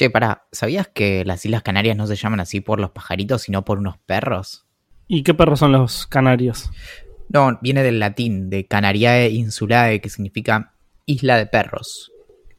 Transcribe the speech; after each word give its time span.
Che, 0.00 0.08
para, 0.08 0.46
¿sabías 0.50 0.88
que 0.88 1.26
las 1.26 1.44
Islas 1.44 1.62
Canarias 1.62 1.94
no 1.94 2.06
se 2.06 2.16
llaman 2.16 2.40
así 2.40 2.62
por 2.62 2.80
los 2.80 2.88
pajaritos, 2.88 3.42
sino 3.42 3.66
por 3.66 3.76
unos 3.76 3.98
perros? 3.98 4.64
¿Y 5.06 5.22
qué 5.24 5.34
perros 5.34 5.58
son 5.58 5.72
los 5.72 6.06
canarios? 6.06 6.70
No, 7.28 7.58
viene 7.60 7.82
del 7.82 8.00
latín, 8.00 8.48
de 8.48 8.66
Canariae 8.66 9.28
Insulae, 9.28 10.00
que 10.00 10.08
significa 10.08 10.72
isla 11.04 11.36
de 11.36 11.44
perros. 11.44 12.12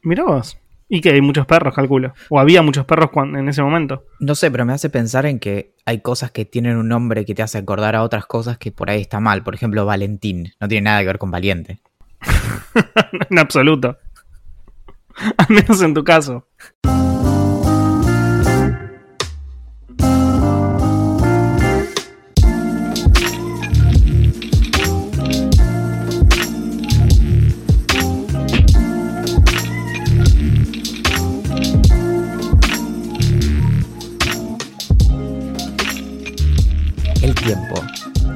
Mirá 0.04 0.22
vos. 0.22 0.56
Y 0.88 1.00
que 1.00 1.10
hay 1.10 1.20
muchos 1.20 1.44
perros, 1.44 1.74
calculo. 1.74 2.14
O 2.28 2.38
había 2.38 2.62
muchos 2.62 2.84
perros 2.84 3.10
cuando, 3.10 3.40
en 3.40 3.48
ese 3.48 3.60
momento. 3.60 4.04
No 4.20 4.36
sé, 4.36 4.48
pero 4.52 4.64
me 4.64 4.74
hace 4.74 4.88
pensar 4.88 5.26
en 5.26 5.40
que 5.40 5.74
hay 5.84 5.98
cosas 5.98 6.30
que 6.30 6.44
tienen 6.44 6.76
un 6.76 6.86
nombre 6.86 7.24
que 7.24 7.34
te 7.34 7.42
hace 7.42 7.58
acordar 7.58 7.96
a 7.96 8.04
otras 8.04 8.24
cosas 8.24 8.56
que 8.56 8.70
por 8.70 8.88
ahí 8.88 9.00
está 9.00 9.18
mal. 9.18 9.42
Por 9.42 9.56
ejemplo, 9.56 9.84
Valentín. 9.84 10.52
No 10.60 10.68
tiene 10.68 10.84
nada 10.84 11.00
que 11.00 11.06
ver 11.06 11.18
con 11.18 11.32
valiente. 11.32 11.80
en 13.30 13.38
absoluto. 13.40 13.98
Al 15.38 15.46
menos 15.48 15.82
en 15.82 15.92
tu 15.92 16.04
caso. 16.04 16.46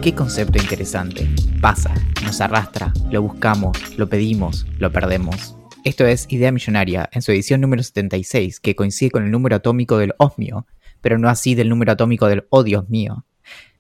Qué 0.07 0.15
concepto 0.15 0.57
interesante. 0.63 1.29
Pasa, 1.61 1.93
nos 2.23 2.41
arrastra, 2.41 2.93
lo 3.11 3.23
buscamos, 3.23 3.77
lo 3.99 4.09
pedimos, 4.09 4.65
lo 4.79 4.93
perdemos. 4.93 5.57
Esto 5.83 6.07
es 6.07 6.29
Idea 6.29 6.53
Millonaria, 6.53 7.09
en 7.11 7.23
su 7.23 7.33
edición 7.33 7.61
número 7.61 7.83
76, 7.83 8.61
que 8.61 8.77
coincide 8.77 9.11
con 9.11 9.25
el 9.25 9.33
número 9.33 9.57
atómico 9.57 9.99
del 9.99 10.15
osmio, 10.19 10.65
pero 11.01 11.19
no 11.19 11.29
así 11.29 11.57
del 11.57 11.69
número 11.69 11.91
atómico 11.91 12.29
del 12.29 12.47
oh 12.51 12.63
Dios 12.63 12.89
mío. 12.89 13.27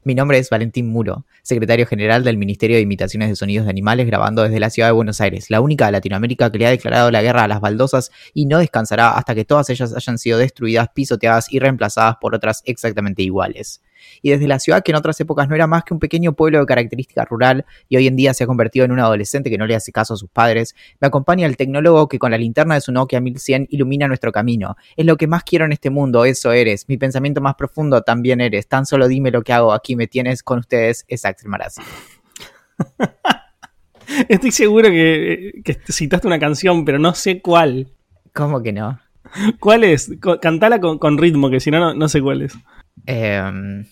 Mi 0.03 0.17
nombre 0.17 0.39
es 0.39 0.51
Valentín 0.51 0.89
Muro, 0.89 1.27
secretario 1.45 1.87
general 1.87 2.25
del 2.25 2.39
Ministerio 2.39 2.75
de 2.75 2.83
Imitaciones 2.83 3.29
de 3.29 3.37
Sonidos 3.37 3.67
de 3.67 3.71
Animales, 3.71 4.09
grabando 4.09 4.43
desde 4.43 4.59
la 4.59 4.71
ciudad 4.71 4.89
de 4.89 4.95
Buenos 4.95 5.21
Aires, 5.21 5.49
la 5.49 5.61
única 5.61 5.87
de 5.87 5.93
Latinoamérica 5.93 6.51
que 6.51 6.59
le 6.59 6.67
ha 6.67 6.71
declarado 6.71 7.13
la 7.13 7.23
guerra 7.23 7.45
a 7.45 7.49
las 7.49 7.61
baldosas 7.61 8.11
y 8.35 8.47
no 8.47 8.59
descansará 8.59 9.13
hasta 9.13 9.37
que 9.37 9.45
todas 9.45 9.71
ellas 9.71 9.95
hayan 9.95 10.19
sido 10.19 10.39
destruidas, 10.39 10.89
pisoteadas 10.93 11.53
y 11.53 11.61
reemplazadas 11.61 12.17
por 12.21 12.35
otras 12.35 12.63
exactamente 12.65 13.23
iguales 13.23 13.81
y 14.23 14.31
desde 14.31 14.47
la 14.47 14.59
ciudad 14.59 14.83
que 14.83 14.93
en 14.93 14.97
otras 14.97 15.21
épocas 15.21 15.49
no 15.49 15.55
era 15.55 15.67
más 15.67 15.85
que 15.85 15.95
un 15.95 16.01
pequeño 16.01 16.33
pueblo 16.33 16.61
de 16.61 16.67
característica 16.67 17.25
rural 17.25 17.65
y 17.89 17.97
hoy 17.97 18.07
en 18.07 18.17
día 18.17 18.35
se 18.35 18.45
ha 18.45 18.47
convertido 18.47 18.85
en 18.85 18.93
un 18.93 19.01
adolescente 19.01 19.51
que 19.51 19.59
no 19.59 19.67
le 19.67 19.75
hace 19.75 19.93
caso 19.93 20.15
a 20.15 20.17
sus 20.17 20.31
padres, 20.31 20.75
me 21.01 21.09
acompaña 21.09 21.47
el 21.47 21.57
tecnólogo 21.57 22.09
que 22.09 22.19
con 22.19 22.31
la 22.31 22.39
linterna 22.39 22.75
de 22.75 22.81
su 22.81 22.93
Nokia 22.93 23.21
1100 23.21 23.69
ilumina 23.71 24.09
nuestro 24.09 24.33
camino. 24.33 24.77
Es 24.97 25.07
lo 25.07 25.17
que 25.17 25.27
más 25.27 25.45
quiero 25.45 25.65
en 25.65 25.73
este 25.73 25.91
mundo, 25.91 26.25
eso 26.25 26.53
eres. 26.53 26.89
Mi 26.89 26.97
pensamiento 26.97 27.41
más 27.41 27.55
profundo 27.55 28.03
también 28.03 28.41
eres. 28.41 28.69
Tan 28.69 28.87
solo 28.87 29.09
dime 29.09 29.31
lo 29.31 29.43
que 29.43 29.53
hago, 29.53 29.73
aquí 29.73 29.97
me 29.97 30.07
tienes 30.07 30.43
con 30.43 30.59
ustedes, 30.59 31.05
es 31.09 31.25
Axel 31.25 31.49
Marazzi. 31.49 31.83
Estoy 34.29 34.53
seguro 34.53 34.89
que, 34.89 35.63
citaste 35.91 36.27
una 36.27 36.39
canción, 36.39 36.85
pero 36.85 36.99
no 36.99 37.15
sé 37.15 37.41
cuál. 37.41 37.89
¿Cómo 38.33 38.63
que 38.63 38.73
no? 38.73 39.01
¿Cuál 39.61 39.85
es? 39.85 40.11
Cantala 40.41 40.81
con, 40.81 41.19
ritmo, 41.19 41.51
que 41.51 41.61
si 41.61 41.71
no, 41.71 41.95
no 41.95 42.09
sé 42.09 42.21
cuál 42.23 42.43
es. 42.43 42.55
Eh, 43.05 43.85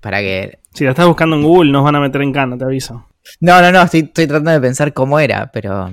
para 0.00 0.20
que. 0.20 0.58
Si 0.72 0.84
la 0.84 0.90
estás 0.90 1.06
buscando 1.06 1.36
en 1.36 1.42
Google, 1.42 1.72
nos 1.72 1.84
van 1.84 1.96
a 1.96 2.00
meter 2.00 2.22
en 2.22 2.32
cana, 2.32 2.56
te 2.56 2.64
aviso. 2.64 3.06
No, 3.40 3.60
no, 3.60 3.72
no, 3.72 3.82
estoy, 3.82 4.04
tratando 4.04 4.50
de 4.52 4.60
pensar 4.60 4.92
cómo 4.92 5.18
era, 5.18 5.50
pero 5.52 5.90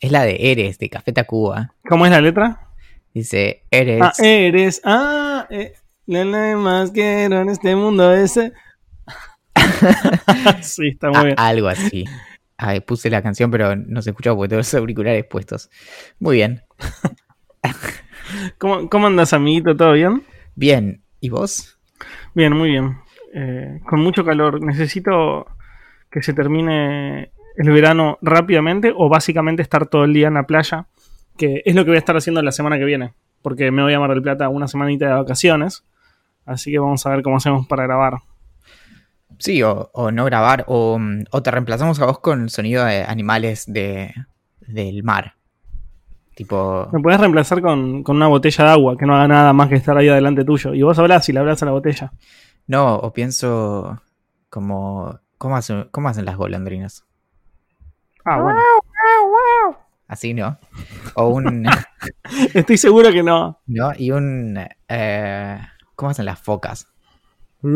es 0.00 0.12
la 0.12 0.22
de 0.22 0.52
Eres, 0.52 0.78
de 0.78 0.88
Café 0.88 1.12
Tacuba. 1.12 1.74
¿Cómo 1.88 2.06
es 2.06 2.12
la 2.12 2.20
letra? 2.20 2.68
Dice, 3.12 3.64
Eres. 3.70 4.00
Ah, 4.02 4.12
Eres. 4.18 4.80
Ah, 4.84 5.46
eh, 5.50 5.74
la 6.06 6.24
más 6.56 6.90
quiero 6.90 7.40
en 7.40 7.50
este 7.50 7.74
mundo 7.74 8.12
ese. 8.12 8.52
sí, 10.62 10.88
está 10.88 11.10
muy 11.10 11.26
bien. 11.26 11.34
Algo 11.38 11.68
así. 11.68 12.04
Ay, 12.56 12.80
puse 12.80 13.10
la 13.10 13.22
canción, 13.22 13.50
pero 13.50 13.76
no 13.76 14.02
se 14.02 14.10
escuchó 14.10 14.34
porque 14.34 14.48
tengo 14.48 14.60
los 14.60 14.74
auriculares 14.74 15.24
puestos. 15.26 15.70
Muy 16.18 16.36
bien. 16.36 16.62
¿Cómo, 18.58 18.88
¿Cómo 18.88 19.06
andas, 19.06 19.32
amiguito? 19.32 19.76
¿Todo 19.76 19.92
bien? 19.92 20.24
Bien. 20.54 21.02
¿Y 21.20 21.28
vos? 21.28 21.77
Bien, 22.38 22.56
muy 22.56 22.70
bien. 22.70 22.98
Eh, 23.34 23.80
con 23.84 23.98
mucho 23.98 24.24
calor. 24.24 24.62
Necesito 24.62 25.48
que 26.08 26.22
se 26.22 26.32
termine 26.32 27.32
el 27.56 27.70
verano 27.70 28.16
rápidamente 28.22 28.92
o 28.96 29.08
básicamente 29.08 29.60
estar 29.60 29.88
todo 29.88 30.04
el 30.04 30.12
día 30.12 30.28
en 30.28 30.34
la 30.34 30.46
playa, 30.46 30.86
que 31.36 31.62
es 31.64 31.74
lo 31.74 31.82
que 31.82 31.90
voy 31.90 31.96
a 31.96 31.98
estar 31.98 32.16
haciendo 32.16 32.40
la 32.40 32.52
semana 32.52 32.78
que 32.78 32.84
viene, 32.84 33.12
porque 33.42 33.72
me 33.72 33.82
voy 33.82 33.92
a 33.92 33.98
Mar 33.98 34.10
del 34.10 34.22
Plata 34.22 34.48
una 34.50 34.68
semanita 34.68 35.08
de 35.08 35.14
vacaciones, 35.14 35.82
así 36.46 36.70
que 36.70 36.78
vamos 36.78 37.04
a 37.06 37.10
ver 37.10 37.24
cómo 37.24 37.38
hacemos 37.38 37.66
para 37.66 37.82
grabar. 37.82 38.18
Sí, 39.40 39.64
o, 39.64 39.90
no 40.12 40.24
grabar, 40.24 40.64
o, 40.68 41.00
te 41.42 41.50
reemplazamos 41.50 42.00
a 42.00 42.06
vos 42.06 42.20
con 42.20 42.48
sonido 42.50 42.84
de 42.84 43.02
animales 43.02 43.64
de, 43.66 44.14
del 44.60 45.02
mar. 45.02 45.37
Tipo... 46.38 46.88
Me 46.92 47.00
puedes 47.00 47.18
reemplazar 47.18 47.60
con, 47.60 48.04
con, 48.04 48.14
una 48.14 48.28
botella 48.28 48.64
de 48.66 48.70
agua 48.70 48.96
que 48.96 49.04
no 49.04 49.16
haga 49.16 49.26
nada 49.26 49.52
más 49.52 49.68
que 49.68 49.74
estar 49.74 49.98
ahí 49.98 50.08
adelante 50.08 50.44
tuyo. 50.44 50.72
Y 50.72 50.82
vos 50.82 50.96
hablas 51.00 51.28
y 51.28 51.32
le 51.32 51.40
hablas 51.40 51.60
a 51.64 51.66
la 51.66 51.72
botella. 51.72 52.12
No, 52.68 52.94
o 52.94 53.12
pienso 53.12 54.00
como. 54.48 55.18
¿Cómo 55.36 55.56
hacen, 55.56 55.88
cómo 55.90 56.08
hacen 56.08 56.24
las 56.24 56.36
golondrinas? 56.36 57.04
Ah, 58.24 58.40
bueno. 58.40 58.60
Así, 60.06 60.32
¿no? 60.32 60.60
O 61.16 61.26
un. 61.26 61.66
Estoy 62.54 62.78
seguro 62.78 63.10
que 63.10 63.24
no. 63.24 63.60
¿No? 63.66 63.90
Y 63.98 64.12
un. 64.12 64.60
Eh, 64.86 65.58
¿Cómo 65.96 66.10
hacen 66.10 66.24
las 66.24 66.38
focas? 66.38 66.86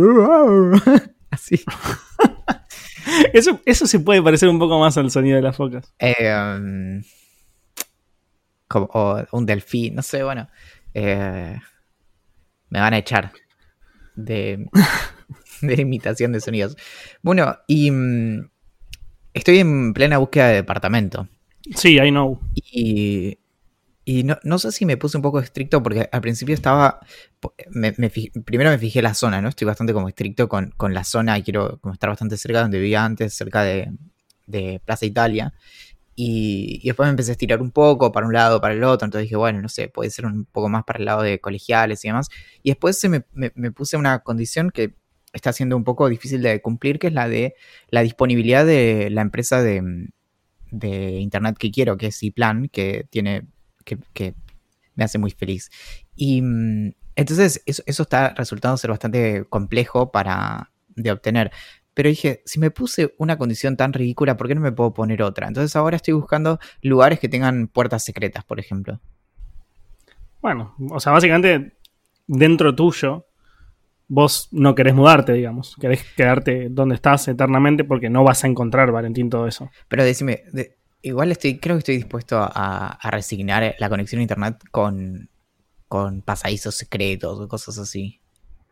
Así. 1.33 1.65
Eso, 3.33 3.59
eso 3.67 3.89
se 3.89 3.99
puede 3.99 4.23
parecer 4.23 4.49
un 4.49 4.61
poco 4.61 4.79
más 4.79 4.97
al 4.99 5.11
sonido 5.11 5.35
de 5.35 5.43
las 5.43 5.57
focas. 5.57 5.93
Eh, 5.99 6.33
um, 6.33 7.03
como, 8.73 8.87
o 8.93 9.25
un 9.33 9.47
delfín, 9.47 9.95
no 9.95 10.03
sé, 10.03 10.23
bueno. 10.23 10.49
Eh, 10.95 11.57
me 12.69 12.81
van 12.81 12.95
a 12.95 12.99
echar 12.99 13.33
de, 14.17 14.67
imitación 15.63 16.33
de 16.33 16.41
sonidos. 16.41 16.77
Bueno, 17.23 17.57
y 17.67 17.91
mm, 17.91 18.51
estoy 19.35 19.59
en 19.59 19.93
plena 19.93 20.19
búsqueda 20.19 20.49
de 20.49 20.55
departamento. 20.55 21.29
Sí, 21.77 21.99
I 21.99 22.11
know. 22.11 22.41
Y, 22.55 23.39
y 24.05 24.25
no, 24.25 24.59
sé 24.59 24.73
si 24.73 24.85
me 24.85 24.97
puse 24.97 25.17
un 25.17 25.23
poco 25.23 25.39
estricto 25.39 25.83
porque 25.83 26.09
al 26.11 26.21
principio 26.21 26.55
estaba. 26.55 27.01
primero 28.45 28.71
me 28.71 28.79
fijé 28.79 29.01
la 29.01 29.15
zona, 29.15 29.41
¿no? 29.41 29.49
Estoy 29.49 29.67
bastante 29.67 29.93
como 29.93 30.09
estricto 30.09 30.49
con, 30.49 30.73
la 30.89 31.05
zona 31.05 31.39
y 31.39 31.43
quiero 31.43 31.79
como 31.81 31.95
estar 31.95 32.11
bastante 32.11 32.37
cerca 32.37 32.59
de 32.59 32.63
donde 32.65 32.79
vivía 32.79 33.05
antes, 33.05 33.35
cerca 33.35 33.63
de, 33.63 33.93
de 34.47 34.81
Plaza 34.85 35.07
Italia. 35.07 35.55
Y, 36.15 36.81
después 36.85 37.07
me 37.07 37.11
empecé 37.11 37.31
a 37.31 37.33
estirar 37.33 37.63
un 37.63 37.71
poco 37.71 38.13
para 38.13 38.27
un 38.27 38.33
lado, 38.33 38.61
para 38.61 38.75
el 38.75 38.85
otro. 38.85 39.07
Entonces 39.07 39.25
dije, 39.25 39.37
bueno, 39.37 39.61
no 39.61 39.69
sé, 39.69 39.89
puede 39.89 40.11
ser 40.11 40.27
un 40.27 40.45
poco 40.45 40.69
más 40.69 40.85
para 40.85 40.99
el 40.99 41.05
lado 41.05 41.23
de 41.23 41.41
colegiales 41.41 42.05
y 42.05 42.09
demás. 42.09 42.29
Y 42.63 42.71
después 42.71 42.99
se 42.99 43.09
me, 43.09 43.21
puse 43.73 43.97
una 43.97 44.21
condición 44.21 44.71
que 44.71 44.95
está 45.33 45.53
siendo 45.53 45.77
un 45.77 45.85
poco 45.85 46.09
difícil 46.09 46.43
de 46.43 46.61
cumplir, 46.61 46.99
que 46.99 47.07
es 47.09 47.13
la 47.15 47.29
de 47.29 47.55
la 47.89 48.03
disponibilidad 48.03 48.67
de 48.67 49.09
la 49.11 49.23
empresa 49.23 49.63
de, 49.63 50.09
internet 50.71 51.57
que 51.59 51.71
quiero, 51.71 51.97
que 51.97 52.09
es 52.09 52.19
Ciplan, 52.19 52.69
que 52.69 53.07
tiene. 53.11 53.47
Que, 53.85 54.35
me 54.95 55.05
hace 55.05 55.17
muy 55.17 55.31
feliz. 55.31 55.71
Y 56.15 56.43
mm, 56.43 56.93
entonces 57.17 57.63
eso, 57.65 57.83
eso 57.87 58.03
está 58.03 58.35
resultando 58.35 58.77
ser 58.77 58.91
bastante 58.91 59.45
complejo 59.49 60.13
para 60.13 60.71
de 60.97 61.13
obtener. 61.13 61.51
Pero 61.95 62.09
dije, 62.09 62.43
si 62.45 62.59
me 62.59 62.71
puse 62.71 63.15
una 63.19 63.37
condición 63.37 63.77
tan 63.77 63.93
ridícula, 63.93 64.37
¿por 64.37 64.49
qué 64.49 64.55
no 64.55 64.61
me 64.61 64.73
puedo 64.73 64.95
poner 64.95 65.23
otra? 65.23 65.47
Entonces 65.47 65.77
ahora 65.77 65.97
estoy 65.97 66.15
buscando 66.15 66.59
lugares 66.81 67.21
que 67.21 67.29
tengan 67.29 67.69
puertas 67.69 68.05
secretas, 68.05 68.45
por 68.45 68.59
ejemplo. 68.59 69.01
Bueno, 70.41 70.75
o 70.91 71.01
sea, 71.01 71.13
básicamente 71.13 71.77
dentro 72.27 72.75
tuyo, 72.75 73.27
vos 74.09 74.49
no 74.53 74.75
querés 74.75 74.95
mudarte, 74.95 75.35
digamos. 75.35 75.77
Querés 75.81 76.05
quedarte 76.17 76.69
donde 76.71 76.95
estás 76.95 77.29
eternamente 77.29 77.85
porque 77.85 78.09
no 78.09 78.25
vas 78.25 78.43
a 78.45 78.47
encontrar, 78.47 78.91
Valentín, 78.91 79.29
todo 79.29 79.47
eso. 79.47 79.71
Pero 79.89 80.03
decime, 80.03 80.45
igual 81.03 81.31
estoy, 81.31 81.59
creo 81.59 81.77
que 81.77 81.81
estoy 81.81 81.97
dispuesto 81.97 82.39
a, 82.41 82.99
resignar 83.11 83.75
la 83.79 83.89
conexión 83.91 84.21
a 84.21 84.23
internet 84.23 84.57
con, 84.71 85.29
con 85.89 86.23
pasadizos 86.23 86.75
secretos 86.75 87.39
o 87.39 87.49
cosas 87.49 87.79
así. 87.79 88.21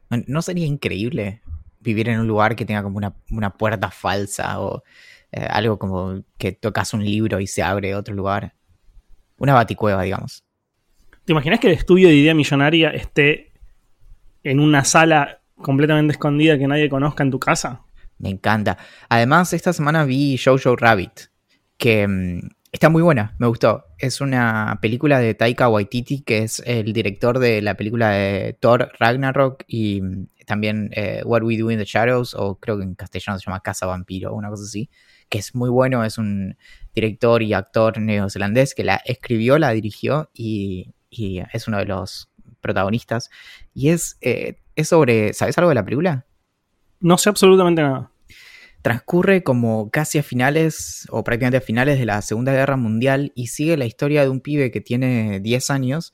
¿No 0.08 0.42
sería 0.42 0.66
increíble 0.66 1.42
vivir 1.80 2.08
en 2.08 2.20
un 2.20 2.26
lugar 2.26 2.54
que 2.54 2.64
tenga 2.64 2.82
como 2.82 2.98
una, 2.98 3.50
puerta 3.50 3.90
falsa 3.90 4.60
o 4.60 4.82
eh, 5.32 5.46
algo 5.48 5.78
como 5.78 6.22
que 6.38 6.52
tocas 6.52 6.94
un 6.94 7.04
libro 7.04 7.40
y 7.40 7.46
se 7.46 7.62
abre 7.62 7.94
otro 7.94 8.14
lugar? 8.14 8.54
Una 9.36 9.54
baticueva, 9.54 10.02
digamos. 10.02 10.44
¿Te 11.24 11.32
imaginas 11.32 11.60
que 11.60 11.68
el 11.68 11.74
estudio 11.74 12.08
de 12.08 12.14
idea 12.14 12.34
millonaria 12.34 12.90
esté 12.90 13.52
en 14.42 14.60
una 14.60 14.84
sala 14.84 15.40
completamente 15.56 16.12
escondida 16.12 16.58
que 16.58 16.66
nadie 16.66 16.88
conozca 16.88 17.22
en 17.22 17.30
tu 17.30 17.38
casa? 17.38 17.82
Me 18.18 18.28
encanta. 18.28 18.78
Además, 19.08 19.52
esta 19.52 19.72
semana 19.72 20.04
vi 20.04 20.38
Jojo 20.38 20.76
Rabbit, 20.76 21.30
que 21.78 22.06
mm, 22.06 22.40
está 22.72 22.88
muy 22.88 23.02
buena, 23.02 23.34
me 23.38 23.46
gustó. 23.46 23.86
Es 23.98 24.20
una 24.20 24.78
película 24.82 25.18
de 25.18 25.34
Taika 25.34 25.68
Waititi, 25.68 26.22
que 26.22 26.38
es 26.38 26.62
el 26.66 26.92
director 26.92 27.38
de 27.38 27.62
la 27.62 27.76
película 27.76 28.10
de 28.10 28.56
Thor 28.60 28.92
Ragnarok 28.98 29.64
y 29.66 30.02
mm, 30.02 30.26
también 30.50 30.90
eh, 30.94 31.22
What 31.24 31.44
We 31.44 31.56
Do 31.56 31.70
in 31.70 31.78
the 31.78 31.84
Shadows, 31.84 32.34
o 32.34 32.56
creo 32.56 32.76
que 32.76 32.82
en 32.82 32.96
castellano 32.96 33.38
se 33.38 33.46
llama 33.46 33.60
Casa 33.60 33.86
Vampiro, 33.86 34.34
una 34.34 34.50
cosa 34.50 34.64
así, 34.64 34.90
que 35.28 35.38
es 35.38 35.54
muy 35.54 35.70
bueno, 35.70 36.04
es 36.04 36.18
un 36.18 36.56
director 36.92 37.40
y 37.40 37.52
actor 37.52 37.98
neozelandés 37.98 38.74
que 38.74 38.82
la 38.82 38.96
escribió, 39.04 39.58
la 39.58 39.70
dirigió 39.70 40.28
y, 40.34 40.92
es 41.12 41.68
uno 41.68 41.78
de 41.78 41.84
los 41.84 42.30
protagonistas. 42.60 43.30
Y 43.74 43.90
es, 43.90 44.18
eh, 44.22 44.58
es 44.74 44.88
sobre, 44.88 45.34
¿sabes 45.34 45.56
algo 45.56 45.68
de 45.68 45.76
la 45.76 45.84
película? 45.84 46.26
No 46.98 47.16
sé 47.16 47.28
absolutamente 47.28 47.82
nada. 47.82 48.10
Transcurre 48.82 49.44
como 49.44 49.88
casi 49.90 50.18
a 50.18 50.24
finales 50.24 51.06
o 51.10 51.22
prácticamente 51.22 51.58
a 51.58 51.60
finales 51.60 51.98
de 52.00 52.06
la 52.06 52.22
Segunda 52.22 52.52
Guerra 52.52 52.76
Mundial 52.76 53.30
y 53.36 53.48
sigue 53.48 53.76
la 53.76 53.86
historia 53.86 54.22
de 54.22 54.30
un 54.30 54.40
pibe 54.40 54.72
que 54.72 54.80
tiene 54.80 55.38
10 55.38 55.70
años 55.70 56.12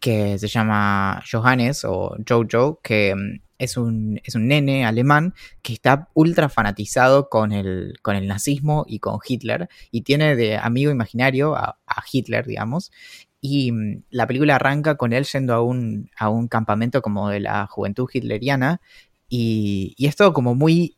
que 0.00 0.38
se 0.38 0.48
llama 0.48 1.22
Johannes 1.30 1.84
o 1.84 2.16
Jojo, 2.28 2.80
que 2.82 3.14
mm, 3.14 3.43
es 3.58 3.76
un, 3.76 4.20
es 4.24 4.34
un 4.34 4.48
nene 4.48 4.84
alemán 4.84 5.34
que 5.62 5.72
está 5.72 6.08
ultra 6.14 6.48
fanatizado 6.48 7.28
con 7.28 7.52
el, 7.52 7.94
con 8.02 8.16
el 8.16 8.26
nazismo 8.26 8.84
y 8.88 8.98
con 8.98 9.18
Hitler 9.26 9.68
y 9.90 10.02
tiene 10.02 10.36
de 10.36 10.56
amigo 10.56 10.90
imaginario 10.90 11.54
a, 11.56 11.78
Hitler, 12.10 12.46
digamos. 12.46 12.92
Y 13.40 13.72
mm, 13.72 14.04
la 14.10 14.26
película 14.26 14.56
arranca 14.56 14.96
con 14.96 15.12
él 15.12 15.24
yendo 15.24 15.54
a 15.54 15.62
un, 15.62 16.10
a 16.16 16.28
un 16.28 16.48
campamento 16.48 17.02
como 17.02 17.28
de 17.28 17.40
la 17.40 17.66
juventud 17.66 18.08
hitleriana 18.12 18.80
y, 19.28 19.94
y 19.96 20.06
es 20.06 20.16
todo 20.16 20.32
como 20.32 20.54
muy, 20.54 20.96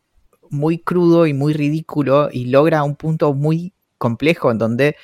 muy 0.51 0.79
crudo 0.79 1.27
y 1.27 1.35
muy 1.35 1.53
ridículo 1.53 2.29
y 2.33 2.47
logra 2.47 2.83
un 2.83 2.97
punto 2.97 3.35
muy 3.35 3.73
complejo 3.99 4.51
en 4.51 4.59
donde 4.59 4.97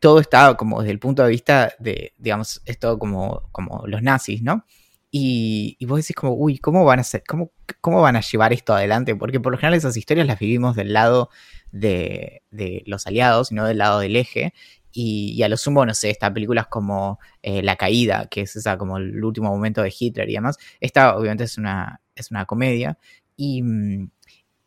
todo 0.00 0.20
está 0.20 0.56
como 0.56 0.80
desde 0.80 0.92
el 0.92 0.98
punto 0.98 1.22
de 1.22 1.30
vista 1.30 1.72
de, 1.78 2.12
digamos, 2.18 2.62
es 2.64 2.78
todo 2.78 2.98
como, 2.98 3.48
como 3.52 3.86
los 3.86 4.02
nazis, 4.02 4.42
¿no? 4.42 4.64
Y, 5.14 5.76
vos 5.84 5.98
decís 5.98 6.16
como, 6.16 6.32
uy, 6.32 6.58
¿cómo 6.58 6.86
van 6.86 6.98
a 6.98 7.02
hacer, 7.02 7.22
cómo, 7.28 7.52
cómo 7.82 8.00
van 8.00 8.16
a 8.16 8.22
llevar 8.22 8.54
esto 8.54 8.74
adelante? 8.74 9.14
Porque 9.14 9.40
por 9.40 9.52
lo 9.52 9.58
general 9.58 9.76
esas 9.76 9.94
historias 9.98 10.26
las 10.26 10.38
vivimos 10.38 10.74
del 10.74 10.94
lado 10.94 11.28
de, 11.70 12.42
de 12.50 12.82
los 12.86 13.06
aliados, 13.06 13.52
no 13.52 13.66
del 13.66 13.76
lado 13.78 14.00
del 14.00 14.16
eje. 14.16 14.54
Y, 14.90 15.42
a 15.42 15.50
lo 15.50 15.58
sumo, 15.58 15.84
no 15.84 15.92
sé, 15.92 16.08
estas 16.08 16.30
películas 16.32 16.66
como 16.68 17.18
eh, 17.42 17.62
La 17.62 17.76
Caída, 17.76 18.26
que 18.30 18.42
es 18.42 18.56
esa 18.56 18.78
como 18.78 18.96
el 18.96 19.22
último 19.22 19.50
momento 19.50 19.82
de 19.82 19.94
Hitler 19.96 20.30
y 20.30 20.34
demás. 20.34 20.56
Esta 20.80 21.14
obviamente 21.14 21.44
es 21.44 21.58
una, 21.58 22.00
es 22.14 22.30
una 22.30 22.46
comedia. 22.46 22.98
Y, 23.36 23.62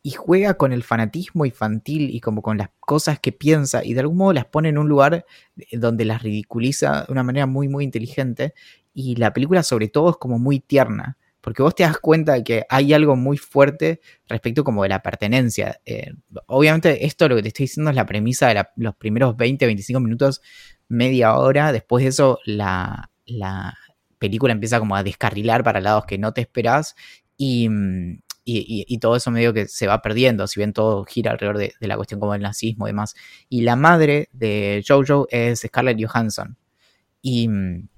y 0.06 0.12
juega 0.12 0.54
con 0.54 0.72
el 0.72 0.84
fanatismo 0.84 1.44
infantil 1.44 2.10
y 2.14 2.20
como 2.20 2.40
con 2.40 2.58
las 2.58 2.70
cosas 2.78 3.18
que 3.18 3.32
piensa 3.32 3.84
y 3.84 3.94
de 3.94 4.00
algún 4.00 4.18
modo 4.18 4.32
las 4.32 4.44
pone 4.44 4.68
en 4.68 4.78
un 4.78 4.88
lugar 4.88 5.26
eh, 5.56 5.78
donde 5.78 6.04
las 6.04 6.22
ridiculiza 6.22 7.06
de 7.06 7.12
una 7.12 7.24
manera 7.24 7.46
muy 7.46 7.66
muy 7.66 7.82
inteligente 7.82 8.54
y 8.96 9.14
la 9.16 9.32
película 9.34 9.62
sobre 9.62 9.88
todo 9.88 10.10
es 10.10 10.16
como 10.16 10.38
muy 10.38 10.58
tierna 10.58 11.18
porque 11.46 11.62
vos 11.62 11.76
te 11.76 11.84
das 11.84 11.98
cuenta 11.98 12.32
de 12.32 12.42
que 12.42 12.66
hay 12.68 12.92
algo 12.92 13.14
muy 13.14 13.36
fuerte 13.36 14.00
respecto 14.26 14.64
como 14.64 14.82
de 14.82 14.88
la 14.88 15.00
pertenencia. 15.00 15.80
Eh, 15.86 16.12
obviamente 16.46 17.06
esto 17.06 17.28
lo 17.28 17.36
que 17.36 17.42
te 17.42 17.48
estoy 17.48 17.64
diciendo 17.66 17.90
es 17.90 17.94
la 17.94 18.04
premisa 18.04 18.48
de 18.48 18.64
los 18.74 18.96
primeros 18.96 19.36
20, 19.36 19.64
25 19.64 20.00
minutos, 20.00 20.42
media 20.88 21.36
hora, 21.36 21.70
después 21.70 22.02
de 22.02 22.08
eso 22.08 22.40
la, 22.46 23.12
la 23.26 23.78
película 24.18 24.54
empieza 24.54 24.80
como 24.80 24.96
a 24.96 25.04
descarrilar 25.04 25.62
para 25.62 25.80
lados 25.80 26.04
que 26.06 26.18
no 26.18 26.32
te 26.32 26.40
esperás 26.40 26.96
y, 27.36 27.68
mm, 27.68 28.22
y, 28.44 28.98
todo 28.98 29.14
eso 29.14 29.30
medio 29.30 29.52
que 29.52 29.68
se 29.68 29.86
va 29.86 30.02
perdiendo, 30.02 30.48
si 30.48 30.58
bien 30.58 30.72
todo 30.72 31.04
gira 31.04 31.30
alrededor 31.30 31.58
de, 31.58 31.74
la 31.78 31.94
cuestión 31.94 32.18
como 32.18 32.34
el 32.34 32.42
nazismo 32.42 32.88
y 32.88 32.90
demás. 32.90 33.14
Y 33.48 33.60
la 33.60 33.76
madre 33.76 34.30
de 34.32 34.84
Jojo 34.84 35.28
es 35.30 35.60
Scarlett 35.60 36.04
Johansson. 36.04 36.56
Y 37.22 37.46
mm, 37.46 37.88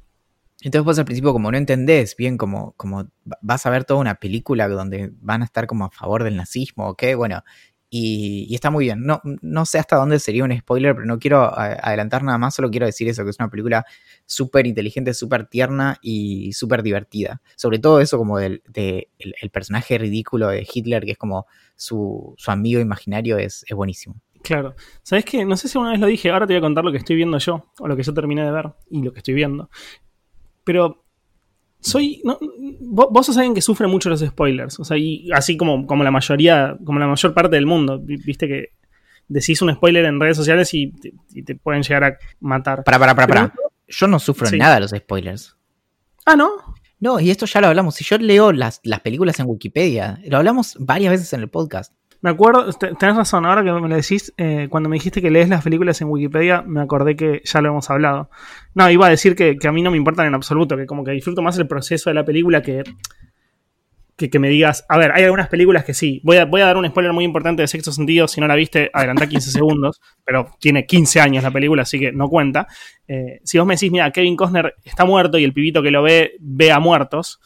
entonces 0.60 0.84
vos 0.84 0.98
al 0.98 1.04
principio 1.04 1.32
como 1.32 1.50
no 1.50 1.56
entendés 1.56 2.16
bien 2.16 2.36
como, 2.36 2.72
como 2.72 3.08
vas 3.24 3.64
a 3.66 3.70
ver 3.70 3.84
toda 3.84 4.00
una 4.00 4.16
película 4.16 4.68
donde 4.68 5.12
van 5.20 5.42
a 5.42 5.44
estar 5.44 5.66
como 5.66 5.84
a 5.84 5.90
favor 5.90 6.24
del 6.24 6.36
nazismo 6.36 6.88
o 6.88 6.94
qué, 6.96 7.14
bueno, 7.14 7.44
y, 7.90 8.54
está 8.54 8.70
muy 8.70 8.84
bien. 8.84 9.04
No, 9.04 9.20
no 9.24 9.64
sé 9.64 9.78
hasta 9.78 9.96
dónde 9.96 10.18
sería 10.18 10.44
un 10.44 10.56
spoiler, 10.56 10.94
pero 10.94 11.06
no 11.06 11.18
quiero 11.18 11.50
adelantar 11.58 12.22
nada 12.22 12.36
más, 12.36 12.54
solo 12.54 12.70
quiero 12.70 12.86
decir 12.86 13.08
eso, 13.08 13.24
que 13.24 13.30
es 13.30 13.38
una 13.38 13.50
película 13.50 13.86
súper 14.26 14.66
inteligente, 14.66 15.14
súper 15.14 15.46
tierna 15.46 15.98
y 16.02 16.52
súper 16.52 16.82
divertida. 16.82 17.40
Sobre 17.56 17.78
todo 17.78 18.00
eso 18.00 18.18
como 18.18 18.38
del 18.38 18.62
de 18.68 19.08
personaje 19.52 19.96
ridículo 19.96 20.48
de 20.48 20.66
Hitler, 20.70 21.04
que 21.04 21.12
es 21.12 21.18
como 21.18 21.46
su, 21.76 22.36
amigo 22.46 22.80
imaginario, 22.80 23.38
es, 23.38 23.64
es 23.66 23.76
buenísimo. 23.76 24.20
Claro. 24.42 24.74
¿Sabes 25.02 25.24
qué? 25.24 25.44
No 25.44 25.56
sé 25.56 25.68
si 25.68 25.78
una 25.78 25.90
vez 25.90 26.00
lo 26.00 26.06
dije, 26.06 26.30
ahora 26.30 26.46
te 26.46 26.52
voy 26.52 26.58
a 26.58 26.62
contar 26.62 26.84
lo 26.84 26.92
que 26.92 26.98
estoy 26.98 27.16
viendo 27.16 27.38
yo, 27.38 27.72
o 27.78 27.88
lo 27.88 27.96
que 27.96 28.02
yo 28.02 28.12
terminé 28.12 28.44
de 28.44 28.52
ver 28.52 28.72
y 28.90 29.02
lo 29.02 29.12
que 29.12 29.18
estoy 29.18 29.34
viendo. 29.34 29.70
Pero 30.68 31.02
soy. 31.80 32.22
vos, 32.78 33.24
sos 33.24 33.38
alguien 33.38 33.54
que 33.54 33.62
sufre 33.62 33.86
mucho 33.86 34.10
los 34.10 34.20
spoilers. 34.20 34.78
O 34.78 34.84
sea, 34.84 34.98
y 34.98 35.30
así 35.32 35.56
como, 35.56 35.86
como 35.86 36.04
la 36.04 36.10
mayoría, 36.10 36.76
como 36.84 36.98
la 36.98 37.06
mayor 37.06 37.32
parte 37.32 37.56
del 37.56 37.64
mundo. 37.64 37.98
Viste 38.04 38.46
que 38.46 38.72
decís 39.28 39.62
un 39.62 39.72
spoiler 39.72 40.04
en 40.04 40.20
redes 40.20 40.36
sociales 40.36 40.74
y 40.74 40.92
te, 40.92 41.54
pueden 41.54 41.82
llegar 41.82 42.04
a 42.04 42.18
matar. 42.40 42.84
Para, 42.84 42.98
para, 42.98 43.14
para, 43.14 43.26
para. 43.26 43.54
Yo 43.86 44.06
no 44.08 44.18
sufro 44.18 44.46
nada 44.58 44.74
de 44.74 44.80
los 44.80 44.90
spoilers. 44.90 45.56
Ah, 46.26 46.36
¿no? 46.36 46.50
No, 47.00 47.18
y 47.18 47.30
esto 47.30 47.46
ya 47.46 47.62
lo 47.62 47.68
hablamos. 47.68 47.94
Si 47.94 48.04
yo 48.04 48.18
leo 48.18 48.52
las, 48.52 48.82
las 48.84 49.00
películas 49.00 49.40
en 49.40 49.46
Wikipedia, 49.46 50.20
lo 50.26 50.36
hablamos 50.36 50.76
varias 50.78 51.12
veces 51.12 51.32
en 51.32 51.40
el 51.40 51.48
podcast. 51.48 51.94
Me 52.20 52.30
acuerdo, 52.30 52.72
tenés 52.72 53.16
razón, 53.16 53.46
ahora 53.46 53.62
que 53.62 53.70
me 53.70 53.88
lo 53.88 53.94
decís, 53.94 54.34
eh, 54.36 54.66
cuando 54.70 54.88
me 54.88 54.96
dijiste 54.96 55.22
que 55.22 55.30
lees 55.30 55.48
las 55.48 55.62
películas 55.62 56.00
en 56.00 56.08
Wikipedia, 56.08 56.62
me 56.62 56.80
acordé 56.80 57.14
que 57.14 57.42
ya 57.44 57.60
lo 57.60 57.68
hemos 57.68 57.88
hablado. 57.90 58.28
No, 58.74 58.90
iba 58.90 59.06
a 59.06 59.10
decir 59.10 59.36
que, 59.36 59.56
a 59.62 59.72
mí 59.72 59.82
no 59.82 59.92
me 59.92 59.96
importan 59.96 60.26
en 60.26 60.34
absoluto, 60.34 60.76
que 60.76 60.86
como 60.86 61.04
que 61.04 61.12
disfruto 61.12 61.42
más 61.42 61.56
el 61.58 61.68
proceso 61.68 62.10
de 62.10 62.14
la 62.14 62.24
película 62.24 62.60
que, 62.60 62.82
que, 64.16 64.38
me 64.40 64.48
digas, 64.48 64.84
a 64.88 64.98
ver, 64.98 65.12
hay 65.12 65.22
algunas 65.22 65.48
películas 65.48 65.84
que 65.84 65.94
sí, 65.94 66.20
voy 66.24 66.38
a, 66.38 66.44
voy 66.44 66.60
a 66.60 66.66
dar 66.66 66.76
un 66.76 66.88
spoiler 66.88 67.12
muy 67.12 67.24
importante 67.24 67.62
de 67.62 67.68
Sexto 67.68 67.92
Sentido, 67.92 68.26
si 68.26 68.40
no 68.40 68.48
la 68.48 68.56
viste, 68.56 68.90
adelanta 68.92 69.28
15 69.28 69.52
segundos, 69.52 70.00
pero 70.24 70.50
tiene 70.58 70.86
15 70.86 71.20
años 71.20 71.44
la 71.44 71.52
película, 71.52 71.82
así 71.82 72.00
que 72.00 72.10
no 72.10 72.28
cuenta. 72.28 72.66
Eh, 73.06 73.40
si 73.44 73.58
vos 73.58 73.66
me 73.66 73.74
decís, 73.74 73.92
mira, 73.92 74.10
Kevin 74.10 74.34
Costner 74.34 74.74
está 74.82 75.04
muerto 75.04 75.38
y 75.38 75.44
el 75.44 75.52
pibito 75.52 75.84
que 75.84 75.92
lo 75.92 76.02
ve 76.02 76.32
ve 76.40 76.72
a 76.72 76.80
muertos, 76.80 77.38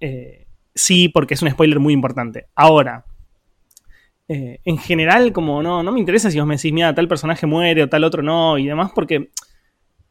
eh, 0.00 0.46
sí, 0.74 1.10
porque 1.10 1.34
es 1.34 1.42
un 1.42 1.50
spoiler 1.50 1.78
muy 1.78 1.92
importante. 1.92 2.46
Ahora, 2.54 3.04
eh, 4.28 4.60
en 4.64 4.78
general, 4.78 5.32
como 5.32 5.62
no, 5.62 5.82
no 5.82 5.92
me 5.92 6.00
interesa 6.00 6.30
si 6.30 6.38
vos 6.38 6.46
me 6.46 6.56
decís, 6.56 6.72
mira, 6.72 6.94
tal 6.94 7.08
personaje 7.08 7.46
muere 7.46 7.82
o 7.82 7.88
tal 7.88 8.04
otro 8.04 8.22
no, 8.22 8.56
y 8.58 8.66
demás, 8.66 8.90
porque 8.94 9.30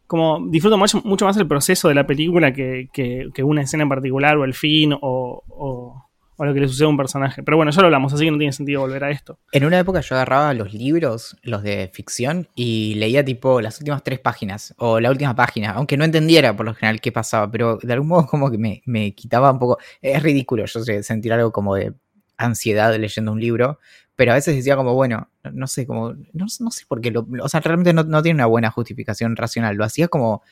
como 0.06 0.46
disfruto 0.48 0.78
mucho, 0.78 1.02
mucho 1.04 1.26
más 1.26 1.38
el 1.38 1.48
proceso 1.48 1.88
de 1.88 1.96
la 1.96 2.06
película 2.06 2.54
que, 2.54 2.90
que, 2.94 3.44
una 3.44 3.64
escena 3.64 3.84
en 3.84 3.90
particular 3.90 4.38
o 4.38 4.44
el 4.44 4.54
fin 4.54 4.94
o, 4.94 5.44
o, 5.48 6.06
lo 6.38 6.54
que 6.54 6.60
le 6.60 6.68
sucede 6.68 6.86
a 6.86 6.90
un 6.90 6.98
personaje. 6.98 7.42
Pero 7.42 7.58
bueno, 7.58 7.72
ya 7.72 7.82
lo 7.82 7.88
hablamos, 7.88 8.14
así 8.14 8.26
que 8.26 8.30
no 8.30 8.38
tiene 8.38 8.54
sentido 8.54 8.82
volver 8.82 9.04
a 9.06 9.10
esto. 9.10 9.40
En 9.52 9.66
una 9.66 9.80
época 9.80 10.02
yo 10.02 10.14
agarraba 10.14 10.54
los 10.54 10.74
libros, 10.74 11.38
los 11.42 11.64
de 11.64 11.90
ficción, 11.92 12.48
y 12.54 12.96
leía 12.96 13.26
tipo 13.26 13.62
las 13.62 13.80
últimas 13.80 14.04
tres 14.04 14.20
páginas 14.20 14.76
o 14.78 15.00
la 15.00 15.10
última 15.10 15.36
página, 15.36 15.72
aunque 15.72 15.98
no 15.98 16.04
entendiera 16.04 16.56
por 16.56 16.66
lo 16.68 16.76
general 16.76 17.02
qué 17.02 17.12
pasaba, 17.12 17.50
pero 17.50 17.80
de 17.82 17.94
algún 17.94 18.10
modo 18.10 18.28
como 18.28 18.52
que 18.52 18.60
me, 18.60 18.84
me 18.86 19.16
quitaba 19.16 19.52
un 19.52 19.58
poco... 19.58 19.80
Es 20.02 20.22
ridículo 20.22 20.66
yo 20.66 20.84
sé, 20.84 21.02
sentir 21.02 21.34
algo 21.34 21.52
como 21.52 21.76
de 21.76 21.94
ansiedad 22.38 22.96
leyendo 22.96 23.32
un 23.32 23.40
libro, 23.40 23.80
pero 24.16 24.32
a 24.32 24.36
veces 24.36 24.56
decía 24.56 24.76
como, 24.76 24.94
bueno, 24.94 25.30
no 25.52 25.68
sé, 25.68 25.88
como, 25.88 26.14
no, 26.34 26.48
sé 26.48 26.86
por 26.88 27.02
qué, 27.02 27.12
lo, 27.12 27.28
o 27.42 27.50
sea, 27.50 27.60
realmente 27.62 27.94
no, 27.94 28.22
tiene 28.22 28.38
una 28.38 28.46
buena 28.46 28.70
justificación 28.70 29.36
racional, 29.36 29.76
lo 29.76 29.84
hacía 29.84 30.08
como 30.08 30.44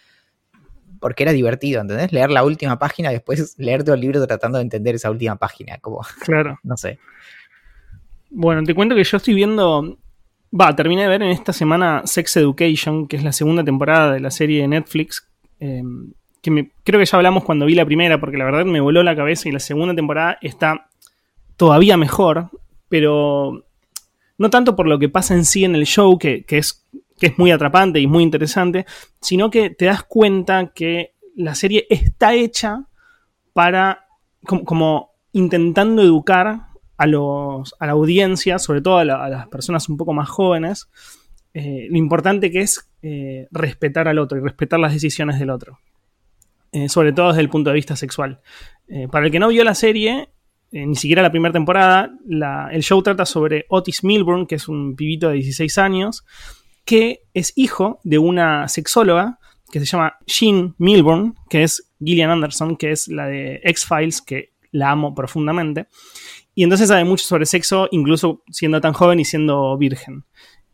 porque 0.99 1.23
era 1.23 1.31
divertido, 1.31 1.81
¿entendés? 1.81 2.11
Leer 2.11 2.29
la 2.29 2.43
última 2.43 2.77
página 2.77 3.09
y 3.09 3.15
después 3.15 3.55
leer 3.59 3.83
todo 3.83 3.95
el 3.95 4.01
libro 4.01 4.25
tratando 4.25 4.57
de 4.57 4.63
entender 4.63 4.95
esa 4.95 5.11
última 5.11 5.35
página, 5.35 5.77
como, 5.79 6.01
claro. 6.23 6.59
no 6.63 6.77
sé. 6.77 6.99
Bueno, 8.29 8.63
te 8.63 8.73
cuento 8.73 8.95
que 8.95 9.03
yo 9.03 9.17
estoy 9.17 9.33
viendo, 9.33 9.97
va, 10.59 10.75
terminé 10.75 11.03
de 11.03 11.07
ver 11.09 11.21
en 11.23 11.29
esta 11.29 11.53
semana 11.53 12.03
Sex 12.05 12.37
Education, 12.37 13.07
que 13.07 13.17
es 13.17 13.23
la 13.23 13.33
segunda 13.33 13.63
temporada 13.63 14.13
de 14.13 14.21
la 14.21 14.31
serie 14.31 14.61
de 14.61 14.67
Netflix, 14.69 15.27
em, 15.59 16.13
que 16.41 16.71
creo 16.83 16.99
que 16.99 17.05
ya 17.05 17.17
hablamos 17.17 17.43
cuando 17.43 17.65
vi 17.65 17.75
la 17.75 17.85
primera, 17.85 18.19
porque 18.19 18.37
la 18.37 18.45
verdad 18.45 18.65
me 18.65 18.79
voló 18.79 19.03
la 19.03 19.15
cabeza 19.15 19.49
y 19.49 19.51
la 19.51 19.59
segunda 19.59 19.93
temporada 19.93 20.37
está 20.41 20.87
todavía 21.61 21.95
mejor 21.95 22.49
pero 22.91 23.63
no 24.37 24.49
tanto 24.49 24.75
por 24.75 24.85
lo 24.85 24.99
que 24.99 25.07
pasa 25.07 25.33
en 25.33 25.45
sí 25.45 25.63
en 25.63 25.75
el 25.75 25.85
show, 25.85 26.19
que, 26.19 26.43
es, 26.45 26.85
que 27.17 27.27
es 27.27 27.39
muy 27.39 27.49
atrapante 27.49 28.01
y 28.01 28.05
muy 28.05 28.21
interesante, 28.21 28.85
sino 29.21 29.49
que 29.49 29.69
te 29.69 29.85
das 29.85 30.03
cuenta 30.03 30.73
que 30.75 31.13
la 31.37 31.55
serie 31.55 31.87
está 31.89 32.33
hecha 32.33 32.83
para 33.53 34.07
como, 34.43 35.11
intentando 35.31 36.01
educar 36.01 36.67
a, 36.97 37.07
los, 37.07 37.73
a 37.79 37.85
la 37.85 37.93
audiencia, 37.93 38.59
sobre 38.59 38.81
todo 38.81 38.97
a, 38.97 39.05
las 39.05 39.47
personas 39.47 39.87
un 39.87 39.95
poco 39.95 40.11
más 40.11 40.27
jóvenes, 40.27 40.89
eh, 41.53 41.87
lo 41.89 41.97
importante 41.97 42.51
que 42.51 42.59
es 42.59 42.89
eh, 43.03 43.47
respetar 43.51 44.09
al 44.09 44.19
otro 44.19 44.37
y 44.37 44.41
respetar 44.41 44.81
las 44.81 44.91
decisiones 44.91 45.39
del 45.39 45.49
otro. 45.49 45.79
Eh, 46.73 46.89
sobre 46.89 47.13
todo 47.13 47.29
desde 47.29 47.41
el 47.41 47.49
punto 47.49 47.69
de 47.69 47.75
vista 47.75 47.95
sexual. 47.95 48.41
para 49.11 49.27
el 49.27 49.31
que 49.31 49.39
no 49.39 49.47
vio 49.47 49.63
la 49.63 49.75
serie, 49.75 50.27
ni 50.71 50.95
siquiera 50.95 51.21
la 51.21 51.31
primera 51.31 51.51
temporada, 51.51 52.11
el 52.71 52.81
show 52.81 53.01
trata 53.03 53.25
sobre 53.25 53.65
Otis 53.69 54.03
Milburn, 54.03 54.47
que 54.47 54.55
es 54.55 54.67
un 54.67 54.95
pibito 54.95 55.27
de 55.27 55.35
16 55.35 55.77
años, 55.77 56.25
que 56.85 57.23
es 57.33 57.53
hijo 57.55 57.99
de 58.03 58.17
una 58.17 58.67
sexóloga 58.67 59.39
que 59.69 59.79
se 59.79 59.85
llama 59.85 60.17
Jean 60.25 60.75
Milburn, 60.77 61.35
que 61.49 61.63
es 61.63 61.91
Gillian 61.99 62.29
Anderson, 62.29 62.75
que 62.77 62.91
es 62.91 63.07
la 63.07 63.27
de 63.27 63.61
X-Files, 63.63 64.21
que 64.21 64.53
la 64.71 64.91
amo 64.91 65.13
profundamente. 65.13 65.87
Y 66.55 66.63
entonces 66.63 66.87
sabe 66.87 67.03
mucho 67.03 67.25
sobre 67.25 67.45
sexo, 67.45 67.87
incluso 67.91 68.43
siendo 68.49 68.81
tan 68.81 68.93
joven 68.93 69.19
y 69.19 69.25
siendo 69.25 69.77
virgen. 69.77 70.25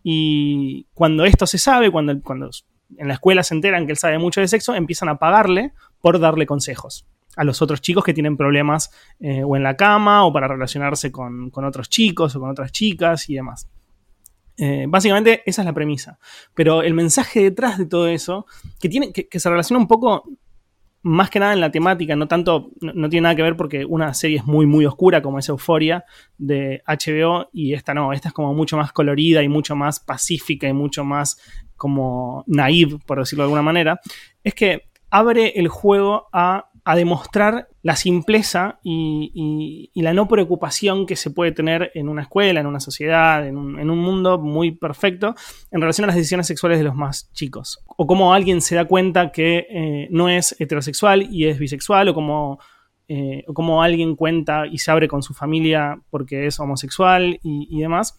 Y 0.03 0.87
cuando 0.93 1.25
esto 1.25 1.45
se 1.45 1.57
sabe, 1.57 1.91
cuando 1.91 2.11
en 2.11 3.07
la 3.07 3.13
escuela 3.13 3.43
se 3.43 3.53
enteran 3.53 3.85
que 3.85 3.91
él 3.91 3.97
sabe 3.97 4.17
mucho 4.17 4.41
de 4.41 4.47
sexo, 4.47 4.73
empiezan 4.73 5.09
a 5.09 5.17
pagarle 5.17 5.73
por 6.01 6.19
darle 6.19 6.45
consejos 6.45 7.05
a 7.37 7.43
los 7.43 7.61
otros 7.61 7.81
chicos 7.81 8.03
que 8.03 8.13
tienen 8.13 8.35
problemas 8.35 8.91
eh, 9.19 9.43
o 9.43 9.55
en 9.55 9.63
la 9.63 9.77
cama 9.77 10.25
o 10.25 10.33
para 10.33 10.47
relacionarse 10.47 11.11
con, 11.11 11.51
otros 11.53 11.89
chicos 11.89 12.35
o 12.35 12.39
con 12.39 12.49
otras 12.49 12.71
chicas 12.71 13.29
y 13.29 13.35
demás. 13.35 13.69
Eh, 14.57 14.85
básicamente 14.89 15.43
esa 15.45 15.61
es 15.61 15.65
la 15.65 15.73
premisa. 15.73 16.19
Pero 16.53 16.81
el 16.81 16.93
mensaje 16.93 17.43
detrás 17.43 17.77
de 17.77 17.85
todo 17.85 18.07
eso, 18.07 18.45
que, 18.81 18.89
tiene, 18.89 19.13
que 19.13 19.39
se 19.39 19.49
relaciona 19.49 19.79
un 19.79 19.87
poco 19.87 20.23
más 21.07 21.29
que 21.29 21.39
nada 21.39 21.53
en 21.53 21.61
la 21.61 21.71
temática, 21.71 22.15
no 22.15 22.27
tanto, 22.27 22.71
no, 22.81 23.09
tiene 23.09 23.23
nada 23.23 23.35
que 23.35 23.41
ver 23.41 23.55
porque 23.55 23.85
una 23.85 24.13
serie 24.13 24.37
es 24.37 24.45
muy, 24.45 24.65
muy 24.65 24.85
oscura 24.85 25.21
como 25.21 25.39
es 25.39 25.47
Euforia 25.47 26.03
de 26.37 26.81
HBO 26.85 27.49
y 27.53 27.73
esta 27.73 27.93
no, 27.93 28.11
esta 28.13 28.29
es 28.29 28.33
como 28.33 28.53
mucho 28.53 28.77
más 28.77 28.91
colorida 28.91 29.41
y 29.41 29.47
mucho 29.47 29.75
más 29.75 29.99
pacífica 29.99 30.67
y 30.67 30.73
mucho 30.73 31.05
más 31.05 31.37
como 31.75 32.43
naive, 32.47 32.97
por 33.05 33.19
decirlo 33.19 33.43
de 33.43 33.45
alguna 33.45 33.61
manera, 33.61 33.99
es 34.43 34.53
que 34.53 34.89
abre 35.09 35.53
el 35.55 35.69
juego 35.69 36.27
a 36.33 36.66
a 36.87 36.95
demostrar 36.95 37.67
la 37.83 37.97
simpleza 37.97 38.79
y, 38.81 39.91
la 39.93 40.13
no 40.13 40.29
preocupación 40.29 41.05
que 41.05 41.17
se 41.17 41.31
puede 41.31 41.51
tener 41.51 41.91
en 41.95 42.07
una 42.07 42.21
escuela, 42.21 42.61
en 42.61 42.65
una 42.65 42.79
sociedad, 42.79 43.45
en 43.45 43.57
un, 43.57 43.99
mundo 43.99 44.39
muy 44.39 44.71
perfecto 44.71 45.35
en 45.69 45.81
relación 45.81 46.05
a 46.05 46.07
las 46.07 46.15
decisiones 46.15 46.47
sexuales 46.47 46.77
de 46.77 46.85
los 46.85 46.95
más 46.95 47.29
chicos. 47.33 47.83
O 47.97 48.07
cómo 48.07 48.33
alguien 48.33 48.61
se 48.61 48.75
da 48.75 48.85
cuenta 48.85 49.33
que 49.33 49.67
eh, 49.69 50.07
no 50.11 50.29
es 50.29 50.55
heterosexual 50.61 51.27
y 51.29 51.47
es 51.47 51.59
bisexual, 51.59 52.07
o 52.07 52.13
cómo, 52.13 52.57
eh, 53.09 53.43
alguien 53.81 54.15
cuenta 54.15 54.65
y 54.65 54.77
se 54.77 54.89
abre 54.89 55.09
con 55.09 55.21
su 55.21 55.33
familia 55.33 55.99
porque 56.09 56.47
es 56.47 56.57
homosexual 56.57 57.37
y, 57.43 57.81
demás. 57.81 58.17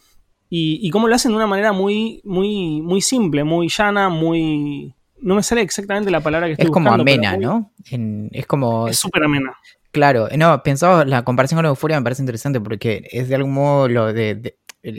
Y, 0.50 0.86
y, 0.86 0.90
cómo 0.90 1.08
lo 1.08 1.14
hacen 1.14 1.30
de 1.32 1.36
una 1.36 1.46
manera 1.46 1.72
muy, 1.72 2.20
muy, 2.22 2.82
muy 2.82 3.00
simple, 3.00 3.44
muy 3.44 3.68
llana, 3.70 4.10
muy, 4.10 4.94
no 5.20 5.34
me 5.34 5.42
sale 5.42 5.62
exactamente 5.62 6.10
la 6.10 6.20
palabra 6.20 6.46
que 6.46 6.52
estoy 6.52 6.66
Es 6.66 6.70
como 6.72 6.92
amena, 6.92 7.36
¿no? 7.36 7.72
es 8.32 8.46
como... 8.46 8.88
Es 8.88 8.98
súper 8.98 9.24
amena. 9.24 9.56
Claro, 9.90 10.28
no, 10.36 10.62
pensaba, 10.62 11.04
la 11.04 11.24
comparación 11.24 11.56
con 11.58 11.64
la 11.64 11.70
euforia 11.70 11.98
me 11.98 12.04
parece 12.04 12.22
interesante 12.22 12.60
porque 12.60 13.08
es 13.10 13.28
de 13.28 13.34
algún 13.34 13.52
modo 13.52 13.88
lo 13.88 14.12
de... 14.12 14.56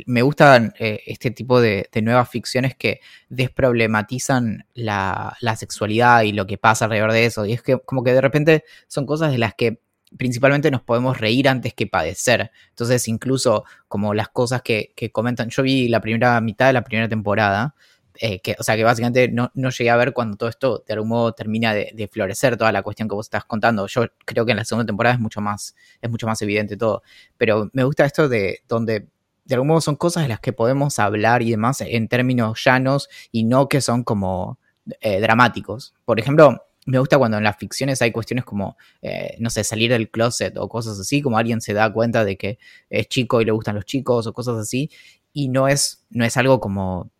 me 0.07 0.21
gustan 0.21 0.73
eh, 0.79 1.01
este 1.05 1.31
tipo 1.31 1.61
de, 1.61 1.87
nuevas 2.01 2.29
ficciones 2.29 2.75
que 2.75 2.99
desproblematizan 3.29 4.65
la, 4.73 5.37
la, 5.41 5.55
sexualidad 5.55 6.23
y 6.23 6.31
lo 6.31 6.47
que 6.47 6.57
pasa 6.57 6.85
alrededor 6.85 7.11
de 7.11 7.25
eso. 7.25 7.45
Y 7.45 7.53
es 7.53 7.61
que 7.61 7.77
como 7.79 8.03
que 8.03 8.13
de 8.13 8.21
repente 8.21 8.63
son 8.87 9.05
cosas 9.05 9.31
de 9.31 9.37
las 9.37 9.53
que 9.53 9.79
principalmente 10.17 10.71
nos 10.71 10.81
podemos 10.81 11.19
reír 11.19 11.47
antes 11.47 11.73
que 11.73 11.87
padecer. 11.87 12.51
Entonces, 12.69 13.07
incluso 13.07 13.65
como 13.87 14.13
las 14.13 14.29
cosas 14.29 14.61
que, 14.63 14.91
que 14.95 15.11
comentan, 15.11 15.49
yo 15.49 15.63
vi 15.63 15.87
la 15.87 16.01
primera 16.01 16.41
mitad 16.41 16.67
de 16.67 16.73
la 16.73 16.83
primera 16.83 17.07
temporada 17.07 17.75
eh, 18.21 18.41
que, 18.41 18.53
o 18.59 18.63
sea, 18.63 18.75
que 18.75 18.83
básicamente 18.83 19.29
no, 19.29 19.49
llegué 19.53 19.89
a 19.89 19.95
ver 19.95 20.11
cuando 20.11 20.35
todo 20.35 20.49
esto 20.49 20.83
de 20.85 20.93
algún 20.93 21.07
modo 21.07 21.31
termina 21.31 21.73
de, 21.73 22.09
florecer, 22.11 22.57
toda 22.57 22.73
la 22.73 22.83
cuestión 22.83 23.07
que 23.07 23.15
vos 23.15 23.27
estás 23.27 23.45
contando. 23.45 23.87
Yo 23.87 24.07
creo 24.25 24.45
que 24.45 24.51
en 24.51 24.57
la 24.57 24.65
segunda 24.65 24.85
temporada 24.85 25.15
es 25.15 25.21
mucho 25.21 25.39
más, 25.39 25.73
es 26.01 26.09
mucho 26.09 26.27
más 26.27 26.41
evidente 26.41 26.75
todo. 26.75 27.01
Pero 27.37 27.69
me 27.71 27.85
gusta 27.85 28.03
esto 28.03 28.27
de 28.27 28.59
donde 28.67 29.07
de 29.45 29.55
algún 29.55 29.69
modo 29.69 29.79
son 29.79 29.95
cosas 29.95 30.23
de 30.23 30.29
las 30.29 30.41
que 30.41 30.51
podemos 30.51 30.99
hablar 30.99 31.41
y 31.41 31.51
demás 31.51 31.79
en 31.81 32.09
términos 32.09 32.61
llanos 32.63 33.09
y 33.31 33.45
no 33.45 33.69
que 33.69 33.79
son 33.79 34.03
como 34.03 34.59
eh, 34.99 35.21
dramáticos. 35.21 35.93
Por 36.03 36.19
ejemplo, 36.19 36.65
me 36.85 36.99
gusta 36.99 37.17
cuando 37.17 37.37
en 37.37 37.45
las 37.45 37.55
ficciones 37.55 38.01
hay 38.01 38.11
cuestiones 38.11 38.43
como, 38.43 38.77
eh, 39.01 39.37
no 39.39 39.49
sé, 39.49 39.63
salir 39.63 39.91
del 39.91 40.09
closet 40.09 40.57
o 40.57 40.67
cosas 40.67 40.99
así, 40.99 41.21
como 41.21 41.37
alguien 41.37 41.61
se 41.61 41.73
da 41.73 41.91
cuenta 41.91 42.25
de 42.25 42.37
que 42.37 42.59
es 42.89 43.07
chico 43.07 43.39
y 43.39 43.45
le 43.45 43.51
gustan 43.51 43.75
los 43.75 43.85
chicos 43.85 44.27
o 44.27 44.33
cosas 44.33 44.57
así, 44.57 44.89
y 45.31 45.47
no 45.47 45.69
es, 45.69 46.05
no 46.09 46.25
es 46.25 46.35
algo 46.35 46.59
como 46.59 47.11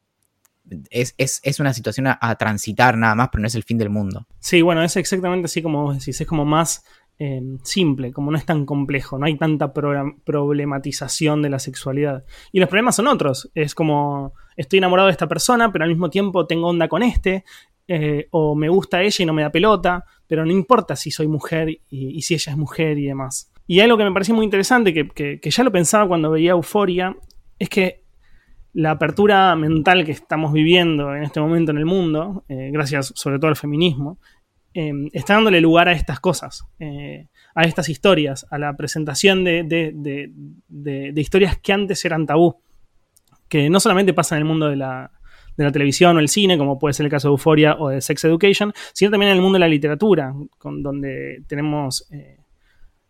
es, 0.89 1.59
una 1.59 1.73
situación 1.73 2.07
a, 2.07 2.35
transitar 2.35 2.97
nada 2.97 3.15
más, 3.15 3.29
pero 3.31 3.41
no 3.41 3.47
es 3.47 3.55
el 3.55 3.63
fin 3.63 3.77
del 3.77 3.89
mundo. 3.89 4.25
Sí, 4.39 4.61
bueno, 4.61 4.83
es 4.83 4.95
exactamente 4.95 5.45
así 5.45 5.61
como 5.61 5.83
vos 5.83 5.99
decís, 5.99 6.19
es 6.19 6.27
como 6.27 6.45
más 6.45 6.83
eh, 7.17 7.41
simple, 7.63 8.13
como 8.13 8.31
no 8.31 8.37
es 8.37 8.45
tan 8.45 8.65
complejo, 8.65 9.17
no 9.17 9.25
hay 9.25 9.37
tanta 9.37 9.73
problematización 9.73 11.41
de 11.41 11.49
la 11.49 11.59
sexualidad. 11.59 12.23
Y 12.51 12.59
los 12.59 12.69
problemas 12.69 12.95
son 12.95 13.07
otros, 13.07 13.49
es 13.55 13.75
como 13.75 14.33
estoy 14.55 14.77
enamorado 14.77 15.07
de 15.07 15.13
esta 15.13 15.27
persona, 15.27 15.71
pero 15.71 15.83
al 15.83 15.89
mismo 15.89 16.09
tiempo 16.09 16.45
tengo 16.47 16.67
onda 16.67 16.87
con 16.87 17.03
este, 17.03 17.43
eh, 17.87 18.27
o 18.31 18.55
me 18.55 18.69
gusta 18.69 19.01
ella 19.01 19.23
y 19.23 19.25
no 19.25 19.33
me 19.33 19.41
da 19.41 19.51
pelota, 19.51 20.05
pero 20.27 20.45
no 20.45 20.51
importa 20.51 20.95
si 20.95 21.11
soy 21.11 21.27
mujer 21.27 21.69
y, 21.89 22.21
si 22.21 22.35
ella 22.35 22.51
es 22.51 22.57
mujer 22.57 22.97
y 22.97 23.07
demás. 23.07 23.51
Y 23.67 23.79
algo 23.81 23.97
que 23.97 24.03
me 24.03 24.11
pareció 24.11 24.33
muy 24.33 24.45
interesante, 24.45 24.93
que, 24.93 25.39
que 25.39 25.51
ya 25.51 25.63
lo 25.63 25.71
pensaba 25.71 26.07
cuando 26.07 26.31
veía 26.31 26.51
Euforia, 26.51 27.15
es 27.57 27.69
que 27.69 28.03
la 28.73 28.91
apertura 28.91 29.55
mental 29.55 30.05
que 30.05 30.11
estamos 30.11 30.53
viviendo 30.53 31.15
en 31.15 31.23
este 31.23 31.39
momento 31.39 31.71
en 31.71 31.77
el 31.77 31.85
mundo, 31.85 32.43
eh, 32.47 32.69
gracias 32.71 33.11
sobre 33.15 33.39
todo 33.39 33.49
al 33.49 33.55
feminismo, 33.55 34.19
eh, 34.73 34.93
está 35.13 35.33
dándole 35.33 35.61
lugar 35.61 35.89
a 35.89 35.93
estas 35.93 36.19
cosas, 36.19 36.65
eh, 36.79 37.27
a 37.55 37.63
estas 37.63 37.89
historias, 37.89 38.45
a 38.51 38.59
la 38.59 38.75
presentación 38.75 39.43
de, 39.43 40.31
historias 41.15 41.57
que 41.57 41.73
antes 41.73 42.05
eran 42.05 42.27
tabú, 42.27 42.57
que 43.47 43.69
no 43.69 43.79
solamente 43.79 44.13
pasan 44.13 44.37
en 44.37 44.41
el 44.43 44.47
mundo 44.47 44.69
de 44.69 44.75
la, 44.75 45.11
televisión 45.73 46.15
o 46.15 46.19
el 46.21 46.29
cine, 46.29 46.57
como 46.57 46.79
puede 46.79 46.93
ser 46.93 47.05
el 47.05 47.11
caso 47.11 47.27
de 47.27 47.33
Euphoria 47.33 47.75
o 47.77 47.89
de 47.89 47.99
Sex 47.99 48.23
Education, 48.23 48.71
sino 48.93 49.11
también 49.11 49.31
en 49.31 49.35
el 49.35 49.41
mundo 49.41 49.57
de 49.57 49.59
la 49.59 49.67
literatura, 49.67 50.33
donde 50.63 51.43
tenemos 51.47 52.07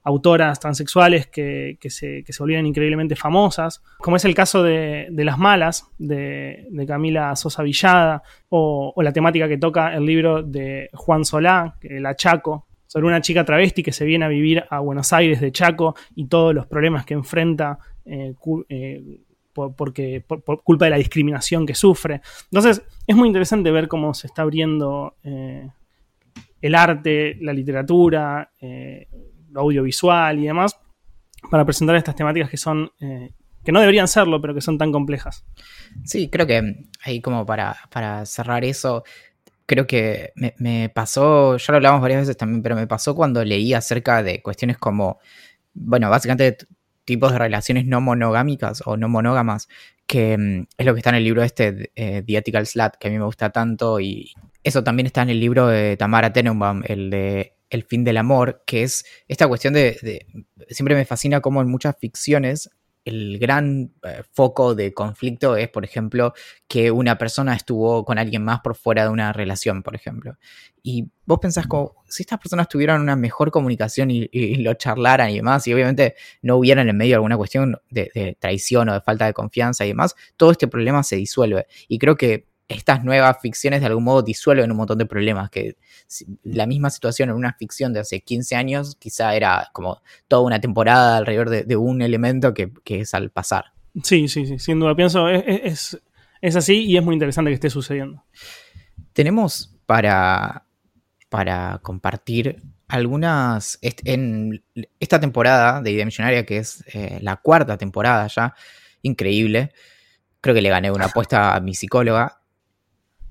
autoras 0.04 0.60
transexuales 0.60 1.28
que, 1.28 1.78
se, 1.90 2.24
que, 2.24 2.34
volvieron 2.40 2.66
increíblemente 2.66 3.16
famosas, 3.16 3.84
como 4.00 4.16
es 4.16 4.26
el 4.26 4.34
caso 4.34 4.64
de, 4.64 5.10
Las 5.12 5.38
Malas, 5.38 5.90
de, 5.98 6.68
Camila 6.88 7.36
Sosa 7.36 7.64
Villada, 7.64 8.24
o, 8.50 8.94
la 9.02 9.14
temática 9.14 9.48
que 9.48 9.58
toca 9.58 9.94
el 9.96 10.06
libro 10.06 10.44
de 10.44 10.90
Juan 10.94 11.26
Solá, 11.26 11.76
La 11.82 12.16
Chaco, 12.16 12.68
sobre 12.88 13.06
una 13.06 13.22
chica 13.22 13.46
travesti 13.46 13.84
que 13.84 13.92
se 13.92 14.04
viene 14.04 14.26
a 14.26 14.30
vivir 14.30 14.64
a 14.68 14.80
Buenos 14.80 15.14
Aires 15.14 15.40
de 15.40 15.52
Chaco 15.52 15.96
y 16.16 16.26
todos 16.26 16.56
los 16.56 16.66
problemas 16.66 17.06
que 17.06 17.14
enfrenta 17.14 17.78
eh, 18.04 18.34
eh, 18.70 19.20
por, 19.54 19.76
porque, 19.76 20.24
por, 20.26 20.64
culpa 20.64 20.86
de 20.86 20.92
la 20.92 20.98
discriminación 20.98 21.68
que 21.68 21.76
sufre. 21.76 22.22
Entonces, 22.46 22.82
es 23.06 23.16
muy 23.16 23.28
interesante 23.28 23.70
ver 23.70 23.88
cómo 23.88 24.16
se 24.16 24.26
está 24.26 24.42
abriendo 24.42 25.18
eh, 25.24 25.70
el 26.62 26.74
arte, 26.74 27.38
la 27.42 27.54
literatura, 27.54 28.52
audiovisual 29.56 30.40
y 30.40 30.48
demás, 30.48 30.78
para 31.50 31.66
presentar 31.66 31.96
estas 31.96 32.16
temáticas 32.16 32.50
que 32.50 32.58
son, 32.58 32.92
eh, 33.00 33.32
que 33.64 33.72
no 33.72 33.80
deberían 33.80 34.08
serlo, 34.08 34.42
pero 34.42 34.54
que 34.54 34.62
son 34.62 34.78
tan 34.78 34.92
complejas. 34.92 35.46
Sí, 36.04 36.30
creo 36.30 36.48
que 36.48 36.88
ahí 37.04 37.22
como 37.22 37.46
para, 37.46 37.76
para 37.90 38.26
cerrar 38.26 38.64
eso, 38.64 39.04
creo 39.70 39.86
que 39.86 40.34
me, 40.58 40.90
pasó, 40.90 41.58
ya 41.58 41.72
lo 41.72 41.78
hablamos 41.78 42.02
varias 42.02 42.22
veces 42.22 42.38
también, 42.38 42.64
pero 42.64 42.76
me 42.76 42.88
pasó 42.88 43.14
cuando 43.14 43.46
leí 43.46 43.76
acerca 43.76 44.24
de 44.24 44.42
cuestiones 44.42 44.80
como, 44.80 45.20
bueno, 45.76 46.10
básicamente 46.10 46.58
tipos 47.06 47.32
de 47.32 47.38
relaciones 47.38 47.86
no 47.86 48.02
monogámicas 48.02 48.82
o 48.86 48.98
no 48.98 49.10
monógamas, 49.10 49.68
que 50.08 50.38
mm, 50.38 50.68
es 50.76 50.86
lo 50.88 50.94
que 50.94 51.00
está 51.00 51.12
en 51.12 51.18
el 51.18 51.24
libro 51.24 51.44
este, 51.44 51.92
eh, 51.96 52.24
The 52.26 52.38
Ethical 52.38 52.68
que 53.00 53.08
a 53.08 53.12
mí 53.12 53.20
me 53.20 53.26
gusta 53.26 53.52
tanto, 53.52 54.00
y 54.00 54.34
eso 54.64 54.84
también 54.84 55.08
está 55.08 55.22
en 55.22 55.30
el 55.30 55.40
libro 55.40 55.68
de 55.68 55.98
Tamara 55.98 56.34
Tenenbaum, 56.34 56.84
el 56.86 57.10
de 57.10 57.56
el 57.70 57.84
fin 57.84 58.04
del 58.04 58.18
amor, 58.18 58.64
que 58.66 58.84
es 58.84 59.06
esta 59.28 59.48
cuestión 59.48 59.74
de, 59.74 60.26
siempre 60.70 60.96
me 60.96 61.06
fascina 61.06 61.40
cómo 61.40 61.62
en 61.62 61.70
muchas 61.70 61.96
ficciones 62.00 62.70
el 63.06 63.40
gran 63.40 63.94
eh, 64.04 64.24
foco 64.34 64.76
de 64.76 64.94
conflicto 64.94 65.56
es, 65.56 65.70
por 65.70 65.86
ejemplo, 65.86 66.34
que 66.68 66.92
una 66.92 67.18
persona 67.18 67.56
estuvo 67.56 68.04
con 68.04 68.20
alguien 68.20 68.44
más 68.44 68.60
por 68.60 68.76
fuera 68.76 69.04
de 69.04 69.10
una 69.10 69.32
relación, 69.34 69.84
por 69.84 69.96
ejemplo. 69.96 70.38
Y 70.84 71.10
vos 71.26 71.40
pensás 71.40 71.66
como, 71.66 71.96
si 72.08 72.24
estas 72.24 72.40
personas 72.40 72.68
tuvieran 72.68 73.02
una 73.02 73.16
mejor 73.16 73.52
comunicación 73.52 74.12
y, 74.12 74.28
lo 74.58 74.74
charlaran 74.74 75.30
y 75.32 75.38
demás, 75.38 75.66
y 75.68 75.74
obviamente 75.74 76.16
no 76.42 76.58
hubieran 76.58 76.90
en 76.90 76.98
medio 76.98 77.16
alguna 77.16 77.38
cuestión 77.38 77.78
de, 77.90 78.12
de, 78.14 78.38
traición 78.40 78.90
o 78.90 78.94
de 78.94 79.02
falta 79.02 79.26
de 79.26 79.34
confianza 79.34 79.86
y 79.86 79.90
demás, 79.90 80.16
todo 80.36 80.52
este 80.52 80.68
problema 80.68 81.02
se 81.04 81.16
disuelve. 81.16 81.68
Y 81.88 82.00
creo 82.00 82.18
que 82.18 82.49
estas 82.70 83.04
nuevas 83.04 83.38
ficciones 83.42 83.82
de 83.82 83.88
algún 83.88 84.04
modo 84.04 84.22
disuelven 84.22 84.72
un 84.72 84.78
montón 84.78 85.00
de 85.00 85.08
problemas, 85.08 85.50
que 85.50 85.76
la 86.44 86.68
misma 86.68 86.92
situación 86.92 87.30
en 87.30 87.36
una 87.36 87.54
ficción 87.54 87.92
de 87.94 88.00
hace 88.00 88.22
15 88.22 88.56
años 88.56 88.96
quizá 89.00 89.36
era 89.36 89.70
como 89.74 90.02
toda 90.28 90.44
una 90.44 90.62
temporada 90.62 91.18
alrededor 91.18 91.50
de, 91.50 91.76
un 91.76 92.04
elemento 92.04 92.54
que, 92.54 92.72
es 92.86 93.14
al 93.16 93.32
pasar. 93.32 93.74
Sí, 94.04 94.28
sí, 94.28 94.46
sí, 94.46 94.60
sin 94.60 94.80
duda. 94.80 94.96
Pienso, 94.96 95.28
es, 95.30 96.00
es, 96.42 96.56
así 96.56 96.86
y 96.86 96.96
es 96.96 97.04
muy 97.04 97.16
interesante 97.16 97.50
que 97.50 97.56
esté 97.56 97.72
sucediendo. 97.72 98.24
Tenemos 99.14 99.76
para, 99.88 100.66
para 101.30 101.80
compartir 101.82 102.62
algunas. 102.88 103.80
En 103.82 104.64
esta 105.00 105.20
temporada 105.20 105.82
de 105.82 105.92
Idea 105.92 106.06
Millonaria, 106.06 106.46
que 106.46 106.58
es 106.58 106.84
eh, 106.94 107.18
la 107.22 107.38
cuarta 107.38 107.78
temporada 107.78 108.28
ya, 108.28 108.54
increíble. 109.02 109.72
Creo 110.40 110.54
que 110.54 110.62
le 110.62 110.70
gané 110.70 110.92
una 110.92 111.06
apuesta 111.06 111.56
a 111.56 111.60
mi 111.60 111.74
psicóloga. 111.74 112.39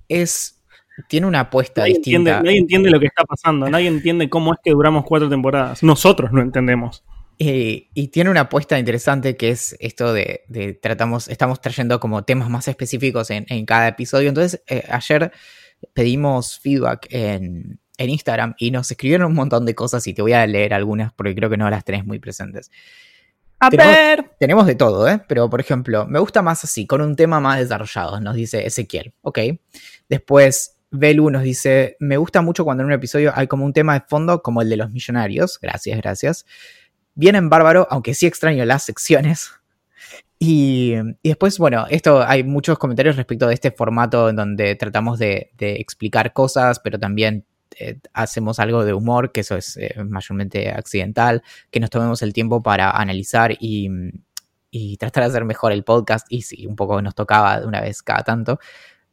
Es. 0.08 0.54
Tiene 1.08 1.28
una 1.28 1.40
apuesta 1.40 1.84
distinta. 1.84 2.42
nadie 2.42 2.58
entiende 2.58 2.90
lo 2.90 2.98
que 2.98 3.06
está 3.06 3.24
pasando. 3.24 3.70
Nadie 3.70 3.86
entiende 3.86 4.28
cómo 4.28 4.52
es 4.52 4.58
que 4.62 4.72
duramos 4.72 5.04
cuatro 5.04 5.28
temporadas. 5.28 5.82
Nosotros 5.82 6.32
no 6.32 6.42
entendemos. 6.42 7.04
Eh, 7.38 7.88
y 7.94 8.08
tiene 8.08 8.30
una 8.30 8.40
apuesta 8.42 8.76
interesante 8.80 9.36
que 9.36 9.50
es 9.50 9.76
esto 9.78 10.12
de, 10.12 10.42
tratamos, 10.82 11.28
estamos 11.28 11.60
trayendo 11.60 12.00
como 12.00 12.24
temas 12.24 12.50
más 12.50 12.66
específicos 12.66 13.30
en, 13.30 13.64
cada 13.64 13.86
episodio. 13.86 14.28
Entonces, 14.28 14.60
eh, 14.66 14.82
ayer 14.90 15.30
pedimos 15.94 16.58
feedback 16.58 17.06
en, 17.10 17.78
en 17.98 18.10
Instagram 18.10 18.54
y 18.58 18.70
nos 18.70 18.90
escribieron 18.90 19.28
un 19.28 19.36
montón 19.36 19.66
de 19.66 19.74
cosas 19.74 20.06
y 20.06 20.14
te 20.14 20.22
voy 20.22 20.32
a 20.32 20.46
leer 20.46 20.72
algunas 20.72 21.12
porque 21.12 21.34
creo 21.34 21.50
que 21.50 21.56
no 21.56 21.68
las 21.68 21.84
tenés 21.84 22.06
muy 22.06 22.18
presentes. 22.18 22.70
A 23.60 23.70
ver. 23.70 24.30
Tenemos 24.38 24.66
de 24.66 24.74
todo, 24.74 25.08
¿eh? 25.08 25.20
Pero, 25.26 25.50
por 25.50 25.60
ejemplo, 25.60 26.06
me 26.06 26.18
gusta 26.18 26.42
más 26.42 26.62
así, 26.64 26.86
con 26.86 27.00
un 27.00 27.16
tema 27.16 27.40
más 27.40 27.58
desarrollado, 27.58 28.20
nos 28.20 28.34
dice 28.34 28.66
Ezequiel. 28.66 29.12
Ok. 29.22 29.40
Después, 30.08 30.76
Belu 30.90 31.30
nos 31.30 31.42
dice, 31.42 31.96
me 31.98 32.16
gusta 32.16 32.40
mucho 32.40 32.64
cuando 32.64 32.82
en 32.82 32.86
un 32.86 32.92
episodio 32.92 33.32
hay 33.34 33.46
como 33.46 33.64
un 33.64 33.72
tema 33.72 33.94
de 33.94 34.04
fondo 34.08 34.42
como 34.42 34.62
el 34.62 34.68
de 34.68 34.76
los 34.76 34.90
millonarios. 34.90 35.58
Gracias, 35.60 35.98
gracias. 36.00 36.46
Vienen 37.14 37.50
bárbaro, 37.50 37.86
aunque 37.90 38.14
sí 38.14 38.26
extraño 38.26 38.64
las 38.64 38.84
secciones. 38.84 39.50
Y, 40.40 40.94
después, 41.24 41.58
bueno, 41.58 41.86
esto 41.90 42.22
hay 42.22 42.44
muchos 42.44 42.78
comentarios 42.78 43.16
respecto 43.16 43.48
de 43.48 43.54
este 43.54 43.72
formato 43.72 44.28
en 44.28 44.36
donde 44.36 44.76
tratamos 44.76 45.18
de, 45.18 45.50
de 45.58 45.72
explicar 45.80 46.32
cosas, 46.32 46.78
pero 46.78 46.96
también 46.96 47.44
eh, 47.78 47.98
hacemos 48.12 48.58
algo 48.58 48.84
de 48.84 48.92
humor, 48.92 49.32
que 49.32 49.40
eso 49.40 49.56
es 49.56 49.76
eh, 49.76 49.94
mayormente 50.04 50.70
accidental, 50.70 51.42
que 51.70 51.80
nos 51.80 51.90
tomemos 51.90 52.22
el 52.22 52.32
tiempo 52.32 52.62
para 52.62 52.90
analizar 52.90 53.56
y, 53.58 53.88
tratar 54.98 55.24
de 55.24 55.30
hacer 55.30 55.44
mejor 55.44 55.72
el 55.72 55.84
podcast, 55.84 56.26
y 56.30 56.42
sí, 56.42 56.66
un 56.66 56.76
poco 56.76 57.00
nos 57.02 57.14
tocaba 57.14 57.60
de 57.60 57.66
una 57.66 57.80
vez 57.80 58.02
cada 58.02 58.22
tanto. 58.22 58.58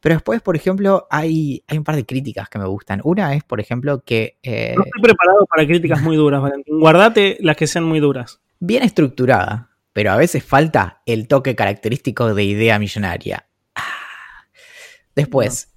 Pero 0.00 0.16
después, 0.16 0.40
por 0.40 0.54
ejemplo, 0.54 1.06
hay, 1.10 1.64
hay 1.66 1.78
un 1.78 1.84
par 1.84 1.96
de 1.96 2.04
críticas 2.04 2.48
que 2.48 2.58
me 2.58 2.66
gustan. 2.66 3.00
Una 3.02 3.34
es, 3.34 3.42
por 3.42 3.60
ejemplo, 3.60 4.02
que... 4.04 4.38
Eh, 4.42 4.74
no 4.76 4.84
estoy 4.84 5.02
preparado 5.02 5.46
para 5.46 5.66
críticas 5.66 6.02
muy 6.02 6.16
duras, 6.16 6.42
Valentín. 6.42 6.78
Guardate 6.78 7.38
las 7.40 7.56
que 7.56 7.66
sean 7.66 7.84
muy 7.84 7.98
duras. 7.98 8.40
Bien 8.60 8.82
estructurada, 8.82 9.70
pero 9.92 10.12
a 10.12 10.16
veces 10.16 10.44
falta 10.44 11.02
el 11.06 11.26
toque 11.26 11.56
característico 11.56 12.34
de 12.34 12.44
idea 12.44 12.78
millonaria. 12.78 13.48
Ah. 13.74 13.82
Después, 15.16 15.74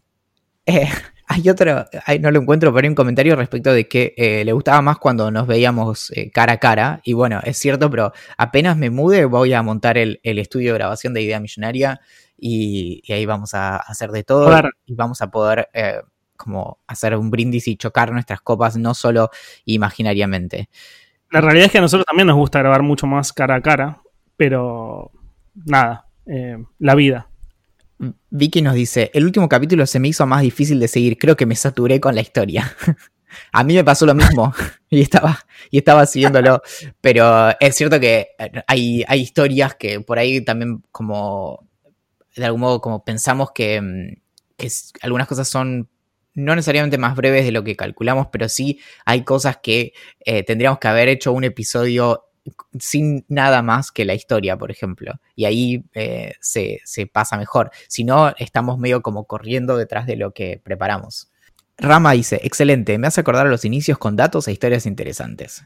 hay 1.32 1.48
otro, 1.48 1.86
no 2.22 2.32
lo 2.32 2.42
encuentro, 2.42 2.74
pero 2.74 2.86
hay 2.86 2.90
un 2.90 2.96
comentario 2.96 3.36
respecto 3.36 3.72
de 3.72 3.88
que 3.88 4.16
eh, 4.18 4.44
le 4.44 4.52
gustaba 4.52 4.82
más 4.82 4.98
cuando 4.98 5.30
nos 5.30 5.46
veíamos 5.46 6.12
eh, 6.16 6.32
cara 6.32 6.54
a 6.54 6.58
cara. 6.58 7.02
Y 7.04 7.14
bueno, 7.14 7.40
es 7.44 7.56
cierto, 7.60 7.88
pero 7.92 8.12
apenas 8.36 8.76
me 8.78 8.90
mude 8.90 9.26
voy 9.26 9.54
a 9.54 9.62
montar 9.62 10.00
el, 10.00 10.20
estudio 10.24 10.74
de 10.74 10.80
grabación 10.80 11.14
de 11.14 11.22
Idea 11.22 11.40
Millonaria 11.40 12.02
y, 12.36 13.04
ahí 13.14 13.28
vamos 13.28 13.54
a 13.54 13.78
hacer 13.78 14.10
de 14.10 14.24
todo 14.24 14.52
y 14.88 14.96
vamos 14.96 15.22
a 15.22 15.30
poder 15.30 15.70
eh, 15.72 16.02
como 16.36 16.80
hacer 16.88 17.16
un 17.16 17.30
brindis 17.30 17.68
y 17.68 17.78
chocar 17.78 18.12
nuestras 18.12 18.42
copas, 18.42 18.76
no 18.76 18.96
solo 18.96 19.30
imaginariamente. 19.66 20.68
La 21.30 21.42
realidad 21.42 21.68
es 21.68 21.72
que 21.72 21.78
a 21.78 21.82
nosotros 21.82 22.08
también 22.08 22.26
nos 22.26 22.38
gusta 22.38 22.58
grabar 22.58 22.82
mucho 22.82 23.06
más 23.06 23.34
cara 23.34 23.54
a 23.54 23.62
cara, 23.62 24.02
pero 24.36 25.12
nada, 25.54 26.08
la 26.80 26.96
vida. 26.96 27.29
Vicky 28.30 28.62
nos 28.62 28.76
dice, 28.76 29.12
el 29.14 29.26
último 29.26 29.50
capítulo 29.50 29.86
se 29.86 30.00
me 30.00 30.08
hizo 30.08 30.26
más 30.26 30.42
difícil 30.42 30.80
de 30.80 30.88
seguir, 30.88 31.18
creo 31.18 31.36
que 31.36 31.46
me 31.46 31.56
saturé 31.56 32.00
con 32.00 32.16
la 32.16 32.22
historia. 32.22 32.76
A 33.52 33.64
mí 33.64 33.76
me 33.76 33.84
pasó 33.84 34.06
lo 34.06 34.16
mismo 34.16 34.54
y 34.90 35.02
estaba, 35.02 35.46
y 35.70 35.78
estaba 35.78 36.06
siguiéndolo, 36.06 36.62
pero 37.02 37.52
es 37.60 37.76
cierto 37.76 38.00
que 38.00 38.30
hay, 38.66 39.04
hay 39.08 39.22
historias 39.22 39.76
que 39.76 40.02
por 40.02 40.18
ahí 40.18 40.42
también 40.42 40.84
como, 40.92 41.68
de 42.36 42.46
algún 42.46 42.62
modo 42.62 42.82
como 42.82 43.04
pensamos 43.04 43.52
que, 43.54 43.82
mm, 43.82 44.22
que 44.58 44.72
algunas 45.02 45.28
cosas 45.28 45.48
son 45.48 45.90
no 46.34 46.56
necesariamente 46.56 46.98
más 46.98 47.16
breves 47.16 47.46
de 47.46 47.52
lo 47.52 47.64
que 47.64 47.76
calculamos, 47.76 48.28
pero 48.32 48.48
sí 48.50 48.80
hay 49.06 49.24
cosas 49.24 49.58
que 49.62 49.94
eh, 50.22 50.44
tendríamos 50.44 50.80
que 50.80 50.88
haber 50.88 51.10
hecho 51.10 51.34
un 51.34 51.44
episodio 51.44 52.29
sin 52.80 53.26
nada 53.28 53.62
más 53.62 53.92
que 53.92 54.06
la 54.06 54.14
historia, 54.14 54.58
por 54.58 54.72
ejemplo. 54.72 55.20
Y 55.36 55.46
ahí 55.46 55.84
eh, 55.94 56.34
se, 56.40 56.82
pasa 57.12 57.38
mejor. 57.38 57.72
Si 57.88 58.04
no, 58.04 58.34
estamos 58.38 58.78
medio 58.78 59.02
como 59.02 59.26
corriendo 59.26 59.78
detrás 59.78 60.06
de 60.06 60.16
lo 60.16 60.32
que 60.32 60.62
preparamos. 60.64 61.32
Rama 61.78 62.12
dice, 62.14 62.42
excelente, 62.44 62.98
me 62.98 63.08
hace 63.08 63.22
acordar 63.22 63.48
a 63.48 63.50
los 63.50 63.66
inicios 63.66 63.98
con 63.98 64.16
datos 64.16 64.48
e 64.48 64.52
historias 64.52 64.86
interesantes. 64.86 65.64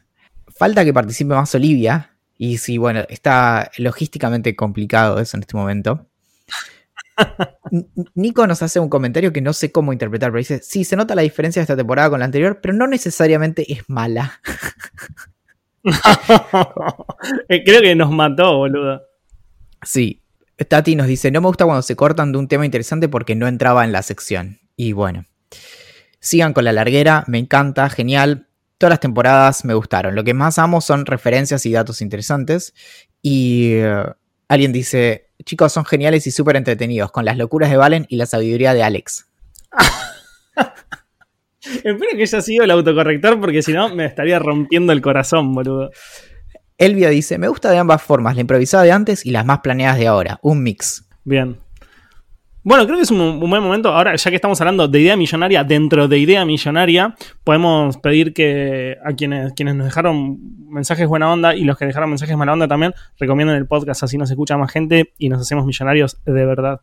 Falta 0.56 0.84
que 0.84 0.92
participe 0.92 1.34
más 1.34 1.54
Olivia. 1.54 2.10
Y 2.36 2.58
sí, 2.58 2.78
bueno, 2.78 3.04
está 3.08 3.70
logísticamente 3.78 4.56
complicado 4.56 5.20
eso 5.20 5.36
en 5.36 5.42
este 5.42 5.56
momento. 5.56 6.08
Nico 8.14 8.46
nos 8.46 8.62
hace 8.62 8.80
un 8.80 8.88
comentario 8.88 9.32
que 9.32 9.40
no 9.40 9.52
sé 9.52 9.72
cómo 9.72 9.92
interpretar, 9.92 10.30
pero 10.30 10.38
dice, 10.38 10.60
sí, 10.62 10.84
se 10.84 10.96
nota 10.96 11.14
la 11.14 11.22
diferencia 11.22 11.60
de 11.60 11.64
esta 11.64 11.76
temporada 11.76 12.10
con 12.10 12.20
la 12.20 12.26
anterior, 12.26 12.60
pero 12.60 12.74
no 12.74 12.86
necesariamente 12.86 13.72
es 13.72 13.88
mala. 13.88 14.40
Creo 17.48 17.82
que 17.82 17.94
nos 17.94 18.10
mató, 18.10 18.56
boludo. 18.56 19.02
Sí. 19.82 20.20
Tati 20.68 20.94
nos 20.96 21.06
dice, 21.06 21.30
no 21.30 21.40
me 21.40 21.48
gusta 21.48 21.64
cuando 21.64 21.82
se 21.82 21.96
cortan 21.96 22.32
de 22.32 22.38
un 22.38 22.48
tema 22.48 22.64
interesante 22.64 23.08
porque 23.08 23.34
no 23.34 23.48
entraba 23.48 23.84
en 23.84 23.92
la 23.92 24.02
sección. 24.02 24.60
Y 24.76 24.92
bueno, 24.92 25.24
sigan 26.20 26.52
con 26.52 26.64
la 26.64 26.72
larguera, 26.72 27.24
me 27.26 27.38
encanta, 27.38 27.90
genial. 27.90 28.46
Todas 28.78 28.90
las 28.90 29.00
temporadas 29.00 29.64
me 29.64 29.74
gustaron. 29.74 30.14
Lo 30.14 30.24
que 30.24 30.34
más 30.34 30.58
amo 30.58 30.80
son 30.80 31.06
referencias 31.06 31.66
y 31.66 31.72
datos 31.72 32.00
interesantes. 32.00 32.72
Y 33.20 33.74
eh, 33.74 34.04
alguien 34.48 34.72
dice, 34.72 35.30
chicos, 35.44 35.72
son 35.72 35.84
geniales 35.84 36.26
y 36.26 36.30
súper 36.30 36.56
entretenidos, 36.56 37.10
con 37.10 37.24
las 37.24 37.36
locuras 37.36 37.70
de 37.70 37.76
Valen 37.76 38.06
y 38.08 38.16
la 38.16 38.26
sabiduría 38.26 38.74
de 38.74 38.82
Alex. 38.82 39.26
Espero 41.84 42.16
que 42.16 42.22
haya 42.22 42.40
sido 42.40 42.64
el 42.64 42.70
autocorrector 42.70 43.40
porque 43.40 43.62
si 43.62 43.72
no 43.72 43.94
me 43.94 44.04
estaría 44.04 44.38
rompiendo 44.38 44.92
el 44.92 45.00
corazón, 45.00 45.52
boludo. 45.54 45.90
Elvia 46.76 47.08
dice, 47.08 47.38
me 47.38 47.48
gusta 47.48 47.70
de 47.70 47.78
ambas 47.78 48.02
formas, 48.02 48.34
la 48.34 48.40
improvisada 48.40 48.82
de 48.82 48.92
antes 48.92 49.24
y 49.24 49.30
las 49.30 49.46
más 49.46 49.60
planeadas 49.60 49.98
de 49.98 50.08
ahora, 50.08 50.38
un 50.42 50.62
mix. 50.62 51.06
Bien. 51.24 51.56
Bueno, 52.64 52.86
creo 52.86 52.96
que 52.96 53.02
es 53.02 53.10
un, 53.10 53.38
buen 53.40 53.62
momento. 53.62 53.90
Ahora, 53.90 54.16
ya 54.16 54.30
que 54.30 54.36
estamos 54.36 54.58
hablando 54.60 54.88
de 54.88 55.00
idea 55.00 55.16
millonaria, 55.16 55.62
dentro 55.64 56.08
de 56.08 56.18
idea 56.18 56.44
millonaria, 56.46 57.14
podemos 57.44 57.98
pedir 57.98 58.32
que 58.32 58.96
a 59.04 59.12
quienes, 59.12 59.52
quienes 59.52 59.74
nos 59.74 59.86
dejaron 59.86 60.38
mensajes 60.70 61.06
buena 61.06 61.30
onda 61.30 61.54
y 61.54 61.64
los 61.64 61.76
que 61.76 61.84
dejaron 61.84 62.08
mensajes 62.08 62.36
mala 62.36 62.54
onda 62.54 62.66
también, 62.66 62.94
recomienden 63.18 63.56
el 63.56 63.66
podcast, 63.66 64.02
así 64.02 64.16
nos 64.16 64.30
escucha 64.30 64.56
más 64.56 64.72
gente 64.72 65.12
y 65.18 65.28
nos 65.28 65.42
hacemos 65.42 65.66
millonarios 65.66 66.16
de 66.24 66.46
verdad 66.46 66.80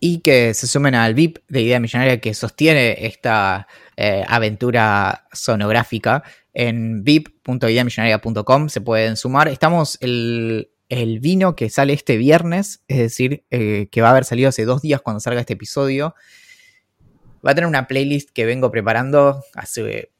y 0.00 0.18
que 0.18 0.54
se 0.54 0.66
sumen 0.66 0.94
al 0.94 1.14
VIP 1.14 1.38
de 1.48 1.62
Idea 1.62 1.80
Millonaria 1.80 2.20
que 2.20 2.34
sostiene 2.34 3.06
esta 3.06 3.66
eh, 3.96 4.24
aventura 4.28 5.26
sonográfica. 5.32 6.22
En 6.52 7.02
vip.ideamillonaria.com 7.04 8.68
se 8.68 8.80
pueden 8.80 9.16
sumar. 9.16 9.48
Estamos 9.48 9.98
el, 10.00 10.68
vino 11.20 11.56
que 11.56 11.70
sale 11.70 11.92
este 11.92 12.16
viernes, 12.16 12.82
es 12.88 12.98
decir, 12.98 13.44
eh, 13.50 13.88
que 13.90 14.00
va 14.02 14.08
a 14.08 14.10
haber 14.12 14.24
salido 14.24 14.48
hace 14.48 14.64
dos 14.64 14.82
días 14.82 15.00
cuando 15.00 15.20
salga 15.20 15.40
este 15.40 15.54
episodio. 15.54 16.14
Va 17.46 17.52
a 17.52 17.54
tener 17.54 17.68
una 17.68 17.86
playlist 17.86 18.30
que 18.30 18.44
vengo 18.44 18.70
preparando 18.70 19.42
hace 19.54 20.10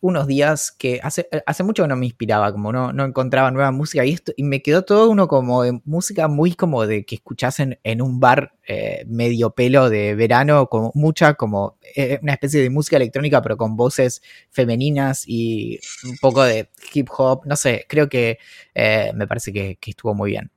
unos 0.00 0.26
días 0.26 0.72
que 0.72 0.98
hace, 1.02 1.28
hace 1.44 1.62
mucho 1.62 1.82
que 1.82 1.88
no 1.88 1.96
me 1.96 2.06
inspiraba, 2.06 2.52
como 2.52 2.72
no, 2.72 2.92
no 2.92 3.04
encontraba 3.04 3.50
nueva 3.50 3.70
música 3.70 4.04
y, 4.04 4.12
esto, 4.12 4.32
y 4.34 4.44
me 4.44 4.62
quedó 4.62 4.82
todo 4.82 5.10
uno 5.10 5.28
como 5.28 5.62
música 5.84 6.26
muy 6.26 6.54
como 6.54 6.86
de 6.86 7.04
que 7.04 7.16
escuchasen 7.16 7.78
en 7.84 8.00
un 8.00 8.18
bar 8.18 8.54
eh, 8.66 9.04
medio 9.06 9.50
pelo 9.50 9.90
de 9.90 10.14
verano, 10.14 10.68
como 10.68 10.90
mucha 10.94 11.34
como 11.34 11.76
eh, 11.94 12.18
una 12.22 12.32
especie 12.32 12.62
de 12.62 12.70
música 12.70 12.96
electrónica 12.96 13.42
pero 13.42 13.58
con 13.58 13.76
voces 13.76 14.22
femeninas 14.50 15.24
y 15.26 15.78
un 16.04 16.16
poco 16.16 16.44
de 16.44 16.70
hip 16.94 17.08
hop, 17.16 17.42
no 17.44 17.56
sé, 17.56 17.84
creo 17.86 18.08
que 18.08 18.38
eh, 18.74 19.12
me 19.14 19.26
parece 19.26 19.52
que, 19.52 19.78
estuvo 19.86 20.14
muy 20.14 20.30
bien. 20.30 20.50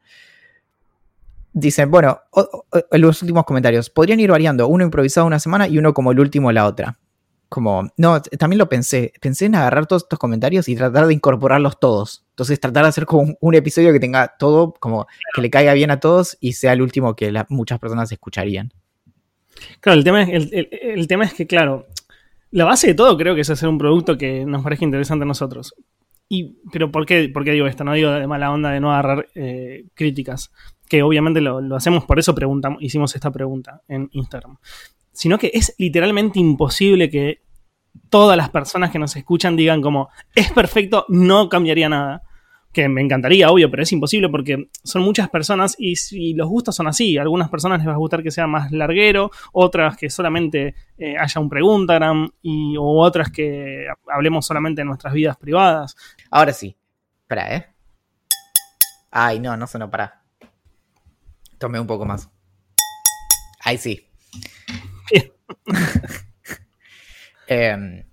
Dicen, 1.55 1.91
bueno, 1.91 2.21
los 2.91 3.21
últimos 3.21 3.43
comentarios, 3.45 3.89
podrían 3.89 4.19
ir 4.19 4.31
variando, 4.31 4.67
uno 4.67 4.83
improvisado 4.83 5.27
una 5.27 5.39
semana 5.39 5.67
y 5.67 5.77
uno 5.77 5.93
como 5.93 6.11
el 6.11 6.19
último 6.19 6.51
la 6.51 6.65
otra 6.65 6.97
como, 7.53 7.87
no, 7.97 8.19
también 8.19 8.57
lo 8.57 8.67
pensé, 8.67 9.13
pensé 9.21 9.45
en 9.45 9.53
agarrar 9.53 9.85
todos 9.85 10.01
estos 10.01 10.17
comentarios 10.17 10.67
y 10.67 10.75
tratar 10.75 11.05
de 11.05 11.13
incorporarlos 11.13 11.79
todos. 11.79 12.25
Entonces 12.31 12.59
tratar 12.59 12.81
de 12.81 12.89
hacer 12.89 13.05
como 13.05 13.37
un, 13.39 13.53
episodio 13.53 13.93
que 13.93 13.99
tenga 13.99 14.37
todo, 14.39 14.73
como 14.79 15.05
que 15.35 15.41
le 15.43 15.51
caiga 15.51 15.75
bien 15.75 15.91
a 15.91 15.99
todos 15.99 16.35
y 16.39 16.53
sea 16.53 16.73
el 16.73 16.81
último 16.81 17.15
que 17.15 17.31
muchas 17.49 17.77
personas 17.77 18.11
escucharían. 18.11 18.73
Claro, 19.81 19.99
el 19.99 20.03
tema, 20.03 20.23
es, 20.23 20.49
el, 20.51 21.07
tema 21.07 21.25
es 21.25 21.35
que, 21.35 21.45
claro, 21.45 21.85
la 22.49 22.65
base 22.65 22.87
de 22.87 22.95
todo 22.95 23.15
creo 23.19 23.35
que 23.35 23.41
es 23.41 23.49
hacer 23.51 23.69
un 23.69 23.77
producto 23.77 24.17
que 24.17 24.47
nos 24.47 24.63
parezca 24.63 24.85
interesante 24.85 25.21
a 25.21 25.27
nosotros. 25.27 25.75
Y, 26.29 26.55
pero 26.71 26.91
¿por 26.91 27.05
qué, 27.05 27.29
por 27.29 27.43
qué 27.43 27.51
digo 27.51 27.67
esto? 27.67 27.83
No 27.83 27.93
digo 27.93 28.09
de 28.09 28.25
mala 28.25 28.51
onda 28.51 28.71
de 28.71 28.79
no 28.79 28.91
agarrar 28.91 29.27
eh, 29.35 29.85
críticas, 29.93 30.51
que 30.87 31.03
obviamente 31.03 31.41
lo, 31.41 31.75
hacemos, 31.75 32.05
por 32.05 32.19
eso 32.19 32.35
preguntamos, 32.35 32.81
hicimos 32.81 33.15
esta 33.15 33.31
pregunta 33.31 33.81
en 33.87 34.09
Instagram. 34.11 34.57
Sino 35.11 35.37
que 35.37 35.51
es 35.53 35.75
literalmente 35.77 36.39
imposible 36.39 37.09
que 37.09 37.41
todas 38.09 38.35
las 38.35 38.49
personas 38.49 38.91
que 38.91 38.99
nos 38.99 39.15
escuchan 39.15 39.55
digan 39.55 39.81
como, 39.81 40.09
es 40.35 40.51
perfecto, 40.51 41.05
no 41.09 41.49
cambiaría 41.49 41.89
nada 41.89 42.23
que 42.73 42.89
me 42.89 43.01
encantaría, 43.01 43.51
obvio, 43.51 43.69
pero 43.69 43.83
es 43.83 43.91
imposible 43.91 44.29
porque 44.29 44.67
son 44.83 45.03
muchas 45.03 45.29
personas 45.29 45.75
y, 45.77 46.33
los 46.33 46.49
gustos 46.49 46.75
son 46.75 46.87
así. 46.87 47.17
algunas 47.17 47.49
personas 47.49 47.77
les 47.77 47.87
va 47.87 47.93
a 47.93 47.97
gustar 47.97 48.23
que 48.23 48.31
sea 48.31 48.47
más 48.47 48.71
larguero, 48.71 49.29
otras 49.53 49.95
que 49.95 50.09
solamente 50.09 50.73
eh, 50.97 51.15
haya 51.17 51.39
un 51.39 51.49
preguntagram 51.49 52.29
y, 52.41 52.75
otras 52.79 53.29
que 53.29 53.85
hablemos 54.11 54.45
solamente 54.45 54.81
de 54.81 54.85
nuestras 54.85 55.13
vidas 55.13 55.37
privadas. 55.37 55.95
Ahora 56.31 56.51
sí. 56.51 56.75
Espera, 57.21 57.55
¿eh? 57.55 57.67
Ay, 59.11 59.39
no, 59.39 59.55
no 59.55 59.67
sonó 59.67 59.89
para. 59.89 60.22
Tomé 61.63 61.79
un 61.79 61.87
poco 61.87 62.03
más. 62.03 62.29
Ahí 63.61 63.77
sí. 63.77 64.05
Em, 67.47 68.03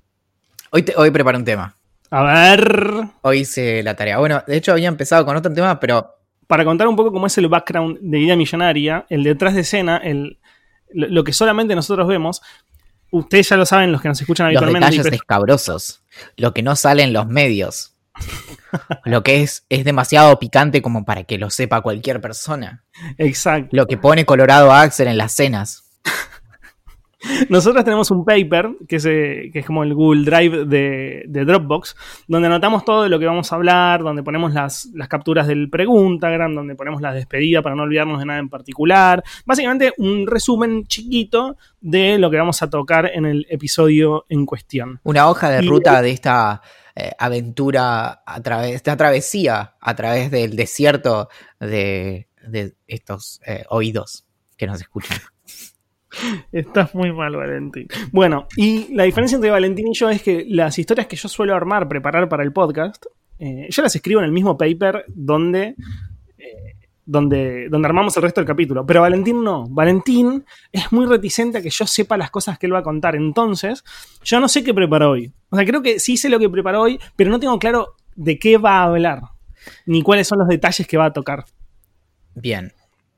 hoy, 0.71 0.83
te, 0.83 0.95
hoy 0.97 1.11
preparo 1.11 1.37
un 1.37 1.45
tema. 1.45 1.75
A 2.13 2.23
ver. 2.23 3.09
Hoy 3.23 3.41
hice 3.41 3.83
la 3.83 3.97
tarea. 3.97 4.19
Bueno, 4.19 4.45
de 4.47 4.57
hecho 4.57 4.71
había 4.71 4.87
empezado 4.87 5.27
con 5.27 5.37
otro 5.37 5.53
tema, 5.53 5.81
pero. 5.81 6.15
Para 6.47 6.65
contar 6.65 6.87
un 6.87 6.95
poco 6.95 7.11
cómo 7.11 7.27
es 7.27 7.37
el 7.39 7.49
background 7.49 7.99
de 8.01 8.21
Idea 8.21 8.37
Millonaria, 8.37 9.05
el 9.09 9.25
detrás 9.25 9.55
de 9.57 9.63
escena, 9.63 9.97
el, 9.97 10.39
lo 10.93 11.25
que 11.25 11.33
solamente 11.33 11.75
nosotros 11.75 12.07
vemos, 12.07 12.41
ustedes 13.11 13.49
ya 13.49 13.57
lo 13.57 13.67
saben, 13.67 13.91
los 13.91 14.01
que 14.01 14.07
nos 14.07 14.21
escuchan 14.21 14.47
habitualmente. 14.47 14.87
Los 14.87 14.97
detalles 14.97 15.13
escabrosos, 15.13 16.05
lo 16.37 16.55
que 16.55 16.63
no 16.63 16.77
sale 16.77 17.03
en 17.03 17.13
los 17.13 17.27
medios, 17.27 17.97
lo 19.05 19.23
que 19.23 19.43
es, 19.43 19.65
es 19.69 19.85
demasiado 19.85 20.39
picante 20.39 20.83
como 20.83 21.05
para 21.05 21.25
que 21.25 21.39
lo 21.39 21.51
sepa 21.51 21.83
cualquier 21.83 22.21
persona. 22.21 22.85
Exacto. 23.19 23.69
Lo 23.73 23.87
que 23.87 23.97
pone 23.97 24.25
Colorado 24.25 24.73
Axel 24.73 25.09
en 25.09 25.19
las 25.19 25.33
cenas. 25.33 25.90
Nosotros 27.49 27.85
tenemos 27.85 28.11
un 28.11 28.25
paper, 28.25 28.71
que 28.89 28.97
es, 28.97 29.05
eh, 29.07 29.51
que 29.53 29.61
es 29.61 29.67
como 29.67 29.83
el 29.83 29.95
Google 29.95 30.25
Drive 30.25 30.65
de, 30.65 31.45
Dropbox, 31.45 31.97
donde 32.29 32.47
anotamos 32.47 32.85
todo 32.85 33.03
de 33.03 33.09
lo 33.09 33.19
que 33.19 33.27
vamos 33.27 33.53
a 33.53 33.57
hablar, 33.57 34.03
donde 34.03 34.23
ponemos 34.23 34.55
las, 34.55 34.87
las 34.95 35.09
capturas 35.09 35.47
del 35.47 35.69
Preguntagram, 35.69 36.55
donde 36.55 36.75
ponemos 36.75 37.01
la 37.03 37.13
despedida 37.13 37.63
para 37.63 37.77
no 37.77 37.83
olvidarnos 37.83 38.19
de 38.21 38.27
nada 38.27 38.39
en 38.39 38.49
particular. 38.49 39.23
Básicamente 39.45 39.93
un 39.99 40.27
resumen 40.27 40.85
chiquito 40.87 41.57
de 41.81 42.19
lo 42.19 42.31
que 42.31 42.37
vamos 42.37 42.63
a 42.63 42.71
tocar 42.71 43.11
en 43.13 43.27
el 43.27 43.47
episodio 43.51 44.25
en 44.29 44.47
cuestión. 44.47 45.01
Una 45.03 45.29
hoja 45.29 45.51
de 45.51 45.63
ruta 45.63 46.01
de 46.03 46.11
esta 46.11 46.63
eh, 46.95 47.13
aventura, 47.19 48.23
a 48.27 48.43
través, 48.43 48.75
esta 48.75 48.97
travesía 48.97 49.77
a 49.81 49.95
través 49.95 50.31
del 50.31 50.57
desierto 50.57 51.29
de, 51.59 52.29
estos 52.87 53.41
eh, 53.47 53.65
oídos 53.69 54.27
que 54.57 54.67
nos 54.67 54.81
escuchan. 54.81 55.19
Estás 56.53 56.95
muy 56.95 57.13
mal, 57.13 57.37
Valentín. 57.37 57.89
Bueno, 58.13 58.47
y 58.57 58.93
la 58.95 59.05
diferencia 59.05 59.37
entre 59.37 59.51
Valentín 59.51 59.89
y 59.89 59.95
yo 59.95 60.11
es 60.11 60.23
que 60.23 60.45
las 60.49 60.79
historias 60.79 61.07
que 61.07 61.17
yo 61.17 61.29
suelo 61.29 61.55
armar, 61.55 61.89
preparar 61.89 62.29
para 62.29 62.43
el 62.43 62.53
podcast, 62.53 63.07
eh, 63.39 63.69
yo 63.71 63.83
las 63.83 63.95
escribo 63.95 64.21
en 64.21 64.27
el 64.27 64.33
mismo 64.33 64.57
paper 64.57 65.05
donde, 65.09 65.75
eh, 66.39 66.77
donde, 67.07 67.69
donde 67.69 67.89
armamos 67.89 68.17
el 68.17 68.23
resto 68.23 68.41
del 68.41 68.49
capítulo. 68.49 68.85
Pero 68.85 69.03
Valentín 69.03 69.43
no. 69.43 69.67
Valentín 69.69 70.45
es 70.73 70.93
muy 70.93 71.07
reticente 71.07 71.59
a 71.59 71.63
que 71.63 71.71
yo 71.71 71.87
sepa 71.87 72.17
las 72.17 72.31
cosas 72.31 72.59
que 72.59 72.67
él 72.67 72.75
va 72.75 72.81
a 72.81 72.85
contar. 72.85 73.15
Entonces, 73.17 73.85
yo 74.23 74.41
no 74.41 74.49
sé 74.49 74.65
qué 74.65 74.75
preparó 74.75 75.11
hoy. 75.11 75.33
O 75.51 75.57
sea, 75.57 75.65
creo 75.65 75.83
que 75.83 75.99
sí 75.99 76.17
sé 76.17 76.29
lo 76.29 76.39
que 76.39 76.51
preparó 76.51 76.83
hoy, 76.83 77.01
pero 77.17 77.31
no 77.31 77.41
tengo 77.41 77.59
claro 77.59 77.95
de 78.17 78.39
qué 78.39 78.59
va 78.59 78.81
a 78.81 78.85
hablar, 78.85 79.23
ni 79.87 80.03
cuáles 80.03 80.27
son 80.27 80.41
los 80.41 80.49
detalles 80.49 80.87
que 80.87 80.97
va 80.97 81.07
a 81.07 81.13
tocar. 81.13 81.45
Bien. 82.35 82.73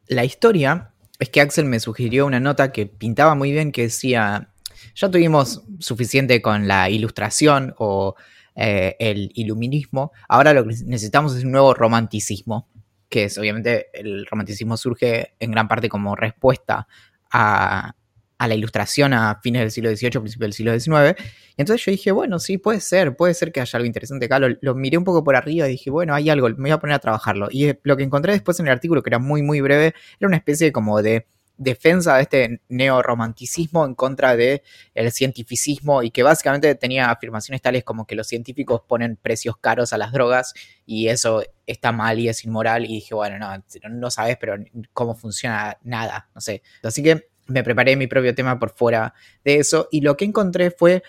La 0.09 0.24
historia 0.24 0.91
es 1.22 1.30
que 1.30 1.40
Axel 1.40 1.66
me 1.66 1.78
sugirió 1.78 2.26
una 2.26 2.40
nota 2.40 2.72
que 2.72 2.87
pintaba 2.87 3.37
muy 3.37 3.52
bien 3.52 3.70
que 3.70 3.82
decía, 3.82 4.48
ya 4.96 5.08
tuvimos 5.08 5.62
suficiente 5.78 6.42
con 6.42 6.66
la 6.66 6.90
ilustración 6.90 7.74
o 7.78 8.16
eh, 8.56 8.96
el 8.98 9.30
iluminismo, 9.35 10.11
ahora 10.28 10.52
lo 10.52 10.66
que 10.66 10.74
necesitamos 10.85 11.37
es 11.37 11.44
un 11.44 11.52
nuevo 11.52 11.74
romanticismo, 11.74 12.68
que 13.08 13.24
es 13.24 13.38
obviamente 13.38 13.87
el 13.92 14.26
romanticismo 14.26 14.76
surge 14.76 15.35
en 15.38 15.52
gran 15.52 15.68
parte 15.68 15.88
como 15.88 16.16
respuesta 16.16 16.88
a, 17.30 17.94
a 18.42 18.48
la 18.48 18.57
ilustración 18.57 19.14
a 19.14 19.38
fines 19.40 19.62
del 19.62 19.70
siglo 19.70 19.90
XVIII, 19.90 20.11
principios 20.11 20.40
del 20.40 20.52
siglo 20.52 20.72
XIX. 20.81 21.22
Y 21.57 21.62
entonces 21.62 21.87
yo 21.87 21.92
dije, 21.92 22.11
bueno, 22.11 22.40
sí, 22.40 22.59
puede 22.59 22.81
ser, 22.81 23.14
puede 23.14 23.35
ser 23.35 23.52
que 23.52 23.61
haya 23.61 23.76
algo 23.76 23.87
interesante 23.87 24.26
acá. 24.26 24.40
Lo, 24.40 24.74
miré 24.74 24.98
un 24.98 25.05
poco 25.05 25.22
por 25.22 25.37
arriba 25.37 25.68
y 25.68 25.70
dije, 25.70 25.90
bueno, 25.90 26.12
hay 26.12 26.28
algo, 26.28 26.48
me 26.48 26.55
voy 26.57 26.70
a 26.72 26.81
poner 26.81 26.96
a 26.96 26.98
trabajarlo. 26.98 27.46
Y 27.52 27.66
eh, 27.66 27.81
lo 27.85 27.96
que 27.96 28.02
encontré 28.02 28.33
después 28.33 28.59
en 28.59 28.66
el 28.66 28.72
artículo, 28.72 29.00
que 29.00 29.11
era 29.11 29.20
muy, 29.20 29.42
muy 29.42 29.61
breve, 29.61 29.94
era 30.18 30.26
una 30.26 30.38
especie 30.38 30.72
como 30.72 31.02
de 31.02 31.26
defensa 31.57 32.16
de 32.16 32.22
este 32.22 32.61
neorromanticismo 32.68 33.85
en 33.85 33.94
contra 33.94 34.35
del 34.35 34.62
el 34.94 35.12
cientificismo 35.12 36.02
y 36.02 36.11
que 36.11 36.24
básicamente 36.24 36.74
tenía 36.74 37.12
afirmaciones 37.12 37.62
tales 37.62 37.85
como 37.85 38.07
que 38.09 38.16
los 38.16 38.26
científicos 38.26 38.81
ponen 38.88 39.14
precios 39.14 39.57
caros 39.59 39.92
a 39.92 39.98
las 39.98 40.11
drogas 40.11 40.55
y 40.85 41.09
eso 41.09 41.44
está 41.66 41.92
mal 41.92 42.18
y 42.18 42.28
es 42.28 42.44
inmoral 42.44 42.87
y 42.87 42.94
dije, 42.94 43.14
bueno, 43.14 43.38
no, 43.38 43.64
no 43.90 44.11
sabes, 44.11 44.37
pero 44.40 44.57
cómo 44.92 45.14
funciona 45.14 45.78
nada, 45.83 46.28
no 46.35 46.40
sé. 46.40 46.62
Así 46.83 47.05
que 47.05 47.32
me 47.46 47.62
preparé 47.62 47.96
mi 47.96 48.07
propio 48.07 48.35
tema 48.35 48.59
por 48.59 48.70
fuera 48.70 49.14
de 49.44 49.57
eso 49.57 49.88
y 49.90 50.00
lo 50.00 50.16
que 50.16 50.24
encontré 50.24 50.70
fue 50.70 51.02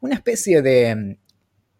una 0.00 0.14
especie 0.14 0.62
de 0.62 0.94
mm, 0.94 1.16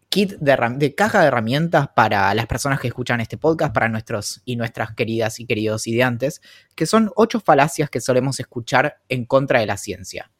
kit 0.09 0.33
de, 0.39 0.95
caja 0.95 1.21
de 1.21 1.27
herramientas 1.27 1.89
para 1.95 2.33
las 2.33 2.47
personas 2.47 2.79
que 2.79 2.87
escuchan 2.87 3.21
este 3.21 3.37
podcast, 3.37 3.73
para 3.73 3.87
nuestros 3.89 4.41
y 4.43 4.55
nuestras 4.55 4.93
queridas 4.95 5.39
y 5.39 5.45
queridos 5.45 5.87
ideantes, 5.87 6.41
que 6.75 6.85
son 6.85 7.11
ocho 7.15 7.39
falacias 7.39 7.89
que 7.89 8.01
solemos 8.01 8.39
escuchar 8.39 8.99
en 9.07 9.25
contra 9.25 9.59
de 9.59 9.67
la 9.67 9.77
ciencia. 9.77 10.31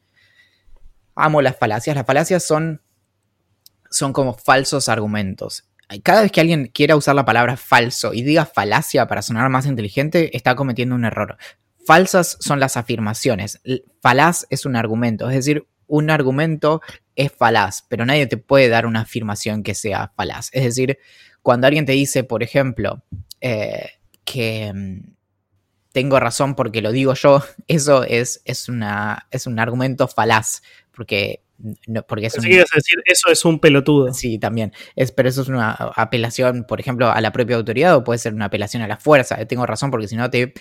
Amo 1.15 1.41
las 1.41 1.57
falacias. 1.57 1.95
Las 1.95 2.05
falacias 2.05 2.43
son, 2.43 2.81
son 3.91 4.13
como 4.13 4.33
falsos 4.33 4.89
argumentos. 4.89 5.65
Cada 6.03 6.21
vez 6.21 6.31
que 6.31 6.39
alguien 6.41 6.67
quiera 6.67 6.95
usar 6.95 7.15
la 7.15 7.25
palabra 7.25 7.57
falso 7.57 8.13
y 8.13 8.21
diga 8.21 8.45
falacia 8.45 9.07
para 9.07 9.23
sonar 9.23 9.49
más 9.49 9.65
inteligente, 9.65 10.35
está 10.37 10.55
cometiendo 10.55 10.95
un 10.95 11.03
error. 11.03 11.37
Falsas 11.89 12.37
son 12.39 12.59
las 12.59 12.77
afirmaciones. 12.77 13.61
Falaz 13.99 14.45
es 14.51 14.67
un 14.67 14.75
argumento, 14.75 15.27
es 15.27 15.37
decir, 15.37 15.65
un 15.87 16.11
argumento 16.11 16.83
es 17.15 17.31
falaz, 17.31 17.83
pero 17.89 18.05
nadie 18.05 18.27
te 18.27 18.37
puede 18.37 18.69
dar 18.69 18.85
una 18.85 19.01
afirmación 19.01 19.63
que 19.63 19.73
sea 19.73 20.13
falaz. 20.15 20.49
Es 20.51 20.65
decir, 20.65 20.99
cuando 21.41 21.65
alguien 21.65 21.87
te 21.87 21.93
dice, 21.93 22.23
por 22.23 22.43
ejemplo, 22.43 23.01
eh, 23.41 23.89
que 24.23 24.71
mm, 24.71 25.15
tengo 25.91 26.19
razón 26.19 26.53
porque 26.53 26.83
lo 26.83 26.91
digo 26.91 27.15
yo, 27.15 27.43
eso 27.67 28.03
es, 28.03 28.43
es, 28.45 28.69
una, 28.69 29.27
es 29.31 29.47
un 29.47 29.57
argumento 29.57 30.07
falaz, 30.07 30.61
porque 30.91 31.41
no, 31.87 32.03
porque 32.03 32.27
es 32.27 32.33
decir, 32.33 32.63
eso 33.05 33.29
es 33.29 33.43
un 33.43 33.59
pelotudo. 33.59 34.13
Sí, 34.13 34.39
también. 34.39 34.73
Es, 34.95 35.11
pero 35.11 35.27
eso 35.27 35.41
es 35.41 35.49
una 35.49 35.71
apelación, 35.71 36.65
por 36.65 36.79
ejemplo, 36.79 37.11
a 37.11 37.19
la 37.19 37.31
propia 37.31 37.57
autoridad 37.57 37.95
o 37.95 38.03
puede 38.03 38.19
ser 38.19 38.33
una 38.33 38.45
apelación 38.45 38.81
a 38.81 38.87
la 38.87 38.97
fuerza. 38.97 39.43
Tengo 39.45 39.65
razón 39.65 39.91
porque 39.91 40.07
si 40.07 40.15
no 40.15 40.29
te 40.29 40.53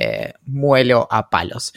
eh, 0.00 0.32
muelo 0.44 1.06
a 1.10 1.30
palos. 1.30 1.72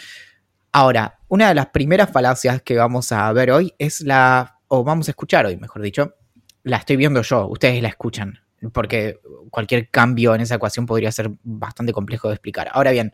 Ahora, 0.71 1.19
una 1.27 1.49
de 1.49 1.55
las 1.55 1.67
primeras 1.67 2.09
falacias 2.11 2.61
que 2.61 2.75
vamos 2.75 3.11
a 3.11 3.31
ver 3.33 3.51
hoy 3.51 3.73
es 3.77 4.01
la, 4.01 4.59
o 4.67 4.83
vamos 4.83 5.07
a 5.07 5.11
escuchar 5.11 5.45
hoy, 5.45 5.57
mejor 5.57 5.81
dicho, 5.81 6.15
la 6.63 6.77
estoy 6.77 6.95
viendo 6.95 7.21
yo, 7.21 7.47
ustedes 7.47 7.81
la 7.81 7.89
escuchan, 7.89 8.39
porque 8.71 9.19
cualquier 9.51 9.89
cambio 9.89 10.33
en 10.33 10.41
esa 10.41 10.55
ecuación 10.55 10.85
podría 10.85 11.11
ser 11.11 11.31
bastante 11.43 11.93
complejo 11.93 12.29
de 12.29 12.35
explicar. 12.35 12.69
Ahora 12.71 12.91
bien, 12.91 13.13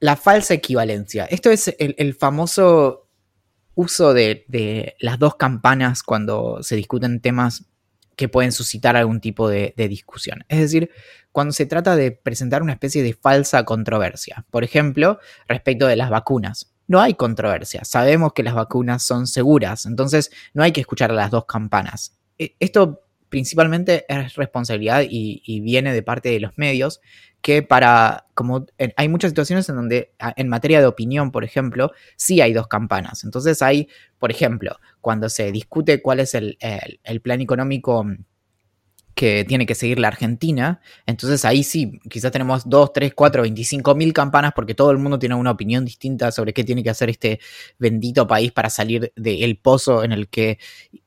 la 0.00 0.16
falsa 0.16 0.54
equivalencia. 0.54 1.24
Esto 1.26 1.50
es 1.50 1.74
el 1.78 2.14
famoso 2.14 3.04
uso 3.74 4.14
de, 4.14 4.94
las 5.00 5.18
dos 5.18 5.36
campanas 5.36 6.02
cuando 6.02 6.62
se 6.62 6.76
discuten 6.76 7.20
temas 7.20 7.66
que 8.16 8.28
pueden 8.28 8.52
suscitar 8.52 8.96
algún 8.96 9.20
tipo 9.20 9.48
de, 9.48 9.74
discusión. 9.76 10.44
Es 10.48 10.58
decir, 10.58 10.90
cuando 11.32 11.52
se 11.52 11.66
trata 11.66 11.96
de 11.96 12.12
presentar 12.12 12.62
una 12.62 12.72
especie 12.72 13.02
de 13.02 13.14
falsa 13.14 13.64
controversia. 13.64 14.44
Por 14.50 14.64
ejemplo, 14.64 15.18
respecto 15.48 15.86
de 15.86 15.96
las 15.96 16.10
vacunas. 16.10 16.72
No 16.86 17.00
hay 17.00 17.14
controversia. 17.14 17.84
Sabemos 17.84 18.32
que 18.34 18.42
las 18.42 18.54
vacunas 18.54 19.02
son 19.02 19.26
seguras. 19.26 19.86
Entonces, 19.86 20.30
no 20.52 20.62
hay 20.62 20.72
que 20.72 20.80
escuchar 20.80 21.12
las 21.12 21.30
dos 21.30 21.46
campanas. 21.46 22.18
E, 22.38 22.56
esto 22.60 23.04
principalmente 23.28 24.04
es 24.08 24.34
responsabilidad 24.34 25.02
y, 25.08 25.60
viene 25.60 25.92
de 25.92 26.02
parte 26.02 26.28
de 26.28 26.40
los 26.40 26.52
medios 26.56 27.00
que 27.44 27.62
para, 27.62 28.24
como 28.32 28.64
hay 28.96 29.08
muchas 29.10 29.32
situaciones 29.32 29.68
en 29.68 29.76
donde 29.76 30.14
en 30.18 30.48
materia 30.48 30.80
de 30.80 30.86
opinión, 30.86 31.30
por 31.30 31.44
ejemplo, 31.44 31.92
sí 32.16 32.40
hay 32.40 32.54
dos 32.54 32.68
campanas. 32.68 33.22
Entonces 33.22 33.60
hay, 33.60 33.86
por 34.18 34.30
ejemplo, 34.30 34.78
cuando 35.02 35.28
se 35.28 35.52
discute 35.52 36.00
cuál 36.00 36.20
es 36.20 36.32
el, 36.32 36.56
plan 37.22 37.42
económico 37.42 38.06
que 39.14 39.44
tiene 39.44 39.66
que 39.66 39.74
seguir 39.74 39.98
la 39.98 40.08
Argentina. 40.08 40.80
Entonces 41.04 41.44
ahí 41.44 41.64
sí, 41.64 42.00
quizás 42.08 42.32
tenemos 42.32 42.66
2, 42.66 42.94
3, 42.94 43.12
4, 43.14 43.42
25 43.42 43.94
mil 43.94 44.14
campanas 44.14 44.52
porque 44.56 44.74
todo 44.74 44.90
el 44.90 44.96
mundo 44.96 45.18
tiene 45.18 45.34
una 45.34 45.50
opinión 45.50 45.84
distinta 45.84 46.32
sobre 46.32 46.54
qué 46.54 46.64
tiene 46.64 46.82
que 46.82 46.88
hacer 46.88 47.10
este 47.10 47.40
bendito 47.78 48.26
país 48.26 48.52
para 48.52 48.70
salir 48.70 49.12
del 49.16 49.58
pozo 49.58 50.02
en 50.02 50.12
el 50.12 50.30
que 50.30 50.58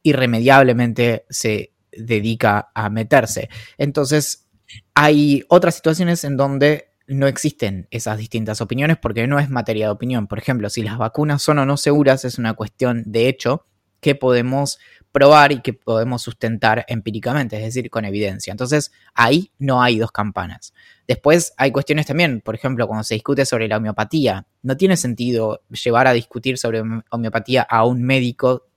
irremediablemente 0.03 1.25
se 1.31 1.73
dedica 1.91 2.69
a 2.75 2.91
meterse. 2.91 3.49
Entonces 3.79 4.46
hay 4.93 5.43
otras 5.49 5.75
situaciones 5.75 6.23
en 6.23 6.37
donde 6.37 6.91
no 7.07 7.27
existen 7.27 7.87
esas 7.89 8.17
distintas 8.17 8.59
opiniones 8.61 8.97
porque 8.97 9.27
no 9.27 9.39
es 9.39 9.49
materia 9.49 9.85
de 9.85 9.91
opinión. 9.91 10.27
Por 10.27 10.39
ejemplo, 10.39 10.69
si 10.69 10.83
las 10.83 10.97
vacunas 10.97 11.41
son 11.41 11.59
o 11.59 11.65
no 11.65 11.77
seguras 11.77 12.25
es 12.25 12.37
una 12.37 12.53
cuestión 12.53 13.03
de 13.05 13.29
hecho 13.29 13.65
que 14.01 14.13
podemos 14.13 14.77
probar 15.11 15.51
y 15.51 15.61
que 15.61 15.73
podemos 15.73 16.21
sustentar 16.21 16.85
empíricamente, 16.87 17.57
es 17.57 17.63
decir, 17.63 17.89
con 17.89 18.05
evidencia. 18.05 18.51
Entonces, 18.51 18.91
ahí 19.15 19.51
no 19.57 19.81
hay 19.81 19.97
dos 19.97 20.11
campanas. 20.11 20.73
Después 21.07 21.53
hay 21.57 21.71
cuestiones 21.71 22.05
también, 22.05 22.41
por 22.41 22.53
ejemplo, 22.53 22.85
cuando 22.87 23.03
se 23.03 23.15
discute 23.15 23.45
sobre 23.45 23.67
la 23.67 23.77
homeopatía, 23.77 24.45
no 24.61 24.77
tiene 24.77 24.97
sentido 24.97 25.63
llevar 25.69 26.07
a 26.07 26.13
discutir 26.13 26.57
sobre 26.57 26.83
homeopatía 27.09 27.63
a 27.63 27.85
un 27.85 28.03
médico 28.03 28.67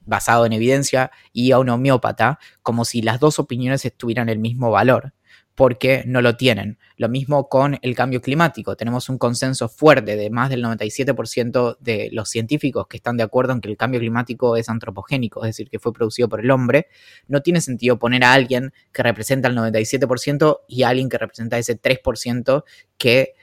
basado 0.00 0.46
en 0.46 0.54
evidencia 0.54 1.12
y 1.32 1.52
a 1.52 1.58
un 1.58 1.68
homeópata 1.68 2.38
como 2.62 2.84
si 2.84 3.02
las 3.02 3.20
dos 3.20 3.38
opiniones 3.38 3.86
tuvieran 3.96 4.30
el 4.30 4.38
mismo 4.38 4.70
valor 4.70 5.12
porque 5.58 6.04
no 6.06 6.22
lo 6.22 6.36
tienen. 6.36 6.78
Lo 6.96 7.08
mismo 7.08 7.48
con 7.48 7.80
el 7.82 7.96
cambio 7.96 8.20
climático. 8.20 8.76
Tenemos 8.76 9.08
un 9.08 9.18
consenso 9.18 9.68
fuerte 9.68 10.14
de 10.14 10.30
más 10.30 10.50
del 10.50 10.62
97% 10.62 11.78
de 11.80 12.10
los 12.12 12.28
científicos 12.30 12.86
que 12.86 12.98
están 12.98 13.16
de 13.16 13.24
acuerdo 13.24 13.54
en 13.54 13.60
que 13.60 13.68
el 13.68 13.76
cambio 13.76 13.98
climático 13.98 14.54
es 14.54 14.68
antropogénico, 14.68 15.44
es 15.44 15.48
decir, 15.48 15.68
que 15.68 15.80
fue 15.80 15.92
producido 15.92 16.28
por 16.28 16.38
el 16.38 16.52
hombre. 16.52 16.86
No 17.26 17.42
tiene 17.42 17.60
sentido 17.60 17.98
poner 17.98 18.22
a 18.22 18.34
alguien 18.34 18.72
que 18.92 19.02
representa 19.02 19.48
el 19.48 19.56
97% 19.56 20.60
y 20.68 20.84
a 20.84 20.90
alguien 20.90 21.08
que 21.08 21.18
representa 21.18 21.58
ese 21.58 21.76
3% 21.76 22.62
que 22.96 23.34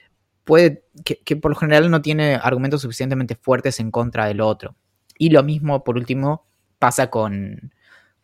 puede, 0.46 0.86
que, 1.04 1.18
que 1.18 1.36
por 1.36 1.52
lo 1.52 1.58
general 1.58 1.92
no 1.92 2.02
tiene 2.02 2.36
argumentos 2.36 2.84
suficientemente 2.84 3.36
fuertes 3.36 3.82
en 3.82 3.92
contra 3.92 4.26
del 4.28 4.40
otro. 4.40 4.78
Y 5.18 5.32
lo 5.32 5.44
mismo, 5.44 5.84
por 5.84 5.98
último, 5.98 6.48
pasa 6.80 7.10
con, 7.10 7.74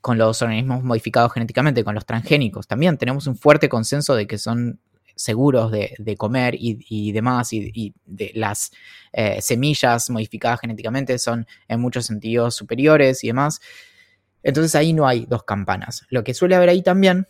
con 0.02 0.18
los 0.18 0.42
organismos 0.42 0.84
modificados 0.84 1.32
genéticamente, 1.32 1.84
con 1.84 1.96
los 1.96 2.06
transgénicos. 2.06 2.68
También 2.68 2.98
tenemos 2.98 3.28
un 3.28 3.36
fuerte 3.36 3.70
consenso 3.70 4.16
de 4.16 4.28
que 4.28 4.38
son 4.38 4.80
seguros 5.16 5.72
de, 5.72 6.16
comer 6.18 6.56
y, 6.58 7.12
demás, 7.12 7.54
y, 7.54 7.94
de 8.06 8.32
las 8.34 8.72
eh, 9.14 9.42
semillas 9.42 10.10
modificadas 10.10 10.62
genéticamente 10.62 11.20
son 11.20 11.46
en 11.68 11.80
muchos 11.80 12.06
sentidos 12.06 12.56
superiores 12.56 13.24
y 13.24 13.28
demás. 13.28 13.62
Entonces 14.44 14.74
ahí 14.76 14.94
no 14.94 15.08
hay 15.08 15.26
dos 15.26 15.44
campanas. 15.44 16.06
Lo 16.10 16.24
que 16.24 16.34
suele 16.34 16.56
haber 16.56 16.70
ahí 16.70 16.82
también, 16.82 17.28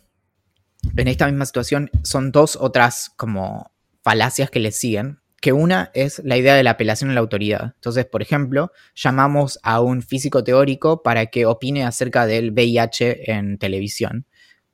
en 0.96 1.08
esta 1.08 1.26
misma 1.26 1.44
situación, 1.44 1.90
son 2.02 2.32
dos 2.32 2.56
otras 2.56 3.10
como 3.16 3.70
falacias 4.02 4.50
que 4.50 4.60
le 4.60 4.72
siguen, 4.72 5.21
que 5.42 5.52
una 5.52 5.90
es 5.92 6.22
la 6.24 6.36
idea 6.36 6.54
de 6.54 6.62
la 6.62 6.70
apelación 6.70 7.10
a 7.10 7.14
la 7.14 7.20
autoridad. 7.20 7.72
Entonces, 7.74 8.06
por 8.06 8.22
ejemplo, 8.22 8.70
llamamos 8.94 9.58
a 9.64 9.80
un 9.80 10.00
físico 10.00 10.44
teórico 10.44 11.02
para 11.02 11.26
que 11.26 11.46
opine 11.46 11.84
acerca 11.84 12.26
del 12.26 12.52
VIH 12.52 13.32
en 13.32 13.58
televisión, 13.58 14.24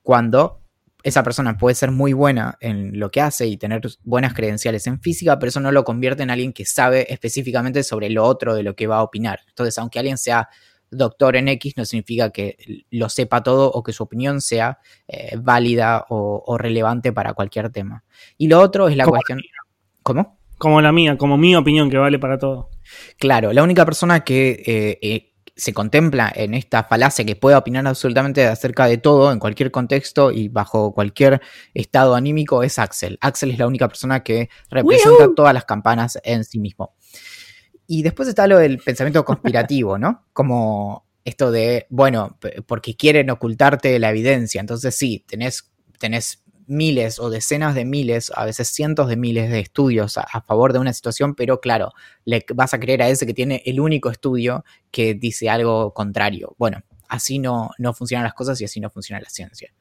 cuando 0.02 0.60
esa 1.02 1.22
persona 1.22 1.56
puede 1.56 1.74
ser 1.74 1.90
muy 1.90 2.12
buena 2.12 2.58
en 2.60 3.00
lo 3.00 3.10
que 3.10 3.22
hace 3.22 3.46
y 3.46 3.56
tener 3.56 3.80
buenas 4.02 4.34
credenciales 4.34 4.86
en 4.86 5.00
física, 5.00 5.38
pero 5.38 5.48
eso 5.48 5.60
no 5.60 5.72
lo 5.72 5.84
convierte 5.84 6.22
en 6.22 6.28
alguien 6.28 6.52
que 6.52 6.66
sabe 6.66 7.10
específicamente 7.10 7.82
sobre 7.82 8.10
lo 8.10 8.24
otro 8.24 8.54
de 8.54 8.62
lo 8.62 8.76
que 8.76 8.86
va 8.86 8.98
a 8.98 9.02
opinar. 9.02 9.40
Entonces, 9.48 9.78
aunque 9.78 10.00
alguien 10.00 10.18
sea 10.18 10.50
doctor 10.90 11.36
en 11.36 11.48
X, 11.48 11.78
no 11.78 11.86
significa 11.86 12.28
que 12.28 12.84
lo 12.90 13.08
sepa 13.08 13.42
todo 13.42 13.70
o 13.70 13.82
que 13.82 13.94
su 13.94 14.02
opinión 14.02 14.42
sea 14.42 14.80
eh, 15.06 15.34
válida 15.40 16.04
o, 16.10 16.58
relevante 16.58 17.10
para 17.10 17.32
cualquier 17.32 17.70
tema. 17.70 18.04
Y 18.36 18.48
lo 18.48 18.60
otro 18.60 18.88
es 18.88 18.96
la 18.98 19.06
cuestión... 19.06 19.40
¿Cómo? 20.02 20.37
Como 20.58 20.80
la 20.80 20.92
mía, 20.92 21.16
como 21.16 21.38
mi 21.38 21.54
opinión 21.54 21.88
que 21.88 21.98
vale 21.98 22.18
para 22.18 22.38
todo. 22.38 22.70
Claro, 23.18 23.52
la 23.52 23.62
única 23.62 23.84
persona 23.84 24.24
que 24.24 24.62
eh, 24.66 24.98
eh, 25.00 25.32
se 25.58 25.72
contempla 25.72 26.32
en 26.34 26.54
esta 26.54 26.84
falacia 26.84 27.24
que 27.24 27.34
puede 27.36 27.56
opinar 27.56 27.86
absolutamente 27.86 28.46
acerca 28.46 28.86
de 28.86 28.98
todo, 28.98 29.32
en 29.32 29.40
cualquier 29.40 29.70
contexto 29.70 30.30
y 30.30 30.48
bajo 30.48 30.94
cualquier 30.94 31.40
estado 31.74 32.14
anímico, 32.14 32.62
es 32.62 32.78
Axel. 32.78 33.18
Axel 33.20 33.50
es 33.50 33.58
la 33.58 33.66
única 33.66 33.88
persona 33.88 34.22
que 34.22 34.48
representa 34.70 35.28
todas 35.34 35.52
las 35.52 35.64
campanas 35.64 36.18
en 36.22 36.44
sí 36.44 36.60
mismo. 36.60 36.94
Y 37.88 38.02
después 38.02 38.28
está 38.28 38.46
lo 38.46 38.58
del 38.58 38.78
pensamiento 38.78 39.24
conspirativo, 39.24 39.98
¿no? 39.98 40.26
Como 40.32 41.08
esto 41.24 41.50
de, 41.50 41.86
bueno, 41.90 42.38
porque 42.66 42.96
quieren 42.96 43.28
ocultarte 43.30 43.98
la 43.98 44.10
evidencia. 44.10 44.60
Entonces 44.60 44.94
sí, 44.94 45.24
tenés, 45.26 45.72
tenés 45.98 46.44
miles 46.68 47.18
o 47.18 47.30
decenas 47.30 47.74
de 47.74 47.84
miles, 47.84 48.30
a 48.34 48.44
veces 48.44 48.68
cientos 48.68 49.08
de 49.08 49.16
miles 49.16 49.50
de 49.50 49.60
estudios 49.60 50.18
a, 50.18 50.40
favor 50.42 50.72
de 50.72 50.78
una 50.78 50.92
situación, 50.92 51.34
pero 51.34 51.60
claro, 51.60 51.92
le 52.24 52.44
vas 52.54 52.74
a 52.74 52.80
creer 52.80 53.02
a 53.02 53.08
ese 53.08 53.26
que 53.26 53.34
tiene 53.34 53.62
el 53.66 53.80
único 53.80 54.10
estudio 54.10 54.64
que 54.90 55.14
dice 55.14 55.48
algo 55.48 55.92
contrario. 55.94 56.54
Bueno, 56.58 56.82
así 57.08 57.38
no, 57.38 57.70
no 57.78 57.94
funcionan 57.94 58.24
las 58.24 58.34
cosas 58.34 58.60
y 58.60 58.64
así 58.64 58.80
no 58.80 58.90
funciona 58.90 59.20
la 59.20 59.30
ciencia. 59.30 59.72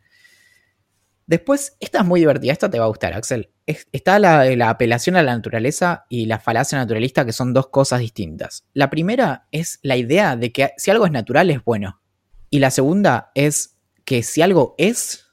Después, 1.27 1.75
esta 1.81 1.99
es 1.99 2.05
muy 2.05 2.21
divertida, 2.21 2.53
esta 2.53 2.69
te 2.69 2.79
va 2.79 2.85
a 2.85 2.87
gustar, 2.89 3.13
Axel. 3.13 3.51
está 3.65 4.17
la, 4.17 4.45
la, 4.55 4.69
apelación 4.69 5.17
a 5.17 5.23
la 5.23 5.35
naturaleza 5.35 6.05
y 6.07 6.25
la 6.25 6.39
falacia 6.39 6.77
naturalista, 6.77 7.25
que 7.25 7.33
son 7.33 7.53
dos 7.53 7.67
cosas 7.67 7.99
distintas. 7.99 8.63
La 8.73 8.89
primera 8.89 9.45
es 9.51 9.79
la 9.81 9.97
idea 9.97 10.37
de 10.37 10.53
que 10.53 10.71
si 10.77 10.89
algo 10.89 11.05
es 11.05 11.11
natural 11.11 11.49
es 11.49 11.61
bueno. 11.65 12.01
Y 12.49 12.59
la 12.59 12.71
segunda 12.71 13.31
es 13.35 13.77
que 14.05 14.23
si 14.23 14.41
algo 14.41 14.73
es, 14.77 15.26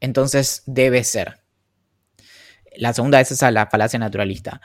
entonces 0.00 0.62
debe 0.66 1.04
ser. 1.04 1.40
La 2.76 2.92
segunda 2.92 3.20
es 3.20 3.32
esa, 3.32 3.50
la 3.50 3.66
falacia 3.66 3.98
naturalista. 3.98 4.60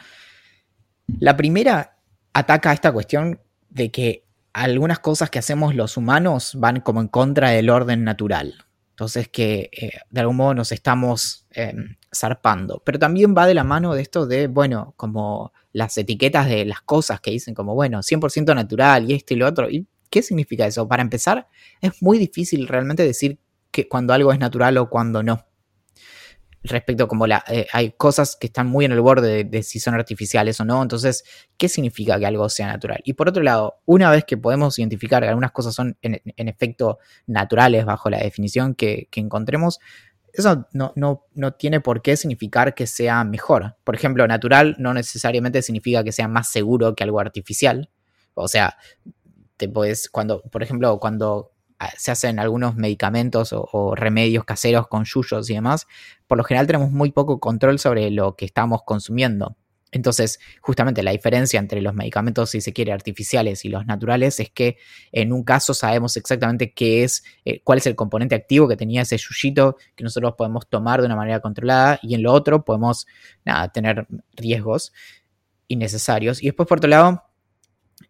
La 1.20 1.36
primera 1.36 1.98
ataca 2.34 2.74
esta 2.74 2.92
cuestión 2.92 3.42
de 3.70 3.92
que 3.92 4.26
algunas 4.54 5.00
cosas 5.00 5.30
que 5.30 5.40
hacemos 5.40 5.76
los 5.76 5.98
humanos 5.98 6.54
van 6.56 6.82
como 6.82 7.02
en 7.02 7.08
contra 7.08 7.50
del 7.50 7.70
orden 7.70 8.04
natural. 8.04 8.66
Entonces 8.92 9.28
que 9.28 9.72
eh, 9.72 9.92
de 10.10 10.22
algún 10.22 10.36
modo 10.36 10.54
nos 10.54 10.72
estamos 10.72 11.48
em, 11.50 11.98
zarpando. 12.16 12.82
Pero 12.86 13.00
también 13.00 13.34
va 13.36 13.48
de 13.48 13.56
la 13.56 13.64
mano 13.64 13.96
de 13.96 14.04
esto 14.04 14.28
de, 14.28 14.48
bueno, 14.48 14.94
como 14.98 15.52
las 15.72 15.98
etiquetas 15.98 16.48
de 16.48 16.66
las 16.66 16.82
cosas 16.82 17.20
que 17.20 17.32
dicen 17.32 17.56
como, 17.56 17.74
bueno, 17.74 18.04
100% 18.04 18.54
natural 18.54 19.10
y 19.10 19.16
esto 19.16 19.34
y 19.34 19.38
lo 19.38 19.48
otro. 19.48 19.70
¿Y 19.70 19.88
qué 20.12 20.22
significa 20.22 20.68
eso? 20.68 20.88
Para 20.88 21.02
empezar, 21.02 21.48
es 21.82 22.00
muy 22.04 22.20
difícil 22.20 22.68
realmente 22.68 23.04
decir 23.04 23.40
que 23.74 23.90
cuando 23.90 24.14
algo 24.14 24.32
es 24.32 24.40
natural 24.40 24.78
o 24.78 24.90
cuando 24.90 25.24
no. 25.24 25.46
Respecto 26.64 27.10
como 27.10 27.28
la, 27.28 27.44
eh, 27.50 27.68
hay 27.74 27.92
cosas 27.92 28.38
que 28.40 28.48
están 28.48 28.68
muy 28.68 28.86
en 28.86 28.94
el 28.94 29.02
borde 29.02 29.44
de, 29.44 29.64
si 29.64 29.82
son 29.82 29.96
artificiales 29.96 30.62
o 30.62 30.66
no, 30.66 30.82
entonces, 30.82 31.26
¿qué 31.58 31.68
significa 31.68 32.18
que 32.18 32.26
algo 32.26 32.48
sea 32.48 32.68
natural? 32.68 33.02
Y 33.04 33.14
por 33.14 33.28
otro 33.28 33.44
lado, 33.44 33.82
una 33.86 34.10
vez 34.10 34.24
que 34.24 34.38
podemos 34.38 34.80
identificar 34.80 35.24
que 35.24 35.28
algunas 35.28 35.52
cosas 35.52 35.76
son 35.76 35.98
en, 36.02 36.22
efecto 36.38 37.00
naturales 37.26 37.84
bajo 37.84 38.10
la 38.10 38.20
definición 38.20 38.76
que, 38.76 39.10
encontremos, 39.16 39.80
eso 40.32 40.68
no, 40.72 40.94
no, 40.96 41.26
no, 41.34 41.54
tiene 41.54 41.82
por 41.82 42.02
qué 42.02 42.16
significar 42.16 42.76
que 42.76 42.88
sea 42.88 43.24
mejor. 43.26 43.76
Por 43.84 43.96
ejemplo, 43.96 44.26
natural 44.28 44.76
no 44.80 44.94
necesariamente 44.94 45.62
significa 45.62 46.04
que 46.04 46.12
sea 46.12 46.28
más 46.28 46.48
seguro 46.50 46.96
que 46.96 47.04
algo 47.04 47.20
artificial. 47.20 47.90
O 48.36 48.48
sea, 48.48 48.78
te 49.58 49.68
puedes, 49.68 50.10
cuando, 50.10 50.42
por 50.44 50.64
ejemplo, 50.64 51.00
cuando 51.00 51.53
se 51.98 52.12
hacen 52.12 52.40
algunos 52.40 52.76
medicamentos 52.76 53.54
o, 53.54 53.96
remedios 53.96 54.46
caseros 54.46 54.88
con 54.88 55.06
yuyos 55.06 55.50
y 55.50 55.54
demás, 55.54 55.88
por 56.28 56.38
lo 56.38 56.44
general 56.44 56.68
tenemos 56.68 56.92
muy 56.92 57.12
poco 57.12 57.40
control 57.40 57.80
sobre 57.80 58.10
lo 58.12 58.36
que 58.36 58.46
estamos 58.46 58.82
consumiendo. 58.84 59.56
Entonces, 59.94 60.40
justamente 60.60 61.04
la 61.04 61.12
diferencia 61.12 61.60
entre 61.60 61.80
los 61.80 61.94
medicamentos, 61.94 62.50
si 62.50 62.62
se 62.62 62.74
quiere, 62.74 62.92
artificiales 62.92 63.64
y 63.64 63.70
los 63.70 63.86
naturales 63.86 64.40
es 64.40 64.50
que 64.50 64.78
en 65.12 65.32
un 65.32 65.44
caso 65.44 65.76
sabemos 65.76 66.18
exactamente 66.18 66.74
qué 66.74 67.04
es, 67.04 67.24
eh, 67.46 67.62
cuál 67.64 67.78
es 67.78 67.86
el 67.86 67.96
componente 67.96 68.34
activo 68.34 68.68
que 68.68 68.76
tenía 68.76 69.04
ese 69.04 69.18
yuyito 69.18 69.78
que 69.96 70.04
nosotros 70.04 70.34
podemos 70.36 70.68
tomar 70.68 71.00
de 71.00 71.06
una 71.06 71.16
manera 71.16 71.42
controlada 71.42 72.00
y 72.02 72.16
en 72.16 72.24
lo 72.24 72.34
otro 72.34 72.66
podemos, 72.66 73.06
tener 73.74 74.08
riesgos 74.36 74.94
innecesarios. 75.68 76.42
Y 76.42 76.48
después, 76.48 76.68
por 76.68 76.80
otro 76.80 76.90
lado, 76.90 77.24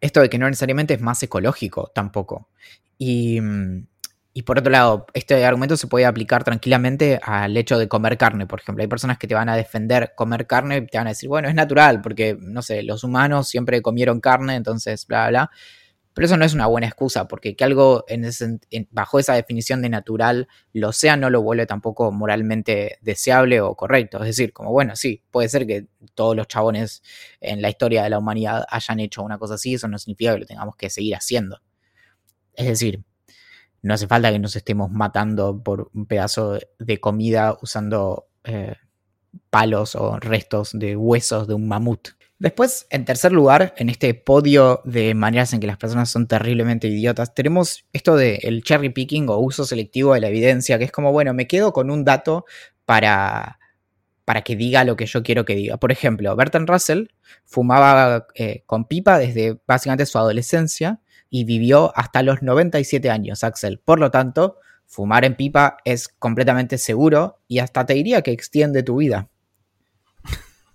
esto 0.04 0.20
de 0.20 0.30
que 0.30 0.38
no 0.38 0.48
necesariamente 0.48 0.94
es 0.94 1.02
más 1.02 1.24
ecológico 1.24 1.90
tampoco. 1.96 2.50
Mm, 3.00 3.86
y, 4.34 4.42
por 4.44 4.60
otro 4.60 4.72
lado, 4.72 5.06
este 5.14 5.46
argumento 5.46 5.78
se 5.78 5.88
puede 5.88 6.06
aplicar 6.06 6.44
tranquilamente 6.44 7.20
al 7.24 7.56
hecho 7.56 7.78
de 7.78 7.88
comer 7.88 8.18
carne, 8.18 8.46
por 8.46 8.60
ejemplo. 8.60 8.82
Hay 8.82 8.88
personas 8.90 9.18
que 9.18 9.28
te 9.28 9.36
van 9.36 9.48
a 9.48 9.56
defender 9.56 10.14
comer 10.16 10.46
carne 10.46 10.78
y 10.78 10.88
te 10.88 10.98
van 10.98 11.08
a 11.08 11.12
decir, 11.12 11.30
bueno, 11.30 11.48
es 11.48 11.56
natural, 11.56 12.02
porque, 12.02 12.36
no 12.38 12.62
sé, 12.62 12.84
los 12.84 13.04
humanos 13.06 13.48
siempre 13.48 13.82
comieron 13.82 14.20
carne, 14.20 14.56
entonces, 14.56 15.08
bla, 15.08 15.30
bla. 15.30 15.52
Pero 16.14 16.26
eso 16.26 16.38
no 16.38 16.46
es 16.46 16.54
una 16.54 16.68
buena 16.68 16.88
excusa, 16.88 17.28
porque 17.28 17.56
que 17.56 17.64
algo 17.64 18.06
bajo 18.92 19.20
esa 19.20 19.34
definición 19.34 19.82
de 19.82 19.90
natural 19.90 20.48
lo 20.72 20.92
sea, 20.92 21.18
no 21.18 21.30
lo 21.30 21.42
vuelve 21.42 21.66
tampoco 21.66 22.12
moralmente 22.12 22.98
deseable 23.02 23.62
o 23.62 23.76
correcto. 23.76 24.20
Es 24.20 24.26
decir, 24.26 24.54
como 24.54 24.72
bueno, 24.72 24.96
sí, 24.96 25.24
puede 25.32 25.50
ser 25.50 25.66
que 25.66 25.88
todos 26.14 26.36
los 26.36 26.48
chabones 26.48 27.02
en 27.42 27.62
la 27.62 27.70
historia 27.70 28.04
de 28.04 28.10
la 28.12 28.20
humanidad 28.20 28.66
hayan 28.70 29.00
hecho 29.00 29.24
una 29.24 29.38
cosa 29.40 29.56
así, 29.56 29.74
eso 29.74 29.88
no 29.88 29.98
significa 29.98 30.34
que 30.34 30.40
lo 30.42 30.46
tengamos 30.46 30.76
que 30.76 30.90
seguir 30.90 31.16
haciendo. 31.16 31.62
Es 32.56 32.68
decir, 32.68 33.04
no 33.82 33.94
hace 33.94 34.08
falta 34.08 34.32
que 34.32 34.40
nos 34.40 34.56
estemos 34.56 34.92
matando 34.92 35.62
por 35.62 35.90
un 35.94 36.06
pedazo 36.06 36.58
de 36.80 37.00
comida 37.00 37.58
usando 37.62 38.28
eh, 38.44 38.76
palos 39.50 39.96
o 39.96 40.20
restos 40.20 40.72
de 40.74 40.96
huesos 40.96 41.48
de 41.48 41.54
un 41.54 41.68
mamut. 41.68 42.10
Después, 42.44 42.88
en 42.90 43.06
tercer 43.06 43.32
lugar, 43.32 43.74
en 43.78 43.88
este 43.88 44.14
podio 44.14 44.82
de 44.84 45.14
maneras 45.14 45.54
en 45.54 45.62
que 45.62 45.66
las 45.66 45.78
personas 45.78 46.10
son 46.10 46.28
terriblemente 46.28 46.90
idiotas, 46.90 47.34
tenemos 47.34 47.86
esto 47.94 48.18
del 48.18 48.64
cherry 48.64 48.90
picking 48.90 49.30
o 49.30 49.38
uso 49.38 49.64
selectivo 49.64 50.14
de 50.14 50.20
la 50.20 50.28
evidencia, 50.28 50.78
que 50.78 50.84
es 50.84 50.92
como, 50.92 51.14
bueno, 51.14 51.34
me 51.34 51.48
quedo 51.48 51.72
con 51.72 51.90
un 51.90 52.04
dato 52.04 52.44
para, 52.84 53.60
para 54.26 54.42
que 54.42 54.58
diga 54.58 54.84
lo 54.84 54.98
que 54.98 55.06
yo 55.06 55.24
quiero 55.24 55.46
que 55.46 55.56
diga. 55.56 55.78
Por 55.78 55.94
ejemplo, 55.94 56.36
Bertrand 56.36 56.70
Russell 56.70 57.06
fumaba 57.46 58.28
eh, 58.36 58.64
con 58.66 58.90
pipa 58.90 59.20
desde 59.20 59.62
básicamente 59.66 60.06
su 60.06 60.18
adolescencia 60.18 61.00
y 61.30 61.46
vivió 61.46 61.96
hasta 61.96 62.24
los 62.24 62.42
97 62.42 63.10
años, 63.10 63.46
Axel. 63.46 63.80
Por 63.80 64.00
lo 64.02 64.12
tanto, 64.12 64.58
fumar 64.86 65.24
en 65.24 65.38
pipa 65.38 65.78
es 65.86 66.10
completamente 66.10 66.78
seguro 66.78 67.40
y 67.48 67.60
hasta 67.60 67.86
te 67.86 67.94
diría 67.94 68.22
que 68.22 68.32
extiende 68.32 68.84
tu 68.84 68.98
vida. 68.98 69.30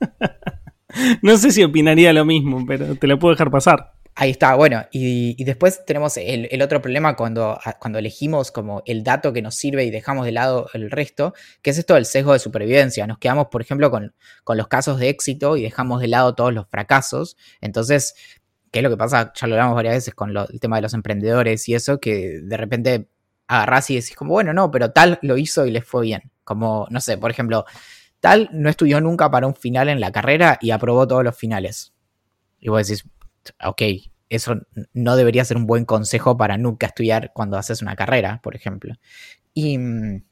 no 1.23 1.37
sé 1.37 1.51
si 1.53 1.63
opinaría 1.63 2.13
lo 2.13 2.25
mismo, 2.25 2.65
pero 2.67 2.95
te 2.97 3.07
lo 3.07 3.19
puedo 3.19 3.35
dejar 3.35 3.51
pasar. 3.51 3.93
Ahí 4.21 4.31
está, 4.31 4.57
bueno, 4.57 4.85
y, 4.91 5.45
después 5.45 5.85
tenemos 5.87 6.17
el, 6.17 6.61
otro 6.61 6.83
problema 6.83 7.15
cuando, 7.15 7.57
cuando, 7.79 8.01
elegimos 8.01 8.51
como 8.51 8.83
el 8.85 9.05
dato 9.05 9.33
que 9.33 9.43
nos 9.43 9.55
sirve 9.55 9.85
y 9.85 9.93
dejamos 9.93 10.27
de 10.27 10.33
lado 10.33 10.69
el 10.75 10.91
resto, 10.91 11.35
que 11.63 11.71
es 11.71 11.79
esto 11.79 11.95
del 11.95 12.05
sesgo 12.05 12.33
de 12.33 12.41
supervivencia. 12.41 13.07
Nos 13.07 13.19
quedamos, 13.19 13.47
por 13.47 13.63
ejemplo, 13.63 13.93
con, 13.93 14.13
los 14.57 14.67
casos 14.67 14.99
de 14.99 15.09
éxito 15.09 15.57
y 15.57 15.63
dejamos 15.63 16.01
de 16.01 16.09
lado 16.09 16.35
todos 16.35 16.53
los 16.53 16.67
fracasos. 16.67 17.37
Entonces, 17.61 18.17
¿qué 18.73 18.81
es 18.81 18.83
lo 18.83 18.91
que 18.91 18.97
pasa? 18.97 19.33
Ya 19.37 19.47
lo 19.47 19.55
hablamos 19.55 19.77
varias 19.77 19.95
veces 19.95 20.15
con 20.15 20.37
el 20.37 20.61
tema 20.61 20.77
de 20.77 20.83
los 20.83 20.95
emprendedores 20.95 21.69
y 21.69 21.75
eso, 21.75 22.01
que 22.01 22.41
de 22.43 22.57
repente 22.57 23.07
agarrás 23.47 23.89
y 23.91 23.95
decís 23.95 24.17
como, 24.17 24.33
bueno, 24.33 24.53
no, 24.53 24.69
pero 24.73 24.91
tal 24.91 25.21
lo 25.23 25.37
hizo 25.37 25.65
y 25.65 25.71
les 25.71 25.85
fue 25.85 26.03
bien. 26.03 26.23
Como, 26.43 26.89
no 26.91 27.01
sé, 27.01 27.19
por 27.19 27.31
ejemplo, 27.31 27.67
tal 28.21 28.49
no 28.53 28.69
estudió 28.69 29.01
nunca 29.01 29.31
para 29.31 29.47
un 29.47 29.55
final 29.55 29.89
en 29.89 30.01
la 30.01 30.13
carrera 30.13 30.59
y 30.61 30.71
aprobó 30.71 31.07
todos 31.07 31.25
los 31.25 31.37
finales. 31.37 31.93
Y 32.59 32.69
vos 32.69 32.87
decís, 32.87 33.05
ok, 33.65 33.83
eso 34.29 34.57
no 34.93 35.17
debería 35.17 35.45
ser 35.45 35.57
un 35.57 35.67
buen 35.67 35.85
consejo 35.85 36.37
para 36.37 36.59
nunca 36.59 36.87
estudiar 36.87 37.33
cuando 37.33 37.57
haces 37.57 37.83
una 37.83 37.97
carrera, 37.97 38.41
por 38.43 38.55
ejemplo. 38.55 38.95
Y 39.55 39.79
mm, 39.79 40.23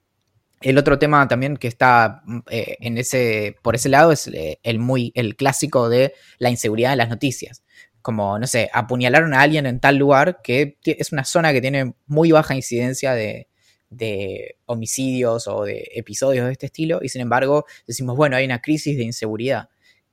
el 0.60 0.78
otro 0.78 0.98
tema 0.98 1.26
también 1.28 1.56
que 1.56 1.68
está 1.68 2.22
mm, 2.24 2.38
eh, 2.50 2.76
en 2.80 2.98
ese, 2.98 3.56
por 3.62 3.74
ese 3.74 3.88
lado 3.88 4.12
es 4.12 4.26
eh, 4.28 4.58
el, 4.62 4.78
muy, 4.78 5.12
el 5.14 5.36
clásico 5.36 5.88
de 5.88 6.14
la 6.38 6.50
inseguridad 6.50 6.90
de 6.90 6.96
las 6.96 7.08
noticias. 7.08 7.62
Como, 8.02 8.38
no 8.38 8.46
sé, 8.46 8.70
apuñalaron 8.72 9.34
a 9.34 9.40
alguien 9.40 9.66
en 9.66 9.80
tal 9.80 9.96
lugar 9.96 10.40
que 10.42 10.78
es 10.84 11.12
una 11.12 11.24
zona 11.24 11.52
que 11.52 11.60
tiene 11.60 11.94
muy 12.06 12.30
baja 12.30 12.54
incidencia 12.54 13.14
de, 13.14 13.48
de 13.90 14.56
homicidios 14.66 15.46
o 15.48 15.64
de 15.64 15.88
episodios 15.94 16.46
de 16.46 16.52
este 16.52 16.66
estilo 16.66 17.00
y 17.02 17.08
sin 17.08 17.20
embargo 17.22 17.66
decimos, 17.86 18.16
bueno, 18.16 18.36
hay 18.36 18.44
una 18.44 18.60
crisis 18.60 18.96
de 18.96 19.04
inseguridad. 19.04 19.68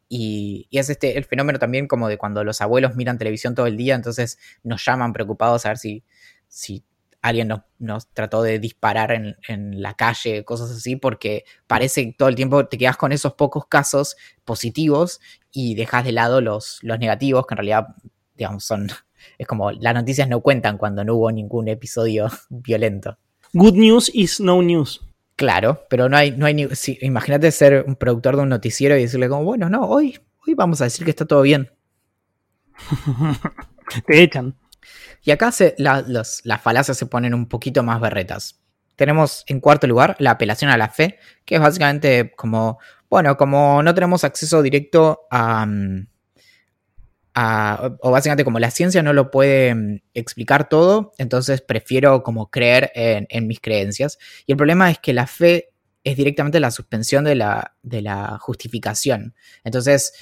Y, 0.10 0.68
es 0.72 0.90
este 0.90 1.18
el 1.18 1.26
fenómeno 1.26 1.60
también 1.60 1.88
como 1.88 2.08
de 2.08 2.18
cuando 2.18 2.44
los 2.44 2.62
abuelos 2.62 2.96
miran 2.96 3.18
televisión 3.18 3.56
todo 3.56 3.66
el 3.68 3.78
día, 3.78 3.96
entonces 3.96 4.38
nos 4.64 4.86
llaman 4.86 5.14
preocupados 5.14 5.66
a 5.66 5.70
ver 5.70 5.78
si, 5.78 6.04
si 6.48 6.84
alguien 7.24 7.50
nos, 7.80 8.08
trató 8.10 8.44
de 8.44 8.60
disparar 8.60 9.12
en, 9.12 9.82
la 9.82 9.96
calle, 9.96 10.44
cosas 10.44 10.70
así, 10.72 10.98
porque 10.98 11.46
parece 11.68 12.06
que 12.06 12.14
todo 12.14 12.30
el 12.30 12.36
tiempo 12.36 12.68
te 12.68 12.78
quedas 12.78 12.98
con 12.98 13.12
esos 13.14 13.34
pocos 13.34 13.66
casos 13.68 14.18
positivos 14.44 15.22
y 15.52 15.74
dejas 15.76 16.04
de 16.04 16.12
lado 16.12 16.42
los, 16.42 16.80
los 16.84 17.00
negativos, 17.00 17.48
que 17.48 17.54
en 17.54 17.58
realidad, 17.58 17.88
digamos, 18.36 18.66
son... 18.66 18.90
Es 19.38 19.48
como 19.48 19.72
las 19.72 19.94
noticias 19.94 20.28
no 20.28 20.42
cuentan 20.42 20.78
cuando 20.78 21.06
no 21.06 21.16
hubo 21.16 21.32
ningún 21.32 21.70
episodio 21.70 22.28
violento. 22.50 23.18
Good 23.54 23.76
news 23.76 24.12
is 24.14 24.40
no 24.40 24.62
news. 24.62 25.02
Claro, 25.36 25.86
pero 25.90 26.10
no 26.10 26.18
hay, 26.18 26.32
no 26.32 26.46
hay 26.46 26.54
ni. 26.54 26.68
imagínate 27.02 27.52
ser 27.52 27.86
un 27.88 27.96
productor 27.96 28.36
de 28.36 28.42
un 28.44 28.50
noticiero 28.50 28.98
y 28.98 29.02
decirle 29.02 29.30
como, 29.30 29.44
bueno, 29.44 29.70
no, 29.70 29.84
hoy, 29.86 30.20
hoy 30.46 30.54
vamos 30.56 30.82
a 30.82 30.86
decir 30.86 31.06
que 31.06 31.12
está 31.12 31.26
todo 31.26 31.42
bien. 31.44 31.72
Te 34.08 34.24
echan. 34.24 34.56
Y 35.24 35.32
acá 35.32 35.52
se, 35.52 35.76
las 35.78 36.44
falacias 36.62 36.98
se 36.98 37.06
ponen 37.06 37.34
un 37.34 37.48
poquito 37.48 37.84
más 37.84 38.02
berretas. 38.02 38.60
Tenemos 38.96 39.44
en 39.48 39.60
cuarto 39.60 39.88
lugar 39.88 40.16
la 40.20 40.32
apelación 40.32 40.70
a 40.70 40.78
la 40.78 40.90
fe, 40.90 41.18
que 41.46 41.56
es 41.56 41.62
básicamente 41.62 42.34
como, 42.36 42.80
bueno, 43.10 43.38
como 43.38 43.82
no 43.82 43.94
tenemos 43.94 44.24
acceso 44.24 44.62
directo 44.62 45.22
a, 45.32 45.66
o 47.36 48.12
básicamente 48.12 48.44
como 48.44 48.60
la 48.60 48.72
ciencia 48.72 49.02
no 49.02 49.14
lo 49.14 49.32
puede 49.32 49.74
mm, 49.74 50.02
explicar 50.14 50.70
todo, 50.70 51.14
entonces 51.18 51.62
prefiero 51.62 52.24
como 52.24 52.50
creer 52.52 52.92
en, 52.96 53.48
mis 53.48 53.60
creencias. 53.60 54.20
Y 54.46 54.52
el 54.52 54.58
problema 54.58 54.92
es 54.92 55.00
que 55.00 55.14
la 55.14 55.28
fe 55.28 55.70
es 56.04 56.18
directamente 56.18 56.60
la 56.60 56.72
suspensión 56.72 57.24
de 57.24 57.36
la, 57.36 57.76
de 57.82 58.02
la 58.02 58.38
justificación. 58.40 59.34
Entonces 59.64 60.14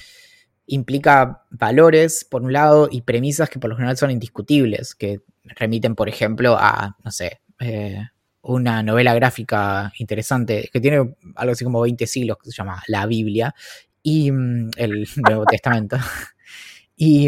implica 0.68 1.44
valores, 1.50 2.26
por 2.30 2.44
un 2.44 2.54
lado, 2.54 2.88
y 2.90 3.02
premisas 3.02 3.50
que 3.50 3.60
por 3.60 3.70
lo 3.70 3.76
general 3.76 3.98
son 3.98 4.12
indiscutibles, 4.12 4.96
que 4.96 5.20
remiten, 5.44 5.96
por 5.96 6.08
ejemplo, 6.08 6.56
a, 6.58 6.96
no 7.04 7.12
sé, 7.12 7.42
eh, 7.60 8.00
una 8.44 8.82
novela 8.82 9.14
gráfica 9.14 9.92
interesante 9.98 10.70
que 10.72 10.80
tiene 10.80 11.14
algo 11.36 11.52
así 11.54 11.64
como 11.64 11.82
20 11.82 12.08
siglos, 12.08 12.38
que 12.42 12.52
se 12.52 12.58
llama 12.58 12.82
La 12.88 13.06
Biblia, 13.06 13.54
y 14.02 14.32
mm, 14.32 14.72
el 14.78 15.08
Nuevo 15.18 15.46
Testamento. 15.46 15.98
Y, 17.04 17.28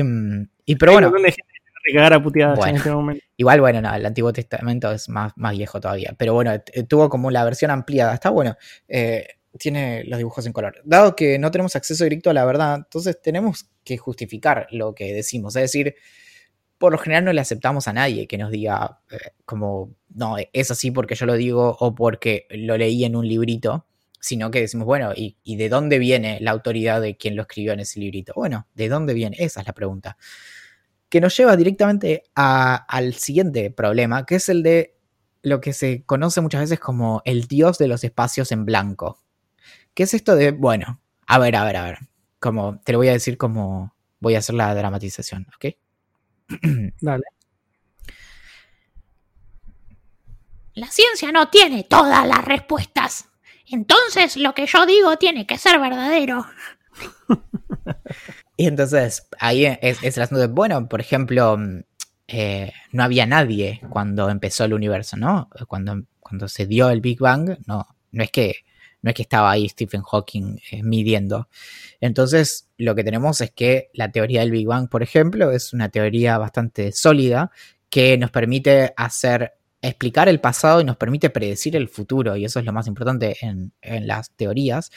y 0.66 0.76
pero 0.76 0.92
bueno. 0.92 1.12
Este 1.26 1.42
igual, 3.38 3.60
bueno, 3.60 3.82
no, 3.82 3.96
el 3.96 4.06
Antiguo 4.06 4.32
Testamento 4.32 4.92
es 4.92 5.10
más, 5.10 5.34
más 5.36 5.58
viejo 5.58 5.82
todavía. 5.82 6.14
Pero 6.16 6.36
bueno, 6.36 6.52
tuvo 6.88 7.10
como 7.10 7.32
la 7.32 7.44
versión 7.44 7.72
ampliada. 7.72 8.14
Está 8.14 8.30
bueno. 8.30 8.56
Eh, 8.88 9.28
tiene 9.58 10.04
los 10.04 10.20
dibujos 10.20 10.46
en 10.46 10.54
color. 10.54 10.76
Dado 10.86 11.16
que 11.16 11.40
no 11.40 11.50
tenemos 11.50 11.76
acceso 11.76 12.04
directo 12.04 12.30
a 12.30 12.34
la 12.34 12.46
verdad, 12.46 12.76
entonces 12.76 13.20
tenemos 13.20 13.68
que 13.84 13.98
justificar 13.98 14.68
lo 14.70 14.94
que 14.94 15.12
decimos. 15.12 15.56
Es 15.56 15.64
decir, 15.64 15.96
por 16.78 16.92
lo 16.92 17.00
general 17.00 17.26
no 17.26 17.34
le 17.34 17.42
aceptamos 17.42 17.88
a 17.88 17.94
nadie 17.94 18.28
que 18.28 18.38
nos 18.38 18.52
diga 18.52 19.00
eh, 19.10 19.32
como, 19.44 19.96
no, 20.14 20.36
es 20.54 20.70
así 20.70 20.92
porque 20.92 21.16
yo 21.16 21.26
lo 21.26 21.34
digo 21.34 21.76
o 21.80 21.96
porque 21.96 22.46
lo 22.52 22.78
leí 22.78 23.06
en 23.06 23.16
un 23.16 23.28
librito 23.28 23.88
sino 24.24 24.52
que 24.52 24.62
decimos, 24.62 24.86
bueno, 24.86 25.12
¿y, 25.14 25.36
de 25.58 25.68
dónde 25.68 26.00
viene 26.00 26.38
la 26.40 26.52
autoridad 26.52 27.02
de 27.02 27.18
quien 27.18 27.36
lo 27.36 27.42
escribió 27.42 27.74
en 27.74 27.82
ese 27.82 28.00
librito? 28.00 28.32
Bueno, 28.38 28.68
¿de 28.74 28.88
dónde 28.88 29.14
viene? 29.14 29.36
Esa 29.38 29.60
es 29.60 29.68
la 29.68 29.74
pregunta. 29.74 30.16
Que 31.10 31.20
nos 31.20 31.36
lleva 31.36 31.58
directamente 31.58 32.24
al 32.34 33.16
siguiente 33.16 33.70
problema, 33.70 34.26
que 34.26 34.36
es 34.36 34.48
el 34.48 34.64
de 34.64 34.96
lo 35.42 35.60
que 35.60 35.74
se 35.74 36.06
conoce 36.06 36.40
muchas 36.40 36.62
veces 36.62 36.80
como 36.80 37.22
el 37.26 37.48
dios 37.48 37.78
de 37.78 37.90
los 37.90 38.06
espacios 38.06 38.54
en 38.54 38.64
blanco. 38.64 39.20
¿Qué 39.94 40.04
es 40.04 40.14
esto 40.14 40.38
de, 40.38 40.52
bueno, 40.52 41.02
a 41.28 41.38
ver, 41.38 41.58
a 41.58 41.66
ver, 41.66 41.76
a 41.76 41.84
ver, 41.84 41.98
como 42.40 42.80
te 42.80 42.94
lo 42.94 43.00
voy 43.00 43.10
a 43.10 43.14
decir 43.14 43.38
como 43.38 43.94
voy 44.22 44.36
a 44.36 44.40
hacer 44.40 44.56
la 44.56 44.74
dramatización, 44.74 45.48
¿ok? 45.54 45.76
Dale. 47.02 47.26
La 50.76 50.88
ciencia 50.88 51.30
no 51.34 51.50
tiene 51.50 51.84
todas 51.84 52.26
las 52.26 52.46
respuestas. 52.46 53.33
Entonces 53.70 54.38
lo 54.38 54.54
que 54.54 54.66
yo 54.66 54.86
digo 54.86 55.18
tiene 55.18 55.46
que 55.46 55.58
ser 55.58 55.80
verdadero. 55.80 56.46
y 58.58 58.68
entonces 58.68 59.28
ahí 59.40 59.66
es, 59.66 60.04
el 60.04 60.24
asunto 60.24 60.42
de, 60.42 60.48
bueno, 60.48 60.88
por 60.88 61.02
ejemplo, 61.02 61.58
mm, 61.58 61.82
eh, 62.28 62.74
no 62.92 63.04
había 63.04 63.26
nadie 63.26 63.82
cuando 63.90 64.30
empezó 64.30 64.66
el 64.66 64.74
universo, 64.74 65.18
¿no? 65.18 65.50
Cuando, 65.68 66.04
cuando 66.20 66.48
se 66.48 66.66
dio 66.66 66.90
el 66.90 67.02
Big 67.02 67.20
Bang, 67.20 67.58
no, 67.66 67.88
no 68.12 68.24
es 68.24 68.32
que 68.32 68.64
no 69.04 69.10
es 69.10 69.16
que 69.16 69.24
estaba 69.24 69.52
ahí 69.52 69.68
Stephen 69.70 70.02
Hawking 70.02 70.58
eh, 70.72 70.82
midiendo. 70.82 71.50
Entonces, 72.00 72.70
lo 72.78 72.96
que 72.96 73.04
tenemos 73.04 73.42
es 73.42 73.52
que 73.52 73.90
la 73.94 74.12
teoría 74.12 74.40
del 74.40 74.52
Big 74.52 74.66
Bang, 74.66 74.90
por 74.90 75.04
ejemplo, 75.04 75.52
es 75.52 75.74
una 75.74 75.90
teoría 75.90 76.38
bastante 76.38 76.94
sólida 76.94 77.52
que 77.90 78.18
nos 78.18 78.32
permite 78.32 78.94
hacer 78.96 79.54
explicar 79.84 80.30
el 80.30 80.40
pasado 80.40 80.82
y 80.82 80.86
nos 80.86 80.98
permite 80.98 81.30
predecir 81.30 81.76
el 81.76 81.90
futuro, 81.90 82.36
y 82.36 82.46
eso 82.46 82.60
es 82.60 82.66
lo 82.66 82.74
más 82.74 82.88
importante 82.88 83.38
en, 83.42 83.74
las 84.08 84.32
teorías, 84.32 84.92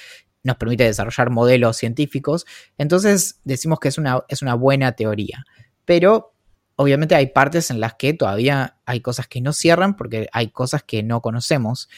nos 0.44 0.56
permite 0.56 0.84
desarrollar 0.84 1.28
modelos 1.30 1.76
científicos, 1.76 2.46
entonces 2.78 3.40
decimos 3.44 3.80
que 3.80 3.88
es 3.88 3.98
una, 3.98 4.22
es 4.28 4.42
una 4.42 4.54
buena 4.54 4.92
teoría, 4.92 5.44
pero 5.84 6.32
obviamente 6.76 7.16
hay 7.16 7.26
partes 7.26 7.70
en 7.70 7.80
las 7.80 7.94
que 7.94 8.14
todavía 8.14 8.76
hay 8.86 9.00
cosas 9.00 9.26
que 9.26 9.40
no 9.40 9.52
cierran 9.52 9.96
porque 9.96 10.28
hay 10.32 10.48
cosas 10.50 10.82
que 10.84 11.02
no 11.02 11.20
conocemos. 11.20 11.88